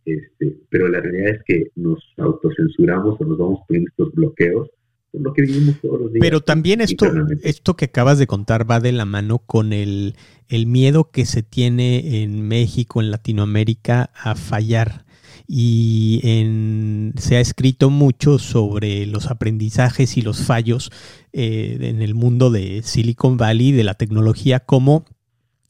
Este, 0.05 0.57
pero 0.69 0.89
la 0.89 0.99
realidad 0.99 1.35
es 1.35 1.41
que 1.45 1.71
nos 1.75 1.99
autocensuramos 2.17 3.19
o 3.19 3.25
nos 3.25 3.37
vamos 3.37 3.59
poniendo 3.65 3.89
estos 3.89 4.13
bloqueos 4.13 4.69
por 5.11 5.21
lo 5.21 5.33
que 5.33 5.43
vivimos 5.43 5.79
todos 5.81 6.01
los 6.01 6.11
días. 6.11 6.21
Pero 6.21 6.41
también 6.41 6.81
esto, 6.81 7.05
esto 7.43 7.75
que 7.75 7.85
acabas 7.85 8.19
de 8.19 8.27
contar 8.27 8.69
va 8.69 8.81
de 8.81 8.91
la 8.91 9.05
mano 9.05 9.39
con 9.39 9.71
el, 9.71 10.15
el 10.49 10.65
miedo 10.65 11.11
que 11.11 11.25
se 11.25 11.43
tiene 11.43 12.23
en 12.23 12.45
México, 12.45 13.01
en 13.01 13.11
Latinoamérica, 13.11 14.11
a 14.13 14.35
fallar 14.35 15.05
y 15.47 16.19
se 17.17 17.37
ha 17.37 17.39
escrito 17.39 17.89
mucho 17.89 18.37
sobre 18.37 19.05
los 19.05 19.27
aprendizajes 19.27 20.17
y 20.17 20.21
los 20.21 20.43
fallos 20.43 20.91
eh, 21.31 21.77
en 21.81 22.01
el 22.01 22.15
mundo 22.15 22.51
de 22.51 22.81
Silicon 22.83 23.37
Valley, 23.37 23.71
de 23.71 23.85
la 23.85 23.93
tecnología, 23.93 24.59
como 24.59 25.05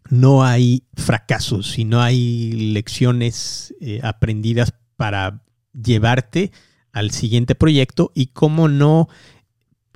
no 0.09 0.43
hay 0.43 0.84
fracasos 0.95 1.78
y 1.78 1.86
no 1.86 2.01
hay 2.01 2.51
lecciones 2.53 3.75
eh, 3.80 3.99
aprendidas 4.01 4.73
para 4.95 5.43
llevarte 5.73 6.51
al 6.91 7.11
siguiente 7.11 7.53
proyecto 7.53 8.11
y 8.15 8.28
cómo 8.28 8.69
no, 8.69 9.09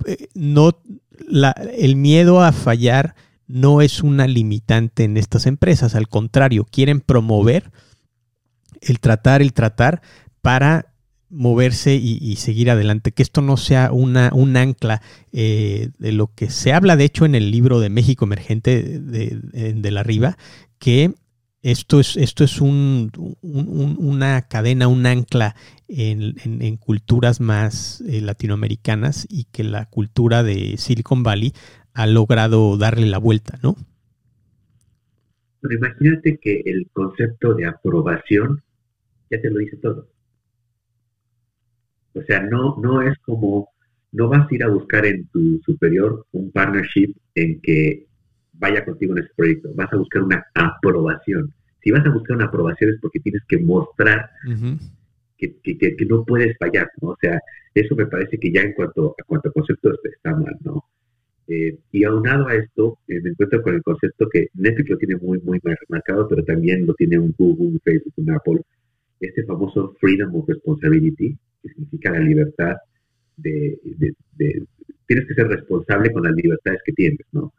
eh, 0.06 0.28
no 0.34 0.78
el 1.76 1.96
miedo 1.96 2.42
a 2.42 2.52
fallar 2.52 3.16
no 3.48 3.82
es 3.82 4.02
una 4.02 4.26
limitante 4.26 5.04
en 5.04 5.16
estas 5.16 5.46
empresas, 5.46 5.94
al 5.94 6.08
contrario, 6.08 6.66
quieren 6.70 7.00
promover 7.00 7.70
el 8.82 9.00
tratar, 9.00 9.42
el 9.42 9.52
tratar 9.52 10.02
para 10.40 10.92
moverse 11.32 11.94
y, 11.94 12.36
seguir 12.36 12.70
adelante, 12.70 13.12
que 13.12 13.22
esto 13.22 13.40
no 13.40 13.56
sea 13.56 13.90
una, 13.90 14.30
un 14.34 14.54
ancla 14.54 15.00
eh, 15.32 15.88
de 15.98 16.12
lo 16.12 16.26
que 16.34 16.50
se 16.50 16.74
habla, 16.74 16.94
de 16.94 17.04
hecho, 17.04 17.24
en 17.24 17.34
el 17.34 17.50
libro 17.50 17.80
de 17.80 17.88
México 17.88 18.26
Emergente 18.26 19.00
de, 19.00 19.90
la 19.90 20.02
Riva, 20.02 20.36
que 20.78 21.14
esto 21.62 22.00
es, 22.00 22.18
esto 22.18 22.44
es 22.44 22.60
un, 22.60 23.10
una 23.40 24.42
cadena, 24.42 24.88
un 24.88 25.06
ancla 25.06 25.56
en, 25.88 26.76
culturas 26.76 27.40
más 27.40 28.02
eh, 28.02 28.20
latinoamericanas 28.20 29.26
y 29.30 29.44
que 29.44 29.64
la 29.64 29.86
cultura 29.86 30.42
de 30.42 30.76
Silicon 30.76 31.22
Valley 31.22 31.54
ha 31.94 32.06
logrado 32.06 32.76
darle 32.76 33.06
la 33.06 33.18
vuelta, 33.18 33.58
¿no? 33.62 33.76
Pero 35.60 35.74
imagínate 35.76 36.38
que 36.42 36.62
el 36.66 36.88
concepto 36.92 37.54
de 37.54 37.66
aprobación 37.66 38.62
ya 39.32 39.40
te 39.40 39.50
lo 39.50 39.58
dice 39.58 39.76
todo. 39.78 40.06
O 42.14 42.22
sea, 42.22 42.42
no, 42.42 42.76
no 42.80 43.02
es 43.02 43.18
como, 43.20 43.70
no 44.12 44.28
vas 44.28 44.50
a 44.50 44.54
ir 44.54 44.62
a 44.62 44.68
buscar 44.68 45.06
en 45.06 45.26
tu 45.28 45.60
superior 45.64 46.26
un 46.32 46.52
partnership 46.52 47.14
en 47.34 47.60
que 47.62 48.06
vaya 48.52 48.84
contigo 48.84 49.16
en 49.16 49.24
ese 49.24 49.32
proyecto, 49.34 49.70
vas 49.74 49.92
a 49.92 49.96
buscar 49.96 50.22
una 50.22 50.44
aprobación. 50.54 51.52
Si 51.82 51.90
vas 51.90 52.04
a 52.04 52.10
buscar 52.10 52.36
una 52.36 52.46
aprobación 52.46 52.90
es 52.90 53.00
porque 53.00 53.20
tienes 53.20 53.42
que 53.48 53.58
mostrar 53.58 54.30
que, 55.38 55.56
que, 55.64 56.06
no 56.08 56.24
puedes 56.24 56.56
fallar, 56.58 56.88
¿no? 57.00 57.08
O 57.08 57.16
sea, 57.20 57.40
eso 57.74 57.96
me 57.96 58.06
parece 58.06 58.38
que 58.38 58.52
ya 58.52 58.60
en 58.60 58.74
cuanto 58.74 59.16
a 59.18 59.24
cuanto 59.24 59.50
concepto 59.50 59.90
está 60.04 60.36
mal, 60.36 60.56
¿no? 60.60 60.84
Eh, 61.48 61.76
y 61.90 62.04
aunado 62.04 62.46
a 62.46 62.54
esto, 62.54 62.98
eh, 63.08 63.20
me 63.20 63.30
encuentro 63.30 63.60
con 63.62 63.74
el 63.74 63.82
concepto 63.82 64.28
que 64.28 64.48
Netflix 64.54 64.90
lo 64.90 64.98
tiene 64.98 65.16
muy, 65.16 65.40
muy 65.40 65.60
marcado, 65.88 66.28
pero 66.28 66.44
también 66.44 66.86
lo 66.86 66.94
tiene 66.94 67.18
un 67.18 67.34
Google, 67.36 67.66
un 67.66 67.80
Facebook, 67.80 68.12
un 68.16 68.30
Apple, 68.30 68.60
este 69.26 69.44
famoso 69.44 69.94
freedom 70.00 70.34
of 70.34 70.48
responsibility, 70.48 71.36
que 71.62 71.68
significa 71.68 72.10
la 72.10 72.20
libertad 72.20 72.76
de, 73.36 73.78
tienes 75.06 75.26
que 75.26 75.34
ser 75.34 75.48
responsable 75.48 76.12
con 76.12 76.24
las 76.24 76.34
libertades 76.34 76.80
que 76.84 76.92
tienes, 76.92 77.26
¿no? 77.32 77.52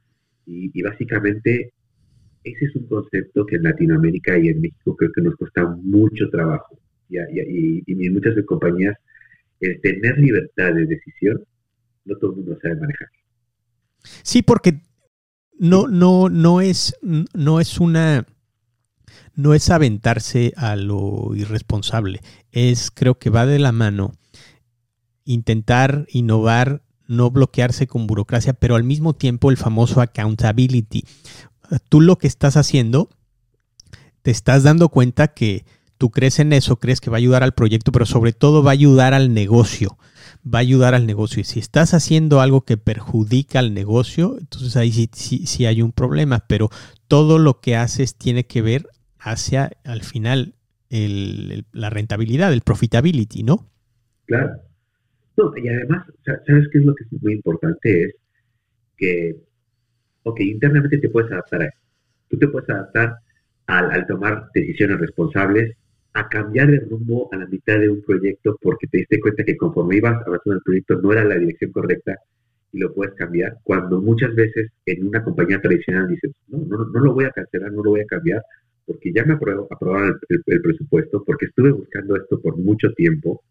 Y, 0.45 0.82
básicamente 0.82 1.72
ese 2.43 2.66
es 2.66 2.76
un 2.76 2.88
concepto 2.88 3.45
que 3.45 3.55
en 3.55 3.64
Latinoamérica 3.64 4.38
y 4.38 4.49
en 4.49 4.59
México 4.59 4.95
creo 4.97 5.11
que 5.14 5.22
nos 5.22 5.36
cuesta 5.36 5.66
mucho 5.82 6.30
trabajo. 6.30 6.78
Y, 7.09 7.18
y, 7.18 8.05
en 8.05 8.14
muchas 8.14 8.36
compañías 8.45 8.97
el 9.61 9.80
tener 9.80 10.18
libertad 10.18 10.74
de 10.74 10.86
decisión, 10.86 11.41
no 12.03 12.18
todo 12.18 12.32
el 12.32 12.38
mundo 12.38 12.59
sabe 12.61 12.76
manejar. 12.76 13.07
Sí, 14.01 14.41
porque 14.41 14.74
no, 15.57 15.88
no, 15.88 16.28
no 16.28 16.59
es, 16.59 16.93
no 17.01 17.61
es 17.61 17.80
una 17.80 18.26
no 19.36 19.53
es 19.53 19.69
aventarse 19.69 20.53
a 20.55 20.75
lo 20.75 21.36
irresponsable, 21.36 22.21
es 22.51 22.91
creo 22.91 23.17
que 23.17 23.29
va 23.29 23.45
de 23.45 23.59
la 23.59 23.71
mano 23.71 24.13
intentar 25.25 26.05
innovar, 26.09 26.84
no 27.07 27.31
bloquearse 27.31 27.88
con 27.88 28.07
burocracia, 28.07 28.53
pero 28.53 28.75
al 28.75 28.84
mismo 28.84 29.13
tiempo 29.13 29.49
el 29.49 29.57
famoso 29.57 30.01
accountability. 30.01 31.05
Tú 31.89 32.01
lo 32.01 32.17
que 32.17 32.27
estás 32.27 32.57
haciendo, 32.57 33.09
te 34.21 34.31
estás 34.31 34.63
dando 34.63 34.89
cuenta 34.89 35.29
que 35.29 35.65
tú 35.97 36.11
crees 36.11 36.39
en 36.39 36.53
eso, 36.53 36.77
crees 36.77 37.01
que 37.01 37.09
va 37.09 37.17
a 37.17 37.19
ayudar 37.19 37.43
al 37.43 37.53
proyecto, 37.53 37.91
pero 37.91 38.05
sobre 38.05 38.34
todo 38.34 38.63
va 38.63 38.71
a 38.71 38.73
ayudar 38.73 39.13
al 39.13 39.34
negocio, 39.34 39.97
va 40.45 40.59
a 40.59 40.61
ayudar 40.61 40.93
al 40.93 41.05
negocio. 41.05 41.41
Y 41.41 41.45
si 41.45 41.59
estás 41.59 41.93
haciendo 41.93 42.41
algo 42.41 42.61
que 42.61 42.77
perjudica 42.77 43.59
al 43.59 43.73
negocio, 43.73 44.38
entonces 44.39 44.75
ahí 44.75 44.91
sí, 44.91 45.45
sí 45.45 45.65
hay 45.65 45.81
un 45.81 45.91
problema, 45.91 46.45
pero 46.47 46.69
todo 47.07 47.39
lo 47.39 47.59
que 47.61 47.75
haces 47.77 48.15
tiene 48.15 48.45
que 48.45 48.61
ver 48.61 48.88
hacia 49.24 49.71
al 49.84 50.03
final 50.03 50.53
la 50.89 51.89
rentabilidad, 51.89 52.53
el 52.53 52.61
profitability, 52.61 53.41
¿no? 53.41 53.67
Claro. 54.26 54.61
No, 55.36 55.51
y 55.57 55.67
además, 55.67 56.05
¿sabes 56.24 56.67
qué 56.71 56.78
es 56.78 56.86
lo 56.86 56.93
que 56.93 57.03
es 57.05 57.21
muy 57.24 57.34
importante? 57.34 58.03
Es 58.03 58.15
que, 58.95 59.36
ok, 60.21 60.39
internamente 60.41 60.99
te 60.99 61.09
puedes 61.09 61.32
adaptar 61.32 61.63
a 61.63 61.65
eso. 61.65 61.78
Tú 62.30 62.38
te 62.38 62.47
puedes 62.47 62.69
adaptar 62.69 63.15
al, 63.65 64.05
tomar 64.05 64.49
decisiones 64.53 64.99
responsables, 64.99 65.76
a 66.13 66.30
cambiar 66.30 66.69
de 66.69 66.82
rumbo 66.82 67.28
a 67.32 67.38
la 67.38 67.47
mitad 67.47 67.80
de 67.80 67.89
un 67.89 68.03
proyecto 68.03 68.55
porque 68.61 68.86
te 68.86 68.99
diste 68.99 69.19
cuenta 69.19 69.43
que 69.43 69.57
conforme 69.57 69.97
ibas 69.97 70.21
avanzando 70.28 70.57
el 70.57 70.61
proyecto 70.61 71.01
no 71.01 71.11
era 71.11 71.24
la 71.24 71.39
dirección 71.39 71.71
correcta 71.71 72.15
y 72.71 72.80
lo 72.80 72.93
puedes 72.93 73.15
cambiar, 73.15 73.57
cuando 73.63 73.99
muchas 73.99 74.36
veces 74.36 74.71
en 74.86 75.07
una 75.07 75.24
compañía 75.24 75.59
tradicional 75.59 76.07
dices, 76.07 76.32
no, 76.47 76.59
no, 76.59 76.86
no 76.86 76.99
lo 76.99 77.13
voy 77.13 77.26
a 77.26 77.32
cancelar, 77.32 77.71
no 77.71 77.84
lo 77.84 77.91
voy 77.91 78.01
a 78.01 78.05
cambiar, 78.05 78.43
porque 78.86 79.11
ya 79.13 79.23
me 79.25 79.34
aprobaron 79.34 80.19
el, 80.29 80.61
presupuesto, 80.61 81.23
porque 81.23 81.45
estuve 81.45 81.71
buscando 81.71 82.15
esto 82.15 82.41
por 82.41 82.57
mucho 82.57 82.91
tiempo 82.93 83.43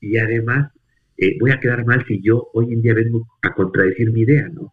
y 0.00 0.16
además 0.18 0.72
eh, 1.16 1.36
voy 1.40 1.50
a 1.50 1.60
quedar 1.60 1.84
mal 1.84 2.04
si 2.06 2.20
yo 2.22 2.48
hoy 2.54 2.72
en 2.72 2.82
día 2.82 2.94
vengo 2.94 3.26
a 3.42 3.52
contradecir 3.54 4.12
mi 4.12 4.20
idea, 4.20 4.48
¿no? 4.48 4.72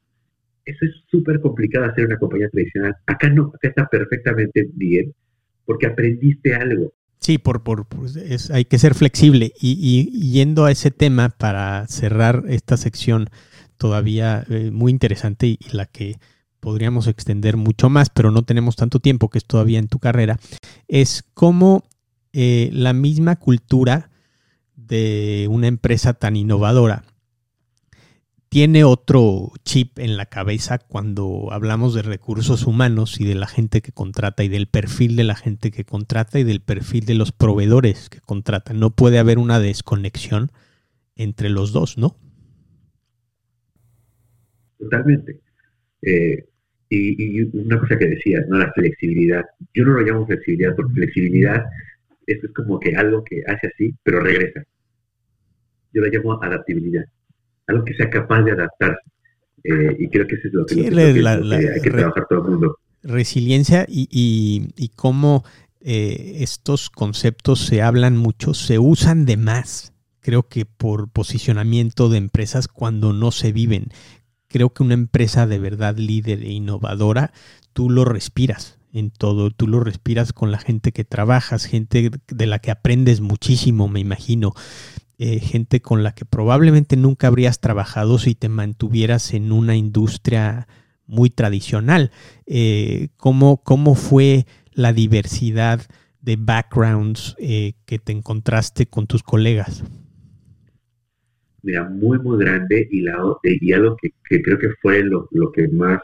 Eso 0.66 0.86
es 0.86 0.92
súper 1.10 1.40
complicado 1.42 1.86
hacer 1.86 2.06
una 2.06 2.18
compañía 2.18 2.50
tradicional. 2.50 2.96
Acá 3.06 3.30
no, 3.30 3.52
acá 3.56 3.70
está 3.70 3.88
perfectamente 3.88 4.68
bien, 4.74 5.14
porque 5.66 5.88
aprendiste 5.88 6.56
algo. 6.56 6.94
Sí, 7.20 7.38
por, 7.38 7.64
por, 7.64 7.86
hay 8.52 8.66
que 8.66 8.78
ser 8.78 8.94
flexible. 8.94 9.52
Y, 9.60 10.32
yendo 10.32 10.66
a 10.66 10.72
ese 10.72 10.92
tema 10.92 11.30
para 11.30 11.88
cerrar 11.88 12.44
esta 12.48 12.78
sección 12.78 13.30
todavía 13.78 14.44
eh, 14.50 14.72
muy 14.72 14.92
interesante 14.92 15.48
y 15.48 15.60
la 15.72 15.86
que 15.86 16.16
podríamos 16.66 17.06
extender 17.06 17.58
mucho 17.58 17.92
más, 17.92 18.10
pero 18.10 18.32
no 18.32 18.42
tenemos 18.42 18.76
tanto 18.76 19.00
tiempo, 19.00 19.30
que 19.30 19.38
es 19.38 19.46
todavía 19.46 19.78
en 19.78 19.88
tu 19.88 20.00
carrera, 20.00 20.40
es 20.88 21.24
cómo 21.36 21.84
eh, 22.34 22.72
la 22.74 22.92
misma 22.92 23.36
cultura 23.36 24.10
de 24.76 25.48
una 25.52 25.68
empresa 25.68 26.16
tan 26.16 26.36
innovadora 26.36 27.04
tiene 28.50 28.84
otro 28.84 29.52
chip 29.64 30.00
en 30.00 30.18
la 30.18 30.26
cabeza 30.26 30.80
cuando 30.80 31.50
hablamos 31.52 31.94
de 31.94 32.02
recursos 32.02 32.66
humanos 32.66 33.22
y 33.22 33.26
de 33.26 33.36
la 33.36 33.46
gente 33.46 33.84
que 33.84 33.92
contrata 33.92 34.44
y 34.44 34.48
del 34.48 34.66
perfil 34.66 35.16
de 35.18 35.24
la 35.24 35.36
gente 35.36 35.70
que 35.70 35.86
contrata 35.86 36.40
y 36.40 36.44
del 36.44 36.62
perfil 36.62 37.06
de 37.06 37.14
los 37.14 37.32
proveedores 37.32 38.10
que 38.10 38.22
contratan. 38.22 38.80
No 38.80 38.90
puede 38.90 39.20
haber 39.20 39.38
una 39.38 39.60
desconexión 39.60 40.52
entre 41.16 41.50
los 41.50 41.74
dos, 41.74 42.00
¿no? 42.00 42.18
Totalmente. 44.80 45.42
Eh, 46.02 46.46
y, 46.96 47.42
una 47.58 47.80
cosa 47.80 47.98
que 47.98 48.08
decías, 48.08 48.44
¿no? 48.48 48.58
La 48.58 48.72
flexibilidad. 48.74 49.44
Yo 49.74 49.86
no 49.86 49.94
lo 49.94 50.02
llamo 50.02 50.26
flexibilidad 50.26 50.76
porque 50.76 50.94
flexibilidad 50.94 51.64
eso 52.28 52.48
es 52.48 52.54
como 52.54 52.80
que 52.80 52.96
algo 52.96 53.24
que 53.24 53.42
hace 53.48 53.68
así, 53.68 53.94
pero 54.04 54.20
regresa. 54.22 54.64
Yo 55.94 56.02
lo 56.02 56.08
llamo 56.08 56.42
adaptabilidad. 56.42 57.06
Algo 57.68 57.86
que 57.86 57.94
sea 57.94 58.10
capaz 58.10 58.44
de 58.44 58.52
adaptarse. 58.52 59.02
Eh, 59.64 59.96
y 60.00 60.10
creo 60.10 60.28
que 60.28 60.36
eso 60.36 60.48
es 60.48 60.54
lo 60.54 60.66
que, 60.66 60.76
hay 60.76 61.82
que 61.82 61.90
trabajar 61.90 62.26
todo 62.30 62.44
el 62.44 62.52
mundo. 62.52 62.78
Resiliencia 63.04 63.86
y, 63.88 64.08
y, 64.12 64.70
y 64.76 64.90
cómo 64.90 65.44
eh, 65.82 66.38
estos 66.40 66.90
conceptos 66.90 67.66
se 67.66 67.82
hablan 67.82 68.18
mucho, 68.18 68.54
se 68.54 68.80
usan 68.80 69.26
de 69.26 69.38
más 69.38 69.96
creo 70.26 70.48
que 70.48 70.66
por 70.66 71.12
posicionamiento 71.12 72.10
de 72.10 72.18
empresas 72.18 72.68
cuando 72.68 73.14
no 73.14 73.30
se 73.30 73.52
viven 73.52 73.90
creo 74.56 74.72
que 74.72 74.84
una 74.84 74.94
empresa 74.94 75.48
de 75.48 75.60
verdad 75.60 75.98
líder 75.98 76.42
e 76.42 76.54
innovadora, 76.54 77.34
tú 77.74 77.90
lo 77.90 78.06
respiras 78.06 78.78
en 78.94 79.12
todo, 79.12 79.52
tú 79.52 79.68
lo 79.68 79.82
respiras 79.82 80.32
con 80.32 80.50
la 80.50 80.60
gente 80.60 80.94
que 80.94 81.04
trabajas, 81.04 81.66
gente 81.66 82.10
de 82.30 82.46
la 82.46 82.60
que 82.60 82.72
aprendes 82.72 83.20
muchísimo, 83.20 83.90
me 83.90 84.00
imagino, 84.00 84.54
eh, 85.18 85.42
gente 85.42 85.82
con 85.82 86.04
la 86.04 86.14
que 86.14 86.24
probablemente 86.24 86.96
nunca 86.96 87.28
habrías 87.28 87.60
trabajado 87.60 88.18
si 88.18 88.34
te 88.34 88.48
mantuvieras 88.48 89.34
en 89.34 89.52
una 89.52 89.76
industria 89.76 90.70
muy 91.06 91.30
tradicional. 91.30 92.12
Eh, 92.46 93.10
¿cómo, 93.18 93.58
¿Cómo 93.58 93.94
fue 93.94 94.46
la 94.72 94.94
diversidad 94.94 95.82
de 96.22 96.38
backgrounds 96.38 97.36
eh, 97.40 97.74
que 97.86 98.00
te 98.00 98.14
encontraste 98.14 98.86
con 98.86 99.06
tus 99.06 99.22
colegas? 99.22 99.84
Mira, 101.66 101.90
muy, 101.90 102.20
muy 102.20 102.38
grande 102.38 102.88
y, 102.92 103.02
la, 103.02 103.18
y 103.44 103.74
algo 103.74 103.98
que, 104.00 104.42
creo 104.42 104.60
que 104.60 104.70
fue 104.82 105.04
lo, 105.04 105.28
que 105.52 105.68
más 105.70 106.00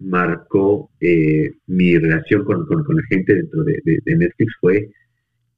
marcó 0.00 0.90
eh, 1.00 1.52
mi 1.68 1.96
relación 1.96 2.44
con, 2.44 2.66
la 2.68 3.02
gente 3.08 3.34
dentro 3.36 3.62
de, 3.62 3.80
Netflix 4.04 4.52
fue 4.60 4.90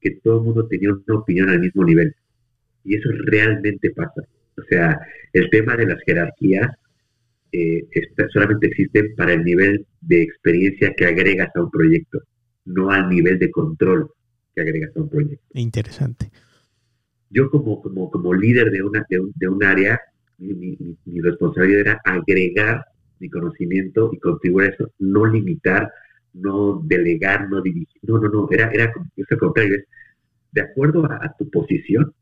que 0.03 0.11
todo 0.23 0.41
el 0.41 0.45
mundo 0.45 0.67
tenía 0.67 0.91
una 0.93 1.19
opinión 1.19 1.49
al 1.49 1.61
mismo 1.61 1.83
nivel. 1.83 2.15
Y 2.85 2.97
eso 2.97 3.09
realmente 3.25 3.91
pasa. 3.93 4.23
O 4.59 4.63
sea, 4.69 5.01
el 5.33 5.49
tema 5.49 5.75
de 5.75 5.87
las 5.87 6.03
jerarquías 6.05 6.69
eh, 7.53 7.87
solamente 8.35 8.67
existen 8.67 9.15
para 9.17 9.33
el 9.33 9.45
nivel 9.45 9.87
de 10.03 10.23
experiencia 10.23 10.93
que 10.95 11.07
agregas 11.07 11.49
a 11.55 11.63
un 11.63 11.71
proyecto, 11.71 12.21
no 12.67 12.91
al 12.91 13.09
nivel 13.09 13.39
de 13.39 13.51
control 13.51 14.11
que 14.55 14.61
agregas 14.61 14.95
a 14.95 15.01
un 15.01 15.09
proyecto. 15.09 15.47
Interesante. 15.55 16.31
Yo 17.33 17.51
como, 17.51 17.81
como, 17.83 18.11
como 18.11 18.35
líder 18.35 18.71
de, 18.71 18.83
una, 18.83 19.07
de, 19.09 19.49
un, 19.49 19.65
área, 19.65 20.01
mi, 20.39 20.77
mi 21.05 21.21
responsabilidad 21.21 21.81
era 21.81 22.01
agregar 22.05 22.85
mi 23.23 23.31
conocimiento 23.31 24.11
y 24.13 24.19
contribuir 24.19 24.75
eso, 24.75 24.91
no 24.99 25.25
limitar, 25.27 25.91
no 26.35 26.81
delegar, 26.85 27.49
no 27.49 27.63
dirigir, 27.63 28.01
no, 28.03 28.19
no, 28.19 28.29
no, 28.29 28.49
era, 28.51 28.71
era 28.71 28.93
es 29.17 29.27
el 29.31 29.39
contrario, 29.39 29.77
es 29.77 29.85
de 30.53 30.61
acuerdo 30.61 31.05
a, 31.05 31.35
tu 31.39 31.49
posición, 31.51 32.13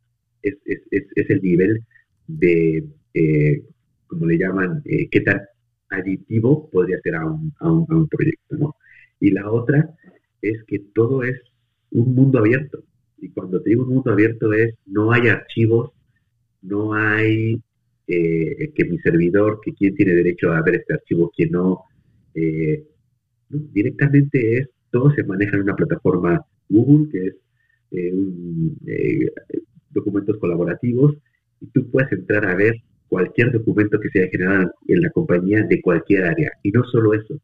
es, 0.43 0.55
es, 0.65 0.81
es, 0.91 1.31
el 1.31 1.43
nivel 1.43 1.85
de, 2.27 2.85
eh, 3.15 3.63
como 4.07 4.27
le 4.27 4.39
llaman, 4.39 4.83
eh, 4.85 5.09
qué 5.11 5.21
tan 5.21 5.41
aditivo 5.91 6.69
podría 6.71 7.01
ser 7.01 7.17
a 7.17 7.27
un, 7.27 7.53
a 7.59 7.73
un, 7.73 7.87
a 7.89 7.97
un 7.97 8.09
proyecto, 8.09 8.57
¿no? 8.57 8.77
Y 9.19 9.31
la 9.31 9.51
otra 9.51 9.95
es 10.43 10.63
que 10.65 10.79
todo 10.95 11.25
es 11.25 11.41
un 11.91 12.15
mundo 12.15 12.39
abierto. 12.39 12.85
Y 13.21 13.29
cuando 13.31 13.61
te 13.61 13.71
digo 13.71 13.83
un 13.85 13.95
mundo 13.95 14.13
abierto 14.13 14.53
es, 14.53 14.75
no 14.87 15.13
hay 15.13 15.29
archivos, 15.29 15.93
no 16.63 16.95
hay 16.95 17.61
eh, 18.07 18.73
que 18.75 18.85
mi 18.85 18.99
servidor, 18.99 19.61
que 19.63 19.73
quién 19.73 19.95
tiene 19.95 20.15
derecho 20.15 20.53
a 20.53 20.63
ver 20.63 20.77
este 20.77 20.95
archivo, 20.95 21.31
quién 21.35 21.53
no. 21.53 21.85
Eh, 22.35 22.85
directamente 23.49 24.59
es, 24.59 24.69
todo 24.91 25.11
se 25.13 25.25
maneja 25.25 25.57
en 25.57 25.63
una 25.63 25.77
plataforma 25.77 26.45
Google, 26.69 27.11
que 27.11 27.27
es 27.27 27.35
eh, 27.93 29.33
documentos 29.91 30.39
colaborativos, 30.39 31.17
y 31.61 31.67
tú 31.67 31.91
puedes 31.91 32.11
entrar 32.13 32.47
a 32.47 32.55
ver 32.55 32.75
cualquier 33.09 33.53
documento 33.53 33.99
que 34.01 34.09
se 34.09 34.21
haya 34.21 34.31
generado 34.31 34.73
en 34.87 35.01
la 35.03 35.11
compañía 35.11 35.65
de 35.65 35.83
cualquier 35.83 36.25
área. 36.25 36.53
Y 36.63 36.71
no 36.71 36.85
solo 36.85 37.13
eso, 37.15 37.41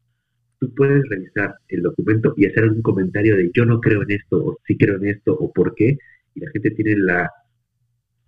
tú 0.59 0.73
puedes 0.73 1.07
revisar 1.09 1.55
el 1.69 1.81
documento 1.81 2.33
y 2.37 2.45
hacer 2.45 2.63
algún 2.63 2.81
comentario 2.81 3.35
de 3.35 3.51
yo 3.53 3.65
no 3.65 3.79
creo 3.79 4.03
en 4.03 4.11
esto, 4.11 4.43
o 4.45 4.59
sí 4.65 4.77
creo 4.77 4.95
en 4.97 5.07
esto, 5.07 5.33
o 5.33 5.51
por 5.51 5.75
qué, 5.75 5.97
y 6.35 6.39
la 6.39 6.51
gente 6.51 6.71
tiene 6.71 6.95
la 6.97 7.29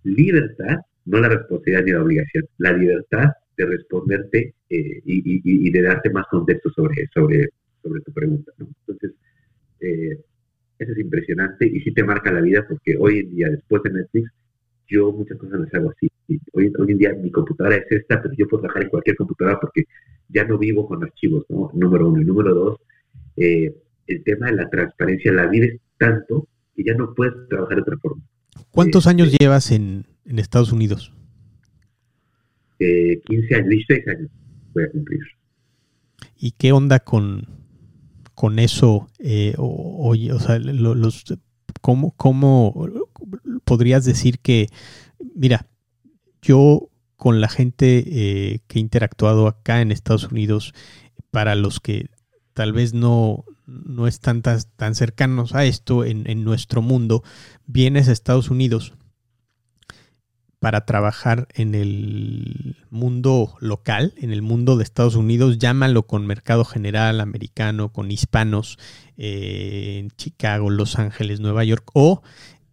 libertad 0.04 0.78
no 1.06 1.20
la 1.20 1.28
responsabilidad 1.28 1.84
ni 1.84 1.92
la 1.92 2.02
obligación, 2.02 2.44
la 2.58 2.72
libertad 2.72 3.30
de 3.56 3.66
responderte 3.66 4.54
eh, 4.68 5.02
y, 5.04 5.70
de 5.70 5.82
darte 5.82 6.10
más 6.10 6.26
contexto 6.30 6.70
sobre, 6.70 7.06
sobre, 7.12 7.48
sobre 7.82 8.00
tu 8.02 8.12
pregunta. 8.12 8.52
Entonces, 8.58 9.12
eh, 9.80 10.18
eso 10.78 10.92
es 10.92 10.98
impresionante 10.98 11.66
y 11.66 11.80
sí 11.80 11.92
te 11.92 12.04
marca 12.04 12.32
la 12.32 12.40
vida 12.40 12.64
porque 12.66 12.96
hoy 12.98 13.18
en 13.18 13.30
día, 13.30 13.50
después 13.50 13.82
de 13.82 13.90
Netflix, 13.90 14.30
yo 14.90 15.12
muchas 15.12 15.38
cosas 15.38 15.60
las 15.60 15.74
hago 15.74 15.90
así. 15.90 16.10
Hoy, 16.52 16.72
hoy 16.78 16.92
en 16.92 16.98
día 16.98 17.12
mi 17.14 17.30
computadora 17.30 17.76
es 17.76 17.86
esta, 17.90 18.20
pero 18.20 18.34
yo 18.36 18.46
puedo 18.48 18.62
trabajar 18.62 18.84
en 18.84 18.90
cualquier 18.90 19.16
computadora 19.16 19.58
porque 19.60 19.84
ya 20.28 20.44
no 20.44 20.58
vivo 20.58 20.86
con 20.86 21.02
archivos, 21.02 21.44
¿no? 21.48 21.70
Número 21.74 22.08
uno. 22.08 22.20
Y 22.20 22.24
número 22.24 22.54
dos, 22.54 22.80
eh, 23.36 23.74
el 24.06 24.24
tema 24.24 24.46
de 24.46 24.56
la 24.56 24.68
transparencia 24.68 25.32
la 25.32 25.46
vives 25.46 25.80
tanto 25.98 26.48
que 26.74 26.84
ya 26.84 26.94
no 26.94 27.14
puedes 27.14 27.34
trabajar 27.48 27.76
de 27.76 27.82
otra 27.82 27.98
forma. 27.98 28.22
¿Cuántos 28.70 29.06
años 29.06 29.34
llevas 29.38 29.70
en, 29.70 30.06
en 30.24 30.38
Estados 30.38 30.72
Unidos? 30.72 31.12
15 32.78 33.54
años, 33.54 33.68
16 33.68 34.08
años 34.08 34.30
voy 34.72 34.84
a 34.84 34.90
cumplir. 34.90 35.20
¿Y 36.38 36.52
qué 36.52 36.72
onda 36.72 37.00
con, 37.00 37.46
con 38.34 38.58
eso? 38.58 39.08
Eh, 39.18 39.54
o, 39.58 40.10
o, 40.10 40.38
sea, 40.38 40.58
los, 40.58 41.24
¿cómo, 41.80 42.12
¿cómo 42.16 42.74
podrías 43.64 44.04
decir 44.04 44.38
que, 44.38 44.68
mira, 45.34 45.66
yo 46.42 46.88
con 47.16 47.40
la 47.40 47.48
gente 47.48 48.04
eh, 48.06 48.60
que 48.66 48.78
he 48.78 48.80
interactuado 48.80 49.46
acá 49.46 49.82
en 49.82 49.92
Estados 49.92 50.30
Unidos, 50.30 50.72
para 51.30 51.54
los 51.54 51.78
que 51.80 52.06
tal 52.54 52.72
vez 52.72 52.94
no, 52.94 53.44
no 53.66 54.06
están 54.06 54.42
tan, 54.42 54.58
tan 54.76 54.94
cercanos 54.94 55.54
a 55.54 55.64
esto 55.64 56.04
en, 56.04 56.28
en, 56.28 56.44
nuestro 56.44 56.82
mundo, 56.82 57.22
vienes 57.66 58.08
a 58.08 58.12
Estados 58.12 58.50
Unidos 58.50 58.94
para 60.60 60.84
trabajar 60.84 61.48
en 61.54 61.74
el 61.74 62.76
mundo 62.90 63.56
local, 63.60 64.12
en 64.18 64.30
el 64.30 64.42
mundo 64.42 64.76
de 64.76 64.84
Estados 64.84 65.16
Unidos, 65.16 65.58
llámalo 65.58 66.06
con 66.06 66.26
mercado 66.26 66.66
general 66.66 67.20
americano, 67.20 67.92
con 67.92 68.10
hispanos 68.10 68.78
eh, 69.16 69.96
en 69.98 70.10
Chicago, 70.10 70.68
Los 70.68 70.98
Ángeles, 70.98 71.40
Nueva 71.40 71.64
York, 71.64 71.90
o 71.94 72.22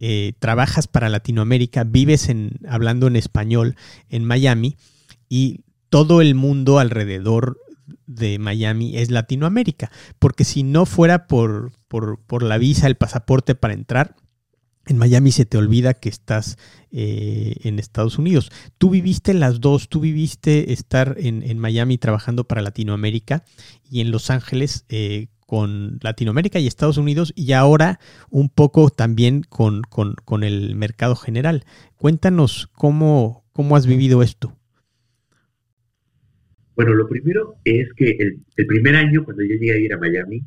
eh, 0.01 0.33
trabajas 0.39 0.87
para 0.87 1.07
Latinoamérica, 1.07 1.85
vives 1.85 2.27
en, 2.27 2.59
hablando 2.67 3.07
en 3.07 3.15
español 3.15 3.77
en 4.09 4.25
Miami 4.25 4.75
y 5.29 5.61
todo 5.89 6.19
el 6.19 6.35
mundo 6.35 6.79
alrededor 6.79 7.57
de 8.05 8.37
Miami 8.37 8.97
es 8.97 9.11
Latinoamérica, 9.11 9.91
porque 10.19 10.43
si 10.43 10.63
no 10.63 10.85
fuera 10.85 11.25
por, 11.25 11.71
por, 11.87 12.19
por 12.19 12.43
la 12.43 12.57
visa, 12.57 12.87
el 12.87 12.95
pasaporte 12.95 13.55
para 13.55 13.73
entrar, 13.73 14.15
en 14.87 14.97
Miami 14.97 15.31
se 15.31 15.45
te 15.45 15.57
olvida 15.57 15.93
que 15.93 16.09
estás 16.09 16.57
eh, 16.91 17.55
en 17.63 17.79
Estados 17.79 18.17
Unidos. 18.17 18.51
Tú 18.77 18.89
viviste 18.89 19.33
las 19.33 19.59
dos, 19.59 19.89
tú 19.89 19.99
viviste 19.99 20.71
estar 20.71 21.15
en, 21.19 21.59
Miami 21.59 21.97
trabajando 21.97 22.45
para 22.45 22.61
Latinoamérica 22.61 23.43
y 23.89 24.01
en 24.01 24.11
Los 24.11 24.29
Ángeles 24.29 24.85
eh, 24.89 25.27
con 25.45 25.97
Latinoamérica 26.01 26.59
y 26.59 26.67
Estados 26.67 26.97
Unidos 26.97 27.33
y 27.35 27.53
ahora 27.53 27.99
un 28.29 28.49
poco 28.49 28.89
también 28.89 29.43
con, 29.43 29.83
el 30.43 30.75
mercado 30.75 31.15
general. 31.15 31.63
Cuéntanos 31.95 32.69
cómo, 32.73 33.45
cómo 33.53 33.75
has 33.75 33.87
vivido 33.87 34.21
esto. 34.23 34.55
Bueno, 36.75 36.93
lo 36.93 37.09
primero 37.09 37.55
es 37.63 37.91
que 37.95 38.17
el, 38.55 38.67
primer 38.67 38.95
año 38.95 39.25
cuando 39.25 39.41
yo 39.43 39.55
llegué 39.55 39.73
a 39.73 39.79
ir 39.79 39.93
a 39.93 39.97
Miami, 39.97 40.43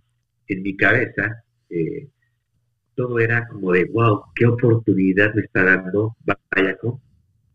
en 0.47 0.63
mi 0.63 0.77
cabeza, 0.77 1.43
eh, 1.69 2.09
todo 3.01 3.19
era 3.19 3.49
como 3.49 3.73
de, 3.73 3.87
wow, 3.87 4.25
qué 4.35 4.47
oportunidad 4.47 5.35
me 5.35 5.43
está 5.43 5.65
dando 5.65 6.17
Vallaco, 6.55 7.01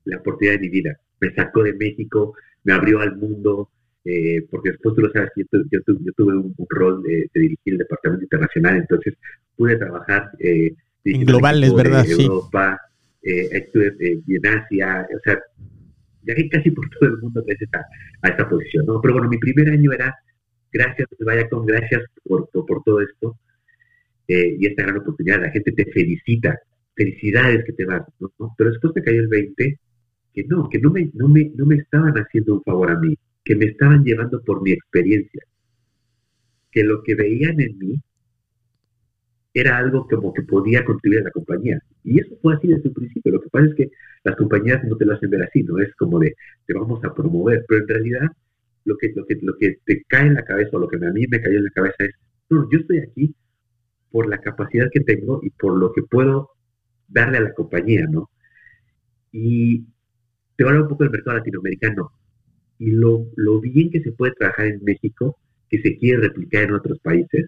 la 0.05 0.17
oportunidad 0.17 0.55
de 0.55 0.59
mi 0.59 0.69
vida. 0.69 0.99
Me 1.21 1.33
sacó 1.35 1.61
de 1.61 1.73
México, 1.73 2.33
me 2.63 2.73
abrió 2.73 2.99
al 2.99 3.15
mundo, 3.15 3.69
eh, 4.03 4.43
porque 4.49 4.71
después 4.71 4.95
tú 4.95 5.01
lo 5.01 5.11
sabes, 5.11 5.29
yo, 5.35 5.45
yo, 5.71 5.81
tuve 6.15 6.35
un, 6.35 6.55
rol 6.69 7.03
de, 7.03 7.29
dirigir 7.33 7.73
el 7.73 7.77
departamento 7.77 8.23
internacional, 8.23 8.77
entonces 8.77 9.13
pude 9.55 9.75
trabajar 9.77 10.31
eh, 10.39 10.73
en 11.03 11.25
globales, 11.25 11.75
¿verdad? 11.75 12.05
Europa, 12.09 12.79
eh, 13.21 13.47
estuve 13.51 13.95
en 13.99 14.47
Asia, 14.47 15.07
o 15.15 15.19
sea, 15.23 15.39
viajé 16.23 16.49
casi 16.49 16.71
por 16.71 16.89
todo 16.89 17.09
el 17.09 17.17
mundo 17.19 17.43
gracias 17.45 17.69
a, 17.73 18.29
esta 18.29 18.49
posición, 18.49 18.87
¿no? 18.87 18.99
Pero 18.99 19.13
bueno, 19.13 19.29
mi 19.29 19.37
primer 19.37 19.69
año 19.69 19.91
era, 19.93 20.15
gracias 20.71 21.07
Vallacón, 21.19 21.67
gracias 21.67 22.01
por, 22.23 22.49
por 22.49 22.83
todo 22.83 23.01
esto, 23.01 23.37
eh, 24.27 24.57
y 24.59 24.67
esta 24.67 24.83
gran 24.83 24.97
oportunidad, 24.97 25.41
la 25.41 25.51
gente 25.51 25.71
te 25.71 25.85
felicita, 25.91 26.59
felicidades 26.95 27.63
que 27.65 27.73
te 27.73 27.85
vas, 27.85 28.03
Pero 28.57 28.71
después 28.71 28.93
me 28.95 29.03
cayó 29.03 29.21
el 29.21 29.27
20, 29.27 29.79
que 30.33 30.43
no, 30.45 30.69
que 30.69 30.79
no 30.79 30.91
me, 30.91 31.09
no, 31.13 31.27
me, 31.27 31.51
no 31.55 31.65
me 31.65 31.75
estaban 31.75 32.13
haciendo 32.15 32.55
un 32.55 32.63
favor 32.63 32.91
a 32.91 32.99
mí, 32.99 33.17
que 33.43 33.55
me 33.55 33.65
estaban 33.65 34.03
llevando 34.03 34.41
por 34.41 34.61
mi 34.61 34.71
experiencia, 34.71 35.43
que 36.71 36.83
lo 36.83 37.03
que 37.03 37.15
veían 37.15 37.59
en 37.61 37.77
mí 37.77 38.01
era 39.53 39.77
algo 39.77 40.05
como 40.07 40.33
que 40.33 40.43
podía 40.43 40.83
contribuir 40.83 41.21
a 41.21 41.25
la 41.25 41.31
compañía. 41.31 41.79
Y 42.03 42.19
eso 42.19 42.35
fue 42.41 42.55
así 42.55 42.67
desde 42.67 42.89
un 42.89 42.93
principio. 42.93 43.31
Lo 43.31 43.41
que 43.41 43.49
pasa 43.49 43.67
es 43.67 43.75
que 43.75 43.91
las 44.25 44.35
compañías 44.35 44.83
no 44.83 44.97
te 44.97 45.05
lo 45.05 45.13
hacen 45.13 45.29
ver 45.29 45.43
así, 45.43 45.63
no 45.63 45.79
es 45.79 45.95
como 45.95 46.19
de 46.19 46.35
te 46.65 46.73
vamos 46.73 47.03
a 47.05 47.13
promover, 47.13 47.63
pero 47.67 47.81
en 47.81 47.87
realidad 47.87 48.27
lo 48.83 48.97
que, 48.97 49.13
lo 49.15 49.25
que, 49.25 49.39
lo 49.41 49.55
que 49.57 49.77
te 49.85 50.03
cae 50.07 50.27
en 50.27 50.33
la 50.33 50.43
cabeza 50.43 50.71
o 50.73 50.79
lo 50.79 50.89
que 50.89 50.97
a 50.97 51.11
mí 51.11 51.25
me 51.29 51.41
cayó 51.41 51.57
en 51.57 51.63
la 51.63 51.69
cabeza 51.69 51.95
es, 51.99 52.11
no, 52.49 52.69
yo 52.69 52.79
estoy 52.79 52.99
aquí 52.99 53.33
por 54.15 54.29
la 54.29 54.37
capacidad 54.37 54.89
que 54.93 55.01
tengo 55.01 55.41
y 55.43 55.49
por 55.49 55.77
lo 55.77 55.91
que 55.91 56.01
puedo 56.01 56.51
darle 57.09 57.37
a 57.37 57.41
la 57.41 57.53
compañía, 57.53 58.05
¿no? 58.09 58.29
Y 59.33 59.79
te 60.55 60.63
voy 60.63 60.67
a 60.67 60.69
hablar 60.69 60.83
un 60.83 60.87
poco 60.87 61.03
del 61.03 61.11
mercado 61.11 61.35
latinoamericano 61.39 62.13
y 62.79 62.91
lo, 62.91 63.27
lo 63.35 63.59
bien 63.59 63.89
que 63.91 63.99
se 63.99 64.13
puede 64.13 64.31
trabajar 64.31 64.67
en 64.67 64.81
México, 64.85 65.37
que 65.69 65.81
se 65.81 65.97
quiere 65.97 66.21
replicar 66.21 66.63
en 66.63 66.75
otros 66.75 66.97
países. 66.99 67.47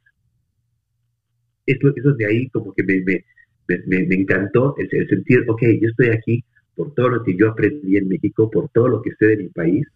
Eso, 1.66 1.88
eso 1.96 2.12
de 2.16 2.26
ahí 2.26 2.50
como 2.50 2.74
que 2.74 2.84
me, 2.84 3.02
me, 3.02 4.06
me, 4.06 4.16
encantó 4.16 4.76
el, 4.78 4.90
el, 4.92 5.08
sentir, 5.08 5.46
ok, 5.48 5.62
yo 5.82 5.88
estoy 5.88 6.10
aquí 6.10 6.44
por 6.76 6.94
todo 6.96 7.08
lo 7.08 7.24
que 7.24 7.38
yo 7.38 7.50
aprendí 7.50 7.96
en 7.96 8.10
México, 8.10 8.52
por 8.52 8.68
todo 8.74 8.90
lo 8.90 9.02
que 9.02 9.12
sé 9.18 9.26
de 9.28 9.38
mi 9.38 9.48
país, 9.48 9.88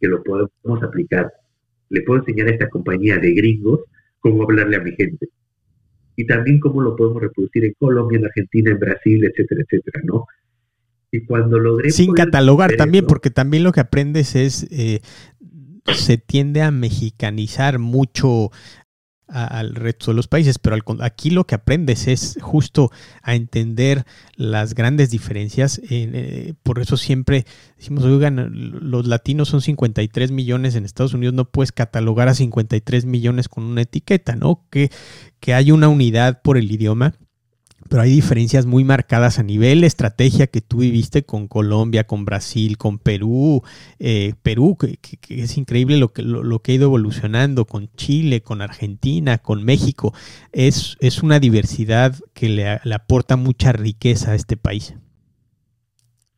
que 0.00 0.08
lo 0.08 0.22
podemos 0.22 0.82
aplicar. 0.82 1.30
Le 1.90 2.00
puedo 2.00 2.20
enseñar 2.20 2.48
a 2.48 2.52
esta 2.52 2.70
compañía 2.70 3.18
de 3.18 3.34
gringos 3.34 3.80
cómo 4.20 4.44
hablarle 4.44 4.76
a 4.76 4.80
mi 4.80 4.92
gente. 4.92 5.28
Y 6.16 6.26
también 6.26 6.58
cómo 6.60 6.80
lo 6.80 6.96
podemos 6.96 7.22
reproducir 7.22 7.64
en 7.64 7.74
Colombia, 7.78 8.18
en 8.18 8.24
Argentina, 8.24 8.70
en 8.70 8.78
Brasil, 8.78 9.24
etcétera, 9.24 9.62
etcétera, 9.62 10.00
¿no? 10.04 10.24
Y 11.10 11.24
cuando 11.24 11.58
logré... 11.58 11.90
Sin 11.90 12.14
catalogar 12.14 12.76
también, 12.76 13.06
porque 13.06 13.30
también 13.30 13.62
lo 13.62 13.72
que 13.72 13.80
aprendes 13.80 14.34
es... 14.34 14.66
Eh, 14.70 15.00
se 15.94 16.18
tiende 16.18 16.62
a 16.62 16.70
mexicanizar 16.70 17.78
mucho 17.78 18.50
al 19.28 19.74
resto 19.74 20.12
de 20.12 20.14
los 20.14 20.28
países, 20.28 20.58
pero 20.58 20.76
aquí 21.00 21.30
lo 21.30 21.46
que 21.46 21.56
aprendes 21.56 22.06
es 22.06 22.38
justo 22.40 22.92
a 23.22 23.34
entender 23.34 24.04
las 24.36 24.74
grandes 24.74 25.10
diferencias. 25.10 25.80
Eh, 25.90 26.54
por 26.62 26.78
eso 26.78 26.96
siempre 26.96 27.44
decimos, 27.76 28.04
oigan, 28.04 28.50
los 28.52 29.06
latinos 29.06 29.48
son 29.48 29.62
53 29.62 30.30
millones 30.30 30.76
en 30.76 30.84
Estados 30.84 31.14
Unidos, 31.14 31.34
no 31.34 31.50
puedes 31.50 31.72
catalogar 31.72 32.28
a 32.28 32.34
53 32.34 33.04
millones 33.04 33.48
con 33.48 33.64
una 33.64 33.82
etiqueta, 33.82 34.36
¿no? 34.36 34.64
Que, 34.70 34.90
que 35.40 35.54
hay 35.54 35.72
una 35.72 35.88
unidad 35.88 36.40
por 36.42 36.56
el 36.56 36.70
idioma 36.70 37.14
pero 37.88 38.02
hay 38.02 38.10
diferencias 38.10 38.66
muy 38.66 38.84
marcadas 38.84 39.38
a 39.38 39.42
nivel 39.42 39.84
estrategia 39.84 40.46
que 40.46 40.60
tú 40.60 40.78
viviste 40.78 41.22
con 41.24 41.48
Colombia, 41.48 42.04
con 42.04 42.24
Brasil, 42.24 42.76
con 42.76 42.98
Perú, 42.98 43.62
eh, 43.98 44.34
Perú, 44.42 44.76
que, 44.78 44.98
es 45.28 45.56
increíble 45.56 45.98
lo 45.98 46.12
que, 46.12 46.22
lo, 46.22 46.58
que 46.60 46.72
ha 46.72 46.74
ido 46.74 46.86
evolucionando, 46.86 47.64
con 47.64 47.88
Chile, 47.96 48.42
con 48.42 48.62
Argentina, 48.62 49.38
con 49.38 49.64
México. 49.64 50.12
Es, 50.52 50.96
es 51.00 51.22
una 51.22 51.40
diversidad 51.40 52.14
que 52.34 52.48
le, 52.48 52.68
aporta 52.68 53.36
mucha 53.36 53.72
riqueza 53.72 54.32
a 54.32 54.34
este 54.34 54.56
país. 54.56 54.94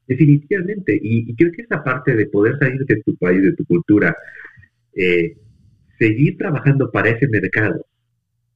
Definitivamente, 0.07 0.99
y, 1.01 1.35
creo 1.35 1.53
que 1.53 1.63
esa 1.63 1.85
parte 1.85 2.17
de 2.17 2.27
poder 2.27 2.59
salir 2.59 2.85
de 2.85 3.03
tu 3.03 3.15
país, 3.17 3.43
de 3.43 3.53
tu 3.53 3.65
cultura, 3.67 4.17
eh, 4.95 5.37
seguir 5.99 6.37
trabajando 6.39 6.91
para 6.91 7.11
ese 7.11 7.29
mercado, 7.29 7.85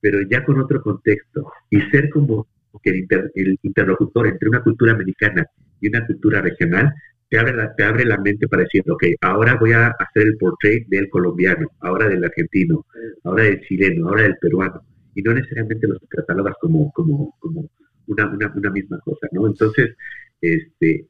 pero 0.00 0.18
ya 0.30 0.44
con 0.44 0.58
otro 0.58 0.82
contexto, 0.82 1.50
y 1.70 1.80
ser 1.90 2.08
como 2.10 2.46
que 2.80 2.90
el, 2.90 3.58
interlocutor 3.62 4.26
entre 4.26 4.48
una 4.48 4.62
cultura 4.62 4.92
americana 4.92 5.46
y 5.80 5.88
una 5.88 6.06
cultura 6.06 6.40
regional 6.40 6.92
te 7.28 7.38
abre, 7.38 7.54
la, 7.54 7.74
te 7.74 7.84
abre 7.84 8.04
la 8.04 8.18
mente 8.18 8.46
para 8.46 8.62
decir, 8.62 8.82
ok, 8.88 9.04
ahora 9.22 9.56
voy 9.58 9.72
a 9.72 9.88
hacer 9.88 10.26
el 10.26 10.36
portrait 10.36 10.86
del 10.88 11.08
colombiano, 11.08 11.70
ahora 11.80 12.08
del 12.08 12.24
argentino, 12.24 12.84
ahora 13.24 13.44
del 13.44 13.60
chileno, 13.62 14.08
ahora 14.08 14.22
del 14.24 14.36
peruano, 14.36 14.82
y 15.14 15.22
no 15.22 15.32
necesariamente 15.32 15.86
los 15.86 15.98
catalogas 16.08 16.54
como, 16.60 16.92
como, 16.92 17.34
como 17.38 17.70
una, 18.06 18.26
una, 18.28 18.70
misma 18.70 18.98
cosa, 19.00 19.28
¿no? 19.32 19.46
Entonces, 19.46 19.96
este, 20.40 21.06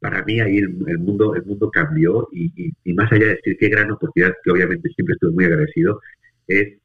para 0.00 0.22
mí 0.24 0.40
ahí 0.40 0.58
el, 0.58 0.98
mundo 0.98 1.34
el 1.34 1.44
mundo 1.44 1.70
cambió 1.70 2.28
y, 2.32 2.72
y, 2.84 2.92
más 2.92 3.10
allá 3.10 3.26
de 3.26 3.34
decir 3.36 3.56
qué 3.58 3.68
gran 3.68 3.90
oportunidad, 3.90 4.34
que 4.44 4.50
obviamente 4.50 4.90
siempre 4.90 5.14
estoy 5.14 5.32
muy 5.32 5.44
agradecido, 5.44 6.00
es 6.46 6.78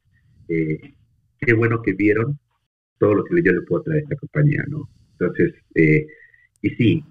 eh, 0.48 0.94
qué 1.40 1.52
bueno 1.52 1.82
que 1.82 1.92
vieron 1.92 2.38
todo 2.98 3.14
lo 3.14 3.24
que 3.24 3.42
yo 3.42 3.52
le 3.52 3.62
puedo 3.62 3.82
traer 3.82 4.00
a 4.00 4.02
esta 4.04 4.16
compañía, 4.16 4.64
¿no? 4.68 4.88
Entonces, 5.12 5.54
eh, 5.74 6.06
y 6.62 6.70
sí, 6.70 7.04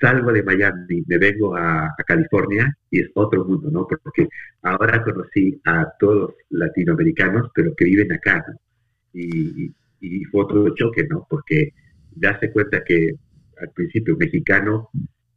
salgo 0.00 0.32
de 0.32 0.42
Miami, 0.42 1.02
me 1.06 1.18
vengo 1.18 1.56
a, 1.56 1.94
California 2.06 2.72
y 2.90 3.00
es 3.00 3.10
otro 3.14 3.44
mundo, 3.44 3.70
¿no? 3.70 3.86
Porque 3.86 4.28
ahora 4.62 5.02
conocí 5.02 5.60
a 5.64 5.86
todos 5.98 6.34
latinoamericanos, 6.50 7.50
pero 7.54 7.74
que 7.74 7.84
viven 7.84 8.12
acá, 8.12 8.44
¿no? 8.46 8.54
Y, 9.12 9.72
fue 10.30 10.44
otro 10.44 10.72
choque, 10.74 11.04
¿no? 11.08 11.26
Porque 11.28 11.72
darse 12.14 12.52
cuenta 12.52 12.84
que 12.84 13.12
al 13.60 13.70
principio 13.70 14.16
mexicano, 14.16 14.90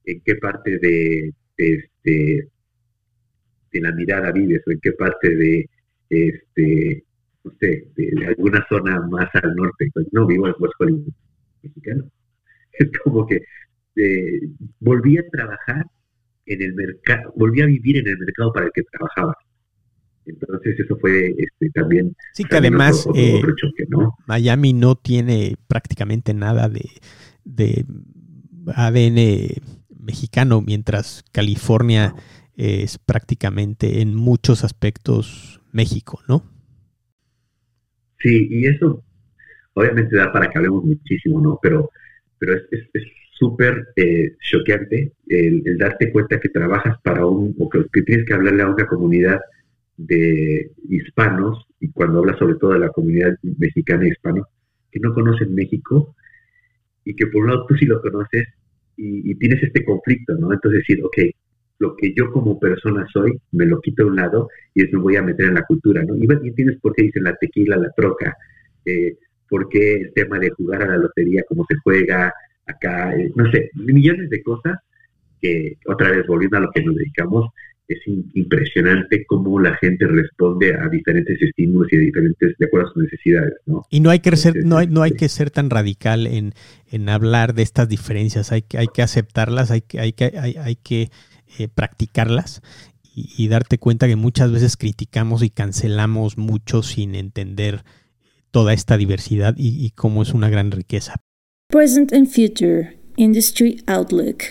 en 0.05 0.21
qué 0.21 0.35
parte 0.35 0.77
de, 0.77 1.33
este 1.57 2.47
de 3.71 3.81
la 3.81 3.91
mirada 3.91 4.31
vives 4.31 4.61
o 4.67 4.71
en 4.71 4.79
qué 4.79 4.91
parte 4.91 5.35
de 5.35 5.69
este 6.09 7.03
no 7.49 7.57
sé, 7.59 7.87
de, 7.95 8.27
alguna 8.27 8.65
zona 8.69 8.99
más 9.01 9.29
al 9.33 9.55
norte. 9.55 9.89
Pues 9.93 10.07
no 10.11 10.25
vivo 10.25 10.47
en 10.47 10.53
Hollywood, 10.79 11.13
mexicano. 11.63 12.09
Es 12.71 12.89
como 13.03 13.27
que 13.27 13.41
eh, 13.97 14.39
volví 14.79 15.17
a 15.17 15.27
trabajar 15.29 15.85
en 16.45 16.61
el 16.61 16.73
mercado, 16.73 17.33
volví 17.35 17.61
a 17.61 17.65
vivir 17.65 17.97
en 17.97 18.07
el 18.07 18.17
mercado 18.17 18.53
para 18.53 18.67
el 18.67 18.71
que 18.73 18.83
trabajaba. 18.83 19.35
Entonces 20.25 20.79
eso 20.79 20.97
fue 20.97 21.35
este, 21.37 21.69
también... 21.73 22.15
Sí, 22.33 22.45
que 22.45 22.55
además 22.55 23.05
eh, 23.15 23.41
Miami 24.27 24.73
no 24.73 24.95
tiene 24.95 25.57
prácticamente 25.67 26.33
nada 26.33 26.69
de, 26.69 26.89
de 27.43 27.85
ADN 28.73 29.61
mexicano, 29.99 30.61
mientras 30.61 31.25
California 31.33 32.15
es 32.55 32.97
prácticamente 32.97 34.01
en 34.01 34.15
muchos 34.15 34.63
aspectos 34.63 35.61
México, 35.71 36.21
¿no? 36.27 36.43
Sí, 38.19 38.47
y 38.49 38.67
eso 38.67 39.03
obviamente 39.73 40.15
da 40.15 40.31
para 40.31 40.49
que 40.49 40.57
hablemos 40.57 40.83
muchísimo, 40.83 41.41
¿no? 41.41 41.59
Pero, 41.61 41.89
pero 42.37 42.55
es 42.55 42.89
súper 43.31 43.87
eh, 43.95 44.35
choqueante 44.41 45.13
el, 45.27 45.63
darte 45.77 46.11
cuenta 46.11 46.39
que 46.39 46.49
trabajas 46.49 46.97
para 47.01 47.25
un, 47.25 47.55
o 47.57 47.69
que, 47.69 48.01
tienes 48.03 48.25
que 48.25 48.33
hablarle 48.33 48.63
a 48.63 48.67
una 48.67 48.85
comunidad 48.85 49.39
de 49.97 50.71
hispanos, 50.89 51.65
y 51.79 51.89
cuando 51.91 52.19
hablas 52.19 52.37
sobre 52.37 52.55
todo 52.55 52.73
de 52.73 52.79
la 52.79 52.89
comunidad 52.89 53.37
mexicana 53.41 54.05
y 54.05 54.11
hispana, 54.11 54.43
que 54.91 54.99
no 54.99 55.13
conocen 55.13 55.55
México, 55.55 56.15
y 57.05 57.15
que 57.15 57.27
por 57.27 57.43
un 57.43 57.49
lado 57.49 57.65
tú 57.67 57.75
sí 57.75 57.85
lo 57.85 58.01
conoces, 58.01 58.47
y, 58.97 59.31
y 59.31 59.35
tienes 59.35 59.63
este 59.63 59.85
conflicto, 59.85 60.35
¿no? 60.35 60.51
Entonces 60.51 60.81
decir, 60.81 61.03
ok, 61.03 61.17
lo 61.79 61.95
que 61.95 62.13
yo 62.15 62.31
como 62.31 62.59
persona 62.59 63.07
soy, 63.11 63.39
me 63.51 63.65
lo 63.65 63.79
quito 63.81 64.03
a 64.03 64.07
un 64.07 64.17
lado 64.17 64.49
y 64.75 64.83
me 64.83 64.99
voy 64.99 65.15
a 65.15 65.23
meter 65.23 65.47
en 65.47 65.55
la 65.55 65.63
cultura, 65.63 66.03
¿no? 66.03 66.15
Y, 66.15 66.27
entiendes 66.29 66.77
por 66.81 66.93
qué 66.93 67.03
dicen 67.03 67.23
la 67.23 67.35
tequila, 67.35 67.77
la 67.77 67.91
troca, 67.91 68.35
eh, 68.85 69.15
por 69.49 69.67
qué 69.69 69.95
el 69.95 70.13
tema 70.13 70.39
de 70.39 70.49
jugar 70.51 70.83
a 70.83 70.87
la 70.87 70.97
lotería, 70.97 71.43
cómo 71.47 71.65
se 71.67 71.75
juega 71.83 72.33
acá, 72.67 73.15
eh, 73.15 73.31
no 73.35 73.49
sé, 73.51 73.71
millones 73.75 74.29
de 74.29 74.43
cosas 74.43 74.77
que, 75.41 75.77
otra 75.87 76.11
vez, 76.11 76.27
volviendo 76.27 76.57
a 76.57 76.61
lo 76.61 76.71
que 76.71 76.83
nos 76.83 76.95
dedicamos, 76.95 77.49
es 77.87 77.99
impresionante 78.05 79.25
cómo 79.25 79.59
la 79.59 79.75
gente 79.77 80.05
responde 80.05 80.75
a 80.75 80.87
diferentes 80.89 81.41
estímulos 81.41 81.91
y 81.91 81.95
a 81.95 81.99
diferentes, 81.99 82.55
de 82.59 82.65
acuerdo 82.65 82.87
a 82.87 82.93
sus 82.93 83.03
necesidades, 83.03 83.53
¿no? 83.65 83.83
Y 83.89 84.01
no 84.01 84.11
hay 84.11 84.19
que 84.19 84.35
ser, 84.35 84.63
no 84.63 84.77
hay, 84.77 84.85
no 84.85 85.01
hay 85.01 85.09
este 85.09 85.25
que 85.25 85.29
ser 85.29 85.49
tan 85.49 85.71
radical 85.71 86.27
en, 86.27 86.53
en 86.91 87.09
hablar 87.09 87.55
de 87.55 87.63
estas 87.63 87.89
diferencias, 87.89 88.51
hay 88.51 88.61
que, 88.61 88.77
hay 88.77 88.87
que 88.93 89.01
aceptarlas, 89.01 89.71
hay 89.71 89.81
que, 89.81 89.99
hay 89.99 90.13
que, 90.13 90.25
hay, 90.37 90.55
hay 90.57 90.75
que 90.75 91.09
eh, 91.57 91.67
practicarlas 91.67 92.61
y, 93.13 93.47
darte 93.47 93.79
cuenta 93.79 94.07
que 94.07 94.15
muchas 94.15 94.51
veces 94.51 94.77
criticamos 94.77 95.43
y 95.43 95.49
cancelamos 95.49 96.37
mucho 96.37 96.83
sin 96.83 97.15
entender 97.15 97.83
toda 98.51 98.71
esta 98.73 98.95
diversidad 98.97 99.55
y, 99.57 99.89
cómo 99.91 100.21
es 100.21 100.33
una 100.33 100.49
gran 100.49 100.71
riqueza. 100.71 101.15
Present 101.67 102.13
and 102.13 102.27
Future 102.27 102.97
Industry 103.17 103.83
Outlook. 103.87 104.43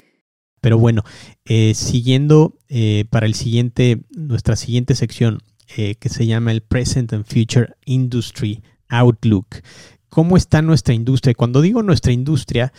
Pero 0.60 0.76
bueno, 0.76 1.02
eh, 1.44 1.72
siguiendo 1.74 2.58
eh, 2.68 3.06
para 3.08 3.26
el 3.26 3.34
siguiente, 3.34 4.02
nuestra 4.10 4.56
siguiente 4.56 4.94
sección, 4.94 5.38
que 5.66 6.08
se 6.08 6.26
llama 6.26 6.50
el 6.50 6.62
Present 6.62 7.12
and 7.12 7.26
Future 7.26 7.74
Industry 7.84 8.62
Outlook. 8.88 9.62
¿Cómo 10.08 10.36
está 10.36 10.62
nuestra 10.62 10.94
industria? 10.94 11.34
Cuando 11.34 11.60
digo 11.60 11.82
nuestra 11.82 12.12
industria, 12.12 12.72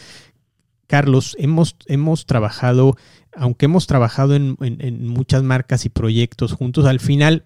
Carlos, 0.88 1.36
hemos, 1.40 1.76
hemos 1.86 2.26
trabajado 2.26 2.98
aunque 3.36 3.66
hemos 3.66 3.88
trabajado 3.88 4.36
en, 4.36 5.08
muchas 5.08 5.44
marcas 5.44 5.86
y 5.86 5.90
proyectos 5.90 6.54
juntos, 6.54 6.86
al 6.86 7.00
final 7.00 7.46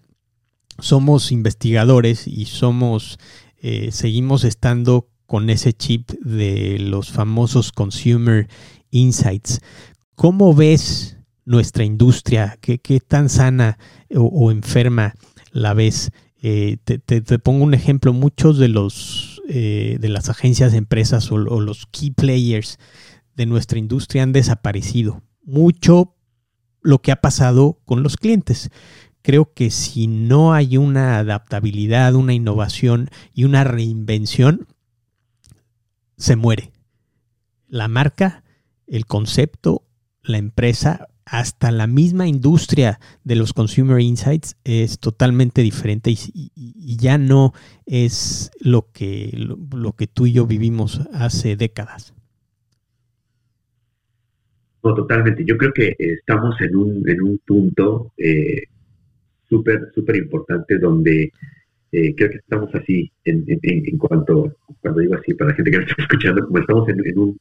somos 0.80 1.32
investigadores 1.32 2.28
y 2.28 2.46
somos, 2.46 3.20
eh, 3.62 3.92
seguimos 3.92 4.44
estando 4.44 5.10
con 5.26 5.50
ese 5.50 5.74
chip 5.74 6.10
de 6.22 6.80
los 6.80 7.12
famosos 7.12 7.72
consumer 7.72 8.48
insights. 8.92 9.62
¿Cómo 10.16 10.54
ves 10.54 11.18
nuestra 11.46 11.84
industria? 11.84 12.58
¿Qué, 12.62 13.00
tan 13.00 13.30
sana 13.30 13.78
o, 14.16 14.52
enferma 14.52 15.16
la 15.52 15.74
ves? 15.74 16.12
Eh, 16.42 16.78
te, 16.84 17.22
pongo 17.40 17.64
un 17.64 17.74
ejemplo, 17.74 18.14
muchos 18.14 18.58
de 18.58 18.68
los 18.68 19.42
eh, 19.50 19.98
de 20.00 20.10
las 20.10 20.30
agencias 20.30 20.72
de 20.72 20.78
empresas 20.78 21.32
o 21.32 21.38
los 21.38 21.86
key 21.88 22.12
players 22.12 22.80
de 23.36 23.46
nuestra 23.46 23.80
industria 23.80 24.24
han 24.24 24.32
desaparecido 24.32 25.22
mucho 25.44 26.16
lo 26.82 27.02
que 27.02 27.12
ha 27.12 27.22
pasado 27.22 27.80
con 27.86 28.04
los 28.04 28.18
clientes. 28.18 28.70
Creo 29.22 29.54
que 29.54 29.72
si 29.72 30.08
no 30.08 30.54
hay 30.54 30.78
una 30.78 31.18
adaptabilidad, 31.18 32.16
una 32.16 32.34
innovación 32.34 33.10
y 33.34 33.46
una 33.46 33.64
reinvención, 33.64 34.68
se 36.18 36.36
muere. 36.36 36.72
La 37.68 37.88
marca, 37.88 38.44
el 38.86 39.06
concepto, 39.06 39.84
la 40.22 40.38
empresa, 40.38 41.08
hasta 41.26 41.72
la 41.72 41.88
misma 41.88 42.28
industria 42.28 43.00
de 43.24 43.36
los 43.36 43.54
consumer 43.54 44.00
insights 44.02 44.58
es 44.64 45.00
totalmente 45.00 45.62
diferente 45.62 46.12
y, 46.12 46.52
ya 46.98 47.18
no 47.18 47.54
es 47.86 48.52
lo 48.60 48.92
que, 48.92 49.32
lo, 49.36 49.94
que 49.94 50.08
tú 50.08 50.26
y 50.26 50.34
yo 50.34 50.46
vivimos 50.46 51.02
hace 51.14 51.56
décadas. 51.56 52.14
No, 54.84 54.94
totalmente. 54.94 55.46
Yo 55.46 55.58
creo 55.58 55.72
que 55.72 55.96
estamos 55.98 56.60
en 56.62 56.76
un, 56.76 57.10
en 57.10 57.22
un 57.22 57.38
punto 57.46 58.12
eh, 58.18 58.64
súper, 59.50 60.16
importante 60.16 60.78
donde 60.78 61.32
eh, 61.92 62.16
creo 62.16 62.30
que 62.30 62.38
estamos 62.38 62.74
así 62.76 63.10
en, 63.24 63.46
en, 63.48 63.98
cuanto, 63.98 64.58
cuando 64.82 65.00
digo 65.00 65.16
así, 65.16 65.34
para 65.36 65.52
la 65.52 65.56
gente 65.56 65.72
que 65.72 65.78
me 65.78 65.84
está 65.86 66.02
escuchando, 66.02 66.46
como 66.46 66.60
estamos 66.60 66.90
en, 66.90 67.18
un 67.18 67.40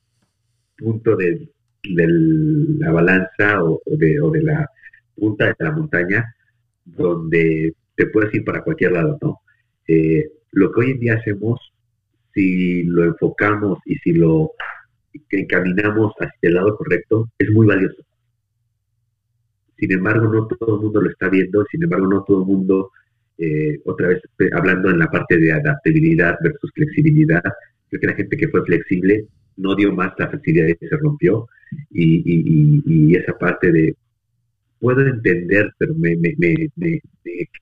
punto 0.76 1.16
de, 1.16 1.49
la 1.84 2.93
balanza 2.93 3.64
o, 3.64 3.82
de, 3.86 4.20
o 4.20 4.30
de 4.30 4.43
la 4.43 4.68
punta 5.16 5.47
de 5.47 5.55
la 5.59 5.72
montaña 5.72 6.34
donde 6.84 7.74
te 7.97 8.07
puedes 8.07 8.32
ir 8.34 8.45
para 8.45 8.62
cualquier 8.62 8.93
lado, 8.93 9.18
¿no? 9.20 9.40
Eh, 9.88 10.30
lo 10.53 10.70
que 10.70 10.80
hoy 10.80 10.90
en 10.93 11.01
día 11.01 11.14
hacemos, 11.14 11.72
si 12.34 12.84
lo 12.84 13.05
enfocamos 13.05 13.80
y 13.84 13.97
si 13.97 14.12
lo 14.12 14.53
encaminamos 15.30 16.12
hacia 16.18 16.48
el 16.48 16.54
lado 16.54 16.76
correcto, 16.76 17.28
es 17.38 17.50
muy 17.50 17.66
valioso. 17.66 18.02
Sin 19.78 19.92
embargo, 19.92 20.32
no 20.32 20.46
todo 20.46 20.76
el 20.76 20.82
mundo 20.82 21.00
lo 21.00 21.10
está 21.10 21.28
viendo, 21.28 21.64
sin 21.70 21.82
embargo, 21.82 22.06
no 22.06 22.24
todo 22.24 22.42
el 22.42 22.46
mundo, 22.46 22.92
eh, 23.38 23.80
otra 23.84 24.08
vez 24.08 24.22
hablando 24.52 24.90
en 24.90 24.98
la 24.98 25.10
parte 25.10 25.36
de 25.38 25.52
adaptabilidad 25.52 26.36
versus 26.42 26.70
flexibilidad, 26.74 27.42
creo 27.88 28.00
que 28.00 28.06
la 28.06 28.14
gente 28.14 28.36
que 28.36 28.48
fue 28.48 28.64
flexible 28.64 29.26
no 29.56 29.74
dio 29.74 29.92
más 29.92 30.12
la 30.18 30.28
flexibilidad 30.28 30.76
y 30.80 30.86
se 30.86 30.96
rompió. 30.96 31.48
Y, 31.90 33.16
esa 33.16 33.36
parte 33.38 33.70
de, 33.72 33.96
puedo 34.78 35.06
entender, 35.06 35.72
pero 35.78 35.94
me, 35.94 36.16
me, 36.16 36.34
me, 36.76 37.00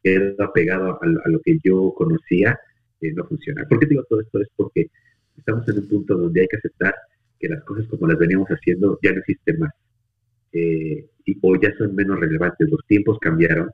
quedo 0.03 0.43
apegado 0.45 0.99
a, 1.03 1.29
lo 1.29 1.41
que 1.41 1.59
yo 1.63 1.93
conocía, 1.97 2.59
eh, 3.01 3.13
no 3.13 3.25
funciona. 3.25 3.65
¿Por 3.69 3.79
qué 3.79 3.87
digo 3.87 4.05
todo 4.09 4.21
esto? 4.21 4.41
Es 4.41 4.49
porque 4.57 4.87
estamos 5.37 5.69
en 5.69 5.79
un 5.79 5.89
punto 5.89 6.17
donde 6.17 6.43
hay 6.43 6.49
que 6.49 6.57
aceptar 6.57 6.95
que 7.41 7.49
las 7.49 7.65
cosas 7.65 7.87
como 7.89 8.07
las 8.07 8.19
veníamos 8.19 8.49
haciendo 8.49 8.99
ya 9.03 9.13
no 9.13 9.19
existen 9.21 9.59
más. 9.59 9.73
Eh, 10.53 11.07
y, 11.25 11.39
o 11.41 11.61
ya 11.61 11.75
son 11.77 11.95
menos 11.95 12.21
relevantes, 12.21 12.69
los 12.71 12.87
tiempos 12.87 13.19
cambiaron, 13.19 13.71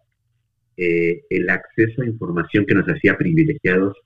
eh, 0.76 1.24
el 1.28 1.50
acceso 1.50 2.02
a 2.02 2.06
información 2.06 2.64
que 2.64 2.74
nos 2.74 2.86
hacía 2.86 3.16
privilegiados, 3.18 3.96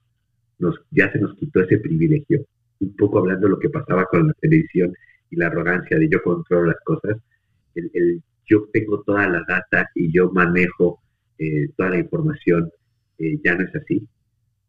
nos, 0.59 0.81
ya 0.91 1.13
se 1.13 1.19
nos 1.19 1.37
quitó 1.37 1.61
ese 1.61 1.79
privilegio. 1.79 2.47
Un 2.81 2.97
poco 2.97 3.19
hablando 3.19 3.47
de 3.47 3.51
lo 3.51 3.59
que 3.59 3.69
pasaba 3.69 4.07
con 4.07 4.29
la 4.29 4.33
televisión 4.35 4.95
y 5.31 5.37
la 5.37 5.49
arrogancia 5.49 5.99
de 5.99 6.09
yo 6.09 6.23
controlo 6.23 6.69
las 6.69 6.81
cosas, 6.83 7.19
el, 7.75 8.23
yo 8.47 8.67
tengo 8.73 9.03
toda 9.03 9.29
la 9.29 9.45
data 9.47 9.89
y 9.95 10.11
yo 10.13 10.31
manejo 10.33 11.01
eh, 11.39 11.69
toda 11.77 11.91
la 11.91 11.99
información, 11.99 12.71
ya 13.45 13.55
no 13.55 13.65
es 13.65 13.75
así. 13.77 14.03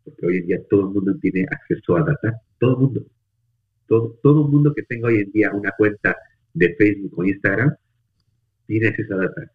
Porque 0.04 0.26
hoy 0.26 0.38
en 0.38 0.48
día 0.48 0.62
todo 0.70 0.82
el 0.82 0.94
mundo 0.94 1.16
tiene 1.22 1.46
acceso 1.50 1.96
a 1.96 2.04
data, 2.04 2.42
todo 2.60 2.72
el 2.72 2.78
mundo 2.78 3.06
todo, 4.22 4.46
el 4.46 4.52
mundo 4.52 4.74
que 4.74 4.84
tenga 4.84 5.10
hoy 5.10 5.20
en 5.20 5.32
día 5.32 5.52
una 5.54 5.72
cuenta 5.78 6.16
de 6.54 6.74
Facebook 6.76 7.14
o 7.18 7.26
Instagram 7.26 7.76
tiene 8.68 8.88
acceso 8.88 9.16
a 9.16 9.18
data. 9.18 9.52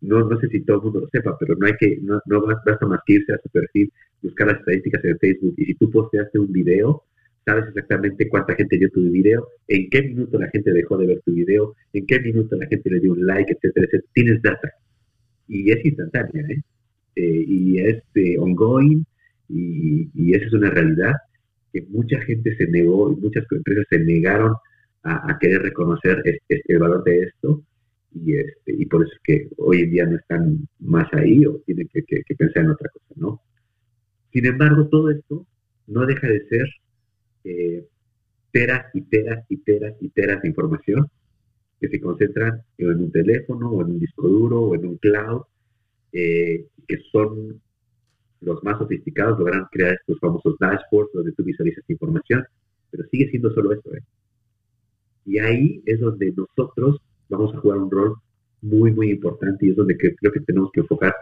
No, 0.00 0.28
no 0.28 0.40
sé 0.40 0.48
si 0.48 0.60
todo 0.62 0.78
el 0.78 0.82
mundo 0.84 1.00
lo 1.00 1.08
sepa, 1.08 1.36
pero 1.38 1.56
no 1.56 1.66
hay 1.66 1.74
que, 1.78 1.98
no, 2.02 2.20
no 2.26 2.46
basta 2.46 2.86
más 2.86 3.00
que 3.04 3.14
irse 3.14 3.32
a 3.32 3.38
su 3.38 3.48
perfil, 3.50 3.92
buscar 4.22 4.46
las 4.46 4.60
estadísticas 4.60 5.04
en 5.04 5.18
Facebook 5.18 5.54
y 5.58 5.64
si 5.66 5.74
tú 5.74 5.90
posteaste 5.90 6.38
un 6.38 6.52
video, 6.52 7.04
sabes 7.44 7.66
exactamente 7.68 8.28
cuánta 8.28 8.54
gente 8.54 8.78
vio 8.78 8.90
tu 8.90 9.00
video, 9.00 9.48
en 9.68 9.88
qué 9.90 10.02
minuto 10.02 10.38
la 10.38 10.48
gente 10.48 10.72
dejó 10.72 10.96
de 10.96 11.06
ver 11.06 11.20
tu 11.24 11.32
video, 11.32 11.74
en 11.92 12.06
qué 12.06 12.20
minuto 12.20 12.56
la 12.56 12.66
gente 12.66 12.90
le 12.90 13.00
dio 13.00 13.12
un 13.12 13.26
like, 13.26 13.52
etcétera, 13.52 13.86
etcétera. 13.86 14.12
Tienes 14.14 14.42
data. 14.42 14.70
Y 15.48 15.70
es 15.70 15.84
instantánea, 15.84 16.44
¿eh? 16.48 16.62
eh 17.16 17.44
y 17.46 17.78
es 17.78 18.02
eh, 18.14 18.38
ongoing, 18.38 19.04
y, 19.48 20.10
y 20.14 20.34
esa 20.34 20.46
es 20.46 20.52
una 20.52 20.70
realidad 20.70 21.14
mucha 21.88 22.20
gente 22.22 22.56
se 22.56 22.66
negó 22.68 23.12
y 23.12 23.16
muchas 23.16 23.44
empresas 23.50 23.84
se 23.90 23.98
negaron 23.98 24.54
a, 25.02 25.38
querer 25.38 25.62
reconocer 25.62 26.22
el 26.48 26.78
valor 26.78 27.04
de 27.04 27.20
esto 27.20 27.62
y, 28.24 28.36
este, 28.36 28.72
y 28.72 28.86
por 28.86 29.04
eso 29.04 29.12
es 29.12 29.20
que 29.22 29.48
hoy 29.58 29.82
en 29.82 29.90
día 29.90 30.06
no 30.06 30.16
están 30.16 30.66
más 30.80 31.12
ahí 31.12 31.44
o 31.46 31.58
tienen 31.66 31.88
que, 31.88 32.02
pensar 32.36 32.64
en 32.64 32.70
otra 32.70 32.88
cosa, 32.90 33.14
¿no? 33.16 33.40
Sin 34.32 34.46
embargo, 34.46 34.88
todo 34.88 35.10
esto 35.10 35.46
no 35.86 36.06
deja 36.06 36.26
de 36.28 36.46
ser 36.48 36.66
eh, 37.44 37.84
teras 38.50 38.86
y 38.94 39.02
teras 39.02 39.44
y 39.48 39.58
teras 39.58 39.94
y 40.00 40.08
teras 40.08 40.42
de 40.42 40.48
información 40.48 41.08
que 41.80 41.88
se 41.88 42.00
concentran 42.00 42.62
en 42.78 42.88
un 42.88 43.12
teléfono 43.12 43.70
o 43.70 43.82
en 43.82 43.92
un 43.92 44.00
disco 44.00 44.26
duro 44.26 44.62
o 44.62 44.74
en 44.74 44.86
un 44.86 44.96
cloud, 44.96 45.42
eh, 46.12 46.66
que 46.88 46.98
son 47.12 47.60
los 48.40 48.62
más 48.62 48.78
sofisticados 48.78 49.38
logran 49.38 49.66
crear 49.70 49.94
estos 49.94 50.18
famosos 50.20 50.56
dashboards 50.58 51.12
donde 51.12 51.32
tú 51.32 51.44
visualizas 51.44 51.84
información, 51.88 52.44
pero 52.90 53.04
sigue 53.10 53.28
siendo 53.30 53.50
solo 53.52 53.72
eso. 53.72 53.94
¿eh? 53.94 54.02
Y 55.24 55.38
ahí 55.38 55.82
es 55.86 56.00
donde 56.00 56.32
nosotros 56.36 57.00
vamos 57.28 57.54
a 57.54 57.58
jugar 57.58 57.78
un 57.78 57.90
rol 57.90 58.16
muy, 58.62 58.92
muy 58.92 59.10
importante 59.10 59.66
y 59.66 59.70
es 59.70 59.76
donde 59.76 59.96
creo 59.96 60.32
que 60.32 60.40
tenemos 60.40 60.70
que 60.72 60.80
enfocar 60.80 61.14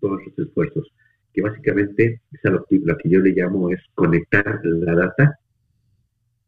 todos 0.00 0.20
nuestros 0.22 0.48
esfuerzos, 0.48 0.92
que 1.32 1.42
básicamente 1.42 2.20
es 2.32 2.44
a 2.44 2.50
lo 2.50 2.64
que, 2.64 2.80
lo 2.82 2.96
que 2.98 3.08
yo 3.08 3.20
le 3.20 3.30
llamo 3.30 3.70
es 3.70 3.80
conectar 3.94 4.60
la 4.64 4.94
data 4.94 5.38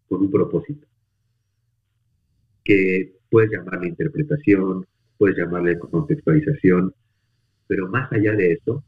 con 0.09 0.23
un 0.23 0.31
propósito, 0.31 0.87
que 2.63 3.15
puedes 3.31 3.51
llamarle 3.51 3.89
interpretación, 3.89 4.87
puedes 5.19 5.37
llamarle 5.37 5.79
contextualización, 5.79 6.93
pero 7.67 7.89
más 7.89 8.11
allá 8.13 8.33
de 8.33 8.53
eso, 8.53 8.85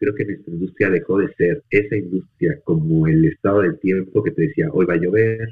creo 0.00 0.14
que 0.14 0.24
nuestra 0.24 0.54
industria 0.54 0.90
dejó 0.90 1.18
de 1.18 1.32
ser 1.34 1.62
esa 1.68 1.94
industria 1.94 2.58
como 2.64 3.06
el 3.06 3.26
estado 3.26 3.60
del 3.60 3.78
tiempo 3.78 4.22
que 4.22 4.30
te 4.30 4.42
decía, 4.42 4.70
hoy 4.72 4.86
va 4.86 4.94
a 4.94 4.96
llover, 4.96 5.46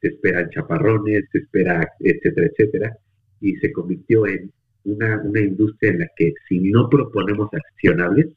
se 0.00 0.08
esperan 0.08 0.50
chaparrones, 0.50 1.24
se 1.30 1.38
espera, 1.38 1.88
etcétera, 2.00 2.48
etcétera, 2.48 2.96
y 3.40 3.54
se 3.56 3.72
convirtió 3.72 4.26
en 4.26 4.52
una, 4.84 5.40
industria 5.40 5.92
en 5.92 6.00
la 6.00 6.08
que 6.16 6.34
si 6.48 6.58
no 6.58 6.90
proponemos 6.90 7.48
accionables, 7.52 8.34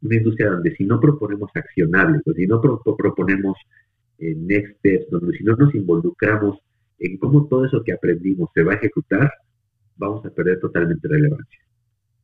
una 0.00 0.16
industria 0.16 0.50
donde 0.50 0.74
si 0.74 0.84
no 0.86 0.98
proponemos 0.98 1.50
accionables, 1.54 2.22
o 2.26 2.32
si 2.32 2.46
no 2.46 2.62
proponemos 2.62 3.58
eh, 4.20 4.34
next 4.36 4.78
steps, 4.78 5.10
donde 5.10 5.36
si 5.36 5.44
no 5.44 5.54
nos 5.54 5.74
involucramos 5.74 6.58
en 6.98 7.18
cómo 7.18 7.46
todo 7.46 7.66
eso 7.66 7.82
que 7.84 7.92
aprendimos 7.92 8.48
se 8.54 8.62
va 8.62 8.72
a 8.72 8.76
ejecutar, 8.76 9.30
vamos 9.96 10.24
a 10.24 10.30
perder 10.30 10.60
totalmente 10.60 11.06
relevancia 11.08 11.67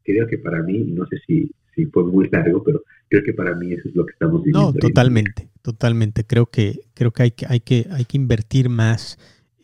creo 0.05 0.27
que 0.27 0.39
para 0.39 0.63
mí, 0.63 0.85
no 0.85 1.07
sé 1.07 1.17
si, 1.27 1.51
si 1.75 1.87
fue 1.87 2.05
muy 2.05 2.29
largo, 2.31 2.63
pero 2.63 2.83
creo 3.09 3.23
que 3.25 3.33
para 3.33 3.55
mí 3.55 3.73
eso 3.73 3.89
es 3.89 3.95
lo 3.95 4.07
que 4.07 4.13
estamos 4.13 4.43
viviendo. 4.43 4.73
No, 4.73 4.79
totalmente, 4.79 5.49
totalmente. 5.63 6.25
Creo 6.25 6.47
que, 6.47 6.81
creo 6.95 7.13
que 7.13 7.23
hay 7.25 7.31
que, 7.33 7.47
hay 7.49 7.61
que, 7.61 7.87
hay 7.91 8.05
que 8.05 8.17
invertir 8.17 8.69
más 8.69 9.19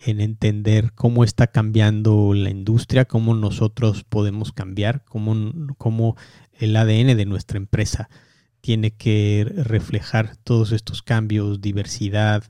en 0.05 0.21
entender 0.21 0.93
cómo 0.95 1.25
está 1.25 1.49
cambiando 1.49 2.33
la 2.35 2.51
industria, 2.51 3.05
cómo 3.05 3.35
nosotros 3.35 4.05
podemos 4.05 4.53
cambiar, 4.53 5.05
cómo, 5.05 5.53
cómo 5.77 6.17
el 6.55 6.75
ADN 6.75 7.17
de 7.17 7.27
nuestra 7.27 7.59
empresa 7.59 8.09
tiene 8.63 8.93
que 8.93 9.47
reflejar 9.55 10.37
todos 10.37 10.73
estos 10.73 11.03
cambios, 11.03 11.61
diversidad, 11.61 12.45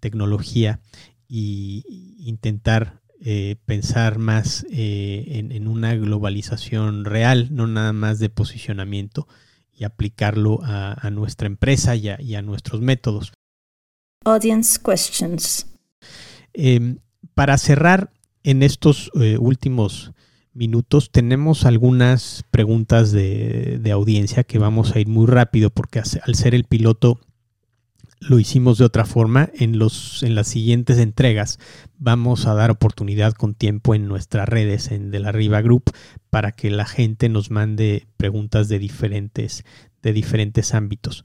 tecnología 0.00 0.80
y 1.28 1.84
intentar 2.18 3.00
eh, 3.20 3.56
pensar 3.64 4.18
más 4.18 4.66
eh, 4.70 5.48
en, 5.50 5.68
una 5.68 5.94
globalización 5.94 7.04
real, 7.04 7.48
no 7.50 7.66
nada 7.66 7.92
más 7.92 8.18
de 8.18 8.28
posicionamiento, 8.28 9.26
y 9.72 9.84
aplicarlo 9.84 10.60
a, 10.62 11.10
nuestra 11.10 11.46
empresa 11.46 11.96
y 11.96 12.34
a, 12.34 12.42
nuestros 12.42 12.80
métodos. 12.80 13.32
Audience 14.24 14.78
questions. 14.84 15.66
Em, 16.52 16.98
para 17.34 17.58
cerrar 17.58 18.10
en 18.42 18.62
estos 18.62 19.10
eh, 19.20 19.36
últimos 19.38 20.12
minutos 20.52 21.10
tenemos 21.10 21.66
algunas 21.66 22.44
preguntas 22.50 23.12
de, 23.12 23.78
de, 23.78 23.90
audiencia 23.92 24.44
que 24.44 24.58
vamos 24.58 24.94
a 24.94 25.00
ir 25.00 25.08
muy 25.08 25.26
rápido 25.26 25.70
porque 25.70 26.00
al 26.00 26.34
ser 26.34 26.54
el 26.54 26.64
piloto 26.64 27.20
lo 28.20 28.38
hicimos 28.38 28.78
de 28.78 28.84
otra 28.84 29.04
forma. 29.04 29.50
En, 29.54 29.78
los, 29.78 30.22
en 30.22 30.34
las 30.34 30.48
siguientes 30.48 30.98
entregas 30.98 31.58
vamos 31.98 32.46
a 32.46 32.54
dar 32.54 32.70
oportunidad 32.70 33.32
con 33.32 33.54
tiempo 33.54 33.94
en 33.94 34.08
nuestras 34.08 34.48
redes 34.48 34.90
en 34.90 35.10
De 35.10 35.20
la 35.20 35.32
Riva 35.32 35.60
Group 35.60 35.84
para 36.30 36.52
que 36.52 36.70
la 36.70 36.86
gente 36.86 37.28
nos 37.28 37.50
mande 37.50 38.06
preguntas 38.16 38.68
de 38.68 38.78
diferentes, 38.78 39.64
de 40.02 40.12
diferentes 40.12 40.74
ámbitos. 40.74 41.24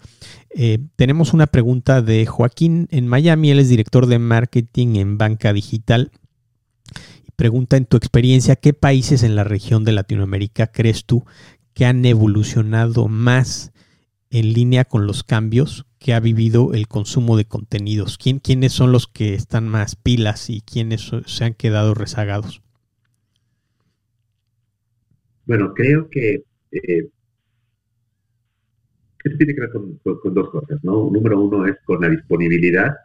Eh, 0.49 0.79
tenemos 0.95 1.33
una 1.33 1.47
pregunta 1.47 2.01
de 2.01 2.25
Joaquín 2.25 2.87
en 2.91 3.07
Miami. 3.07 3.51
Él 3.51 3.59
es 3.59 3.69
director 3.69 4.05
de 4.05 4.19
marketing 4.19 4.95
en 4.95 5.17
Banca 5.17 5.53
Digital. 5.53 6.11
Pregunta 7.35 7.77
en 7.77 7.85
tu 7.85 7.97
experiencia, 7.97 8.55
¿qué 8.55 8.73
países 8.73 9.23
en 9.23 9.35
la 9.35 9.43
región 9.43 9.83
de 9.83 9.93
Latinoamérica 9.93 10.67
crees 10.67 11.05
tú 11.05 11.25
que 11.73 11.85
han 11.85 12.05
evolucionado 12.05 13.07
más 13.07 13.71
en 14.29 14.53
línea 14.53 14.85
con 14.85 15.07
los 15.07 15.23
cambios 15.23 15.85
que 16.01 16.15
ha 16.15 16.19
vivido 16.19 16.73
el 16.73 16.87
consumo 16.87 17.37
de 17.37 17.45
contenidos? 17.45 18.17
¿Quién, 18.17 18.39
¿Quiénes 18.39 18.73
son 18.73 18.91
los 18.91 19.07
que 19.07 19.35
están 19.35 19.67
más 19.67 19.95
pilas 19.95 20.49
y 20.49 20.61
quiénes 20.61 21.11
se 21.27 21.43
han 21.45 21.53
quedado 21.53 21.93
rezagados? 21.93 22.63
Bueno, 25.45 25.73
creo 25.75 26.09
que 26.09 26.43
eh, 26.71 27.09
esto 29.23 29.37
tiene 29.37 29.53
que 29.53 29.61
ver 29.61 29.69
con, 29.69 29.99
dos 30.33 30.49
cosas, 30.49 30.83
¿no? 30.83 31.09
Número 31.11 31.39
uno 31.39 31.67
es 31.67 31.75
con 31.85 32.01
la 32.01 32.09
disponibilidad 32.09 32.95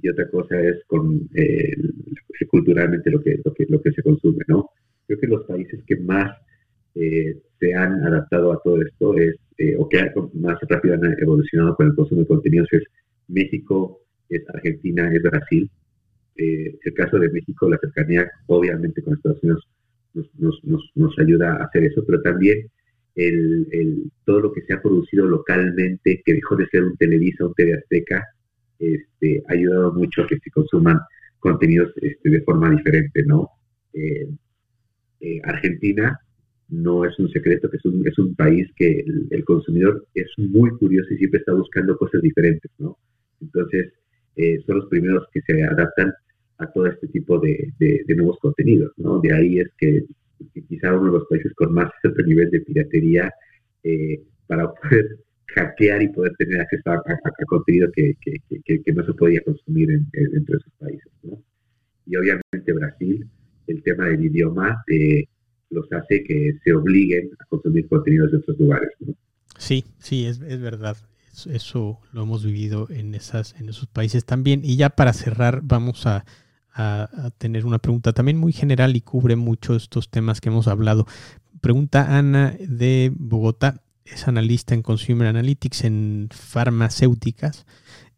y 0.00 0.08
otra 0.08 0.30
cosa 0.30 0.60
es 0.60 0.84
con 0.86 1.28
eh, 1.34 1.74
culturalmente 2.48 3.10
lo 3.10 3.20
que, 3.20 3.40
se 3.92 4.02
consume, 4.04 4.44
¿no? 4.46 4.70
Creo 5.06 5.18
que 5.18 5.26
los 5.26 5.44
países 5.46 5.82
que 5.84 5.96
más 5.96 6.30
eh, 6.94 7.36
se 7.58 7.74
han 7.74 8.04
adaptado 8.04 8.52
a 8.52 8.60
todo 8.62 8.80
esto 8.82 9.16
es, 9.16 9.34
eh, 9.60 9.76
o 9.76 9.86
que 9.86 10.10
más 10.32 10.58
rápido 10.70 10.94
han 10.94 11.16
evolucionado 11.20 11.76
con 11.76 11.88
el 11.88 11.94
consumo 11.94 12.22
de 12.22 12.28
contenidos 12.28 12.68
es 12.72 12.82
México, 13.28 14.00
es 14.30 14.42
Argentina, 14.48 15.12
es 15.12 15.22
Brasil. 15.22 15.70
Eh, 16.36 16.78
el 16.82 16.94
caso 16.94 17.18
de 17.18 17.28
México, 17.28 17.68
la 17.68 17.76
cercanía 17.76 18.26
obviamente 18.46 19.02
con 19.02 19.14
Estados 19.14 19.42
Unidos 19.42 19.68
nos, 20.14 20.64
nos, 20.64 20.90
nos, 20.94 21.18
ayuda 21.18 21.56
a 21.56 21.64
hacer 21.64 21.84
eso, 21.84 22.02
pero 22.06 22.22
también 22.22 22.70
el, 23.14 23.68
el, 23.72 24.10
todo 24.24 24.40
lo 24.40 24.52
que 24.52 24.62
se 24.62 24.72
ha 24.72 24.80
producido 24.80 25.26
localmente, 25.26 26.22
que 26.24 26.32
dejó 26.32 26.56
de 26.56 26.66
ser 26.68 26.82
un 26.82 26.96
Televisa, 26.96 27.44
un 27.44 27.52
TV 27.52 27.74
Azteca, 27.74 28.26
este, 28.78 29.42
ha 29.46 29.52
ayudado 29.52 29.92
mucho 29.92 30.22
a 30.22 30.26
que 30.26 30.38
se 30.38 30.50
consuman 30.50 30.98
contenidos 31.38 31.92
este, 32.00 32.30
de 32.30 32.40
forma 32.40 32.70
diferente, 32.70 33.22
¿no? 33.26 33.50
Eh, 33.92 34.26
eh, 35.20 35.40
Argentina 35.44 36.18
no 36.70 37.04
es 37.04 37.18
un 37.18 37.28
secreto 37.30 37.68
que 37.70 37.76
es 37.76 37.84
un, 37.84 38.06
es 38.06 38.18
un 38.18 38.34
país 38.34 38.68
que 38.76 39.04
el, 39.30 39.44
consumidor 39.44 40.06
es 40.14 40.28
muy 40.38 40.70
curioso 40.70 41.12
y 41.12 41.18
siempre 41.18 41.40
está 41.40 41.52
buscando 41.52 41.96
cosas 41.96 42.22
diferentes, 42.22 42.70
¿no? 42.78 42.96
Entonces, 43.40 43.92
eh, 44.36 44.62
son 44.66 44.78
los 44.78 44.88
primeros 44.88 45.26
que 45.32 45.40
se 45.42 45.64
adaptan 45.64 46.12
a 46.58 46.66
todo 46.70 46.86
este 46.86 47.08
tipo 47.08 47.38
de, 47.38 47.72
nuevos 48.16 48.38
contenidos, 48.40 48.92
¿no? 48.96 49.20
De 49.20 49.32
ahí 49.32 49.58
es 49.58 49.68
que, 49.78 50.04
quizá 50.68 50.94
uno 50.94 51.12
de 51.12 51.18
los 51.18 51.28
países 51.28 51.52
con 51.54 51.72
más 51.74 51.90
alto 52.02 52.22
nivel 52.22 52.50
de 52.50 52.60
piratería 52.60 53.30
para 54.46 54.72
poder 54.72 55.18
hackear 55.54 56.02
y 56.02 56.08
poder 56.08 56.32
tener 56.36 56.60
acceso 56.60 56.90
a, 56.90 57.02
contenido 57.46 57.90
que, 57.92 58.14
no 58.94 59.04
se 59.04 59.14
podía 59.14 59.40
consumir 59.42 59.90
en, 59.90 60.06
dentro 60.12 60.54
de 60.54 60.58
esos 60.58 60.72
países. 60.78 61.12
¿no? 61.22 61.42
Y 62.06 62.16
obviamente 62.16 62.72
Brasil, 62.72 63.26
el 63.66 63.82
tema 63.82 64.08
del 64.08 64.24
idioma 64.24 64.82
eh, 64.88 65.24
los 65.70 65.90
hace 65.92 66.22
que 66.24 66.58
se 66.62 66.74
obliguen 66.74 67.30
a 67.40 67.44
consumir 67.46 67.88
contenidos 67.88 68.32
de 68.32 68.38
otros 68.38 68.58
lugares. 68.58 68.90
Sí, 69.58 69.84
sí, 69.98 70.26
es, 70.26 70.40
es 70.40 70.60
verdad. 70.60 70.96
Eso, 71.50 72.00
lo 72.12 72.22
hemos 72.22 72.44
vivido 72.44 72.88
en, 72.90 73.14
esas, 73.14 73.54
en 73.58 73.68
esos 73.68 73.86
países 73.86 74.24
también. 74.24 74.60
Y 74.64 74.76
ya 74.76 74.90
para 74.90 75.12
cerrar, 75.12 75.60
vamos 75.62 76.06
a, 76.06 76.24
a, 76.74 77.30
tener 77.38 77.66
una 77.66 77.78
pregunta 77.78 78.12
también 78.12 78.36
muy 78.36 78.52
general 78.52 78.96
y 78.96 79.00
cubre 79.00 79.36
mucho 79.36 79.74
estos 79.74 80.10
temas 80.10 80.40
que 80.40 80.48
hemos 80.48 80.68
hablado. 80.68 81.06
Pregunta 81.60 82.16
Ana 82.16 82.56
de 82.58 83.12
Bogotá 83.14 83.82
es 84.04 84.26
analista 84.28 84.74
en 84.74 84.82
Consumer 84.82 85.28
Analytics 85.28 85.84
en 85.84 86.28
farmacéuticas, 86.30 87.66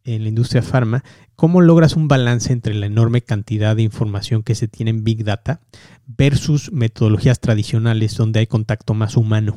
en 0.04 0.22
la 0.22 0.28
industria 0.28 0.62
farma. 0.62 1.02
¿Cómo 1.36 1.60
logras 1.60 1.96
un 1.96 2.08
balance 2.08 2.52
entre 2.52 2.74
la 2.74 2.86
enorme 2.86 3.22
cantidad 3.22 3.76
de 3.76 3.82
información 3.82 4.42
que 4.42 4.54
se 4.54 4.68
tiene 4.68 4.90
en 4.90 5.04
Big 5.04 5.24
Data 5.24 5.60
versus 6.06 6.72
metodologías 6.72 7.40
tradicionales 7.40 8.16
donde 8.16 8.40
hay 8.40 8.46
contacto 8.46 8.94
más 8.94 9.16
humano? 9.16 9.56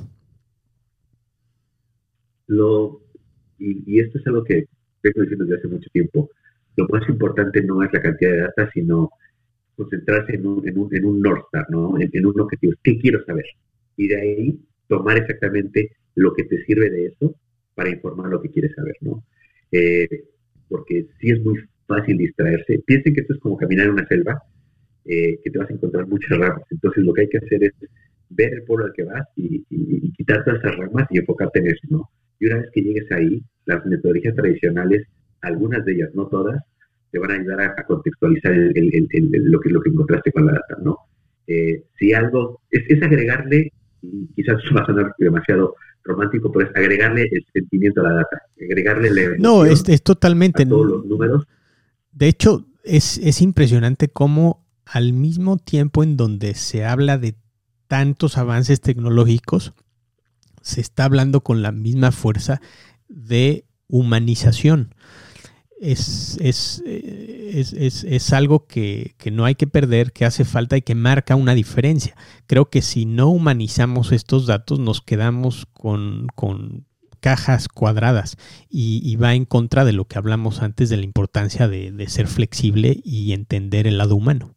Lo, 2.48 3.02
y, 3.60 4.00
esto 4.00 4.20
es 4.20 4.28
algo 4.28 4.44
que 4.44 4.66
vengo 5.04 5.22
diciendo 5.22 5.46
desde 5.46 5.60
hace 5.60 5.68
mucho 5.68 5.90
tiempo. 5.92 6.30
Lo 6.76 6.88
más 6.90 7.08
importante 7.10 7.64
no 7.64 7.84
es 7.84 7.92
la 7.94 8.02
cantidad 8.02 8.32
de 8.32 8.38
data, 8.38 8.70
sino 8.74 9.12
concentrarse 9.76 10.36
en 10.36 10.48
un, 10.48 11.22
North 11.22 11.46
Star, 11.46 11.66
¿no? 11.70 12.00
en, 12.00 12.10
en 12.12 12.26
un 12.26 12.40
objetivo. 12.40 12.74
¿Qué 12.84 12.98
quiero 13.00 13.24
saber? 13.26 13.46
Y 13.98 14.08
de 14.08 14.22
ahí 14.22 14.60
tomar 14.88 15.18
exactamente 15.18 15.92
lo 16.16 16.34
que 16.34 16.44
te 16.44 16.64
sirve 16.66 16.90
de 16.90 17.08
eso 17.08 17.36
para 17.74 17.90
informar 17.90 18.30
lo 18.30 18.42
que 18.42 18.50
quieres 18.50 18.74
saber, 18.74 18.96
¿no? 19.02 19.24
Eh, 19.72 20.08
porque 20.70 21.06
sí 21.20 21.32
es 21.32 21.44
muy 21.44 21.60
fácil 21.88 22.18
distraerse. 22.18 22.84
Piensen 22.86 23.14
que 23.14 23.22
esto 23.22 23.34
es 23.34 23.40
como 23.40 23.58
caminar 23.58 23.88
en 23.88 23.94
una 23.94 24.08
selva, 24.08 24.42
eh, 25.06 25.40
que 25.44 25.52
te 25.52 25.60
vas 25.60 25.70
a 25.70 25.74
encontrar 25.74 26.08
muchas 26.08 26.38
ramas. 26.38 26.64
Entonces 26.72 27.04
lo 27.04 27.14
que 27.14 27.22
hay 27.22 27.30
que 27.30 27.38
hacer 27.38 27.64
es 27.64 27.74
ver 28.30 28.54
el 28.54 28.64
pueblo 28.64 28.86
al 28.86 28.94
que 28.94 29.04
vas 29.04 29.28
y, 29.36 29.64
quitar 30.14 30.44
todas 30.44 30.60
esas 30.64 30.78
ramas 30.78 31.08
y 31.12 31.20
enfocarte 31.20 31.60
en 31.60 31.68
eso, 31.68 31.88
¿no? 31.90 32.10
Y 32.40 32.48
una 32.48 32.58
vez 32.58 32.70
que 32.74 32.82
llegues 32.82 33.12
ahí, 33.12 33.44
las 33.66 33.86
metodologías 33.86 34.36
tradicionales, 34.36 35.08
algunas 35.42 35.86
de 35.86 35.94
ellas, 35.94 36.10
no 36.14 36.28
todas, 36.28 36.62
te 37.12 37.20
van 37.20 37.32
a 37.32 37.36
ayudar 37.36 37.76
a, 37.78 37.84
contextualizar 37.86 38.56
lo, 38.56 39.60
que, 39.60 39.70
lo 39.70 39.82
que 39.82 39.90
encontraste 39.90 40.32
con 40.32 40.46
la 40.46 40.54
data, 40.54 40.78
¿no? 40.82 40.98
Eh, 41.48 41.84
si 42.00 42.14
algo, 42.14 42.62
es, 42.72 42.84
es 42.90 43.04
agregarle, 43.04 43.72
y 44.02 44.28
quizás 44.36 44.56
va 44.76 44.82
a 44.82 44.86
sonar 44.86 45.14
demasiado 45.20 45.76
romántico, 46.06 46.52
pero 46.52 46.70
es 46.70 46.76
agregarle 46.76 47.28
el 47.32 47.46
sentimiento 47.52 48.02
a 48.02 48.04
la 48.10 48.16
data, 48.16 48.42
agregarle 48.62 49.38
No, 49.40 49.66
es, 49.66 49.84
es 49.90 50.04
totalmente. 50.04 50.66
todos 50.66 50.86
los 50.86 51.06
números. 51.06 51.48
De 52.12 52.28
hecho, 52.28 52.66
es, 52.84 53.18
es 53.18 53.42
impresionante 53.42 54.08
cómo 54.08 54.64
al 54.86 55.14
mismo 55.14 55.58
tiempo 55.58 56.04
en 56.04 56.16
donde 56.16 56.54
se 56.54 56.86
habla 56.86 57.18
de 57.18 57.36
tantos 57.88 58.38
avances 58.38 58.82
tecnológicos, 58.82 59.74
se 60.62 60.82
está 60.82 61.06
hablando 61.06 61.42
con 61.42 61.62
la 61.62 61.72
misma 61.72 62.12
fuerza 62.12 62.62
de 63.08 63.66
humanización 63.88 64.94
es, 65.92 66.38
es, 66.42 66.84
es, 66.86 68.04
es 68.04 68.34
algo 68.34 68.66
que, 68.66 69.14
que, 69.18 69.32
no 69.32 69.46
hay 69.46 69.56
que 69.56 69.68
perder, 69.68 70.12
que 70.12 70.26
hace 70.26 70.46
falta 70.46 70.78
y 70.78 70.82
que 70.82 70.96
marca 70.96 71.36
una 71.36 71.54
diferencia. 71.54 72.16
Creo 72.48 72.70
que 72.70 72.82
si 72.82 73.06
no 73.06 73.30
humanizamos 73.30 74.12
estos 74.12 74.48
datos 74.48 74.80
nos 74.80 75.02
quedamos 75.02 75.68
con, 75.74 76.28
con 76.36 76.86
cajas 77.20 77.68
cuadradas 77.68 78.38
y, 78.70 79.16
va 79.18 79.36
en 79.36 79.46
contra 79.46 79.86
de 79.86 79.94
lo 79.94 80.06
que 80.06 80.18
hablamos 80.18 80.62
antes 80.62 80.90
de 80.90 80.98
la 80.98 81.04
importancia 81.04 81.68
de, 81.68 81.92
de 81.92 82.08
ser 82.08 82.28
flexible 82.28 82.98
y 83.04 83.34
entender 83.34 83.88
el 83.88 83.98
lado 83.98 84.16
humano. 84.16 84.56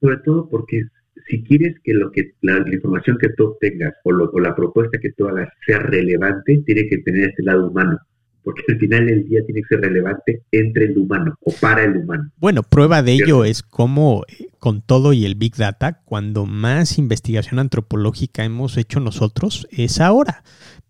Sobre 0.00 0.18
todo 0.24 0.48
porque 0.48 0.82
si 1.28 1.44
quieres 1.44 1.76
que 1.84 1.94
lo 1.94 2.10
que 2.10 2.34
la, 2.40 2.58
información 2.72 3.18
que 3.18 3.30
tú 3.30 3.46
obtengas 3.46 3.94
o, 4.04 4.10
o 4.10 4.40
la 4.40 4.54
propuesta 4.54 4.98
que 5.00 5.12
tú 5.12 5.28
hagas 5.28 5.48
sea 5.66 5.78
relevante, 5.78 6.62
tiene 6.66 6.88
que 6.88 6.98
tener 6.98 7.30
este 7.30 7.42
lado 7.42 7.68
humano 7.68 7.98
porque 8.42 8.62
al 8.68 8.78
final 8.78 9.06
del 9.06 9.28
día 9.28 9.40
tiene 9.44 9.62
que 9.62 9.68
ser 9.68 9.80
relevante 9.80 10.42
entre 10.50 10.86
el 10.86 10.98
humano 10.98 11.34
o 11.40 11.52
para 11.60 11.84
el 11.84 11.96
humano. 11.96 12.30
Bueno, 12.38 12.62
prueba 12.62 13.02
de 13.02 13.12
ello 13.12 13.44
es 13.44 13.62
cómo 13.62 14.24
eh, 14.28 14.48
con 14.58 14.82
todo 14.82 15.12
y 15.12 15.24
el 15.24 15.34
Big 15.34 15.56
Data, 15.56 16.00
cuando 16.04 16.46
más 16.46 16.98
investigación 16.98 17.58
antropológica 17.58 18.44
hemos 18.44 18.76
hecho 18.76 19.00
nosotros 19.00 19.66
es 19.70 20.00
ahora, 20.00 20.42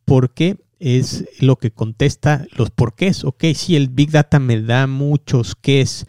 porque 0.04 0.56
es 0.78 1.24
lo 1.40 1.56
que 1.56 1.70
contesta 1.70 2.46
los 2.56 2.70
porqués. 2.70 3.24
Ok, 3.24 3.44
sí, 3.54 3.76
el 3.76 3.88
Big 3.88 4.10
Data 4.10 4.40
me 4.40 4.60
da 4.60 4.86
muchos 4.86 5.54
qués, 5.54 6.06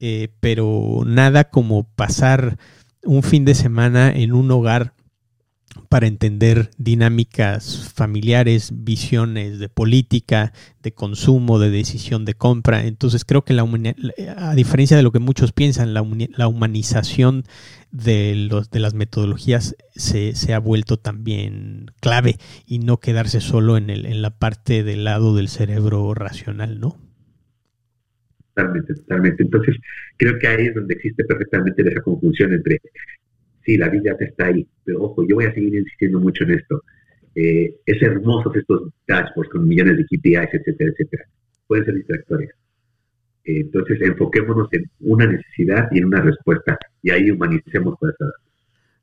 eh, 0.00 0.28
pero 0.40 1.02
nada 1.04 1.50
como 1.50 1.84
pasar 1.94 2.56
un 3.04 3.22
fin 3.22 3.44
de 3.44 3.54
semana 3.54 4.10
en 4.10 4.32
un 4.32 4.50
hogar 4.50 4.95
para 5.88 6.06
entender 6.06 6.70
dinámicas 6.78 7.92
familiares, 7.94 8.72
visiones 8.74 9.58
de 9.58 9.68
política, 9.68 10.52
de 10.82 10.92
consumo, 10.92 11.58
de 11.58 11.70
decisión 11.70 12.24
de 12.24 12.34
compra. 12.34 12.84
Entonces 12.84 13.24
creo 13.24 13.44
que 13.44 13.54
la 13.54 13.66
a 14.36 14.54
diferencia 14.54 14.96
de 14.96 15.02
lo 15.02 15.12
que 15.12 15.18
muchos 15.18 15.52
piensan, 15.52 15.94
la, 15.94 16.02
humanización 16.48 17.44
de, 17.90 18.34
los, 18.48 18.70
de 18.70 18.80
las 18.80 18.94
metodologías 18.94 19.76
se, 19.94 20.32
ha 20.52 20.58
vuelto 20.58 20.98
también 20.98 21.90
clave 22.00 22.36
y 22.66 22.78
no 22.78 22.98
quedarse 22.98 23.40
solo 23.40 23.76
en, 23.76 23.90
el, 23.90 24.06
en 24.06 24.22
la 24.22 24.30
parte 24.30 24.82
del 24.82 25.04
lado 25.04 25.34
del 25.34 25.48
cerebro 25.48 26.14
racional, 26.14 26.80
¿no? 26.80 26.98
Totalmente, 28.54 28.94
totalmente. 28.94 29.42
Entonces, 29.42 29.76
creo 30.16 30.38
que 30.38 30.48
ahí 30.48 30.66
es 30.66 30.74
donde 30.74 30.94
existe 30.94 31.24
perfectamente 31.24 31.82
esa 31.82 32.00
confusión 32.00 32.54
entre 32.54 32.80
sí, 33.66 33.76
la 33.76 33.90
vida 33.90 34.16
está 34.18 34.46
ahí, 34.46 34.66
pero 34.84 35.02
ojo, 35.02 35.26
yo 35.28 35.36
voy 35.36 35.44
a 35.44 35.52
seguir 35.52 35.74
insistiendo 35.74 36.20
mucho 36.20 36.44
en 36.44 36.52
esto. 36.52 36.82
Eh, 37.34 37.74
es 37.84 38.00
hermosos 38.00 38.56
estos 38.56 38.90
dashboards 39.06 39.50
con 39.50 39.68
millones 39.68 39.98
de 39.98 40.04
KPIs, 40.04 40.54
etcétera, 40.54 40.90
etcétera. 40.92 41.24
Pueden 41.66 41.84
ser 41.84 41.94
distractores. 41.96 42.50
Eh, 43.44 43.60
entonces, 43.60 44.00
enfoquémonos 44.00 44.68
en 44.72 44.90
una 45.00 45.26
necesidad 45.26 45.88
y 45.90 45.98
en 45.98 46.06
una 46.06 46.22
respuesta, 46.22 46.78
y 47.02 47.10
ahí 47.10 47.30
humanicemos 47.30 47.98
todas 48.00 48.14
esas 48.14 48.32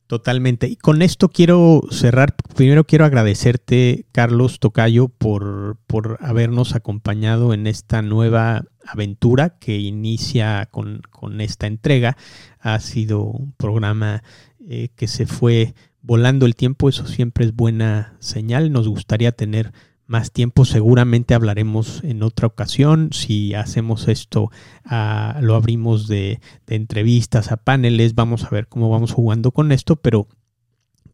Totalmente. 0.07 0.67
Y 0.67 0.75
con 0.75 1.01
esto 1.01 1.29
quiero 1.29 1.81
cerrar. 1.89 2.35
Primero 2.55 2.83
quiero 2.83 3.05
agradecerte, 3.05 4.05
Carlos 4.11 4.59
Tocayo, 4.59 5.07
por, 5.07 5.77
por 5.87 6.17
habernos 6.21 6.75
acompañado 6.75 7.53
en 7.53 7.67
esta 7.67 8.01
nueva 8.01 8.65
aventura 8.85 9.57
que 9.59 9.77
inicia 9.77 10.67
con, 10.69 11.01
con 11.09 11.41
esta 11.41 11.67
entrega. 11.67 12.17
Ha 12.59 12.79
sido 12.79 13.23
un 13.23 13.53
programa 13.53 14.23
eh, 14.67 14.89
que 14.95 15.07
se 15.07 15.25
fue 15.25 15.73
volando 16.01 16.45
el 16.45 16.55
tiempo, 16.55 16.89
eso 16.89 17.07
siempre 17.07 17.45
es 17.45 17.55
buena 17.55 18.15
señal. 18.19 18.71
Nos 18.71 18.87
gustaría 18.87 19.31
tener 19.31 19.71
más 20.05 20.31
tiempo. 20.31 20.65
Seguramente 20.65 21.33
hablaremos 21.33 22.03
en 22.03 22.23
otra 22.23 22.47
ocasión. 22.47 23.09
Si 23.13 23.53
hacemos 23.53 24.07
esto, 24.07 24.51
ah, 24.85 25.39
lo 25.41 25.55
abrimos 25.55 26.07
de, 26.07 26.39
de, 26.67 26.75
entrevistas 26.75 27.51
a 27.51 27.57
paneles. 27.57 28.15
Vamos 28.15 28.43
a 28.43 28.49
ver 28.49 28.67
cómo 28.67 28.89
vamos 28.89 29.11
jugando 29.13 29.51
con 29.51 29.71
esto, 29.71 29.95
pero 29.95 30.27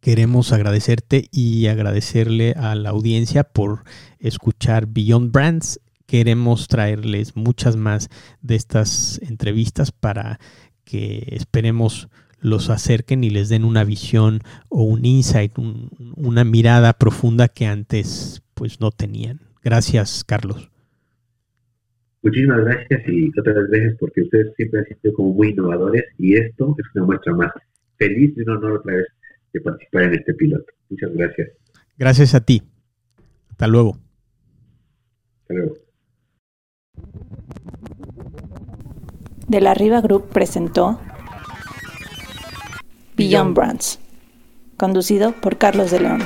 queremos 0.01 0.51
agradecerte 0.51 1.27
y 1.31 1.67
agradecerle 1.67 2.53
a 2.53 2.75
la 2.75 2.89
audiencia 2.89 3.43
por 3.43 3.83
escuchar 4.19 4.87
Beyond 4.87 5.31
Brands. 5.31 5.79
Queremos 6.05 6.67
traerles 6.67 7.35
muchas 7.35 7.75
más 7.75 8.09
de 8.41 8.55
estas 8.55 9.19
entrevistas 9.23 9.91
para 9.91 10.39
que 10.83 11.27
esperemos 11.31 12.09
los 12.41 12.69
acerquen 12.69 13.23
y 13.23 13.29
les 13.29 13.49
den 13.49 13.63
una 13.63 13.83
visión 13.83 14.39
o 14.69 14.83
un 14.83 15.05
insight, 15.05 15.53
una 15.57 16.43
mirada 16.43 16.93
profunda 16.93 17.47
que 17.47 17.65
antes 17.65 18.43
pues 18.53 18.79
no 18.79 18.91
tenían. 18.91 19.39
Gracias, 19.63 20.23
Carlos. 20.23 20.69
Muchísimas 22.21 22.65
gracias 22.65 23.01
y 23.07 23.31
otras 23.39 23.69
veces 23.69 23.95
porque 23.99 24.21
ustedes 24.21 24.53
siempre 24.57 24.79
han 24.79 24.85
sido 24.85 25.13
como 25.13 25.33
muy 25.33 25.49
innovadores 25.49 26.03
y 26.17 26.35
esto 26.35 26.75
es 26.77 26.85
una 26.95 27.05
muestra 27.05 27.33
más. 27.33 27.51
Feliz 27.97 28.33
y 28.35 28.41
un 28.41 28.49
honor 28.49 28.79
otra 28.79 28.95
vez 28.95 29.07
de 29.53 29.61
participar 29.61 30.03
en 30.03 30.13
este 30.15 30.33
piloto. 30.33 30.65
Muchas 30.89 31.13
gracias. 31.13 31.49
Gracias 31.97 32.35
a 32.35 32.41
ti. 32.41 32.61
Hasta 33.49 33.67
luego. 33.67 33.97
Hasta 35.41 35.53
luego. 35.53 35.75
De 39.47 39.61
la 39.61 39.73
Riva 39.73 40.01
Group 40.01 40.29
presentó 40.29 40.99
Beyond 43.19 43.53
Brands, 43.53 43.99
conducido 44.77 45.33
por 45.33 45.57
Carlos 45.57 45.91
de 45.91 45.99
León. 45.99 46.23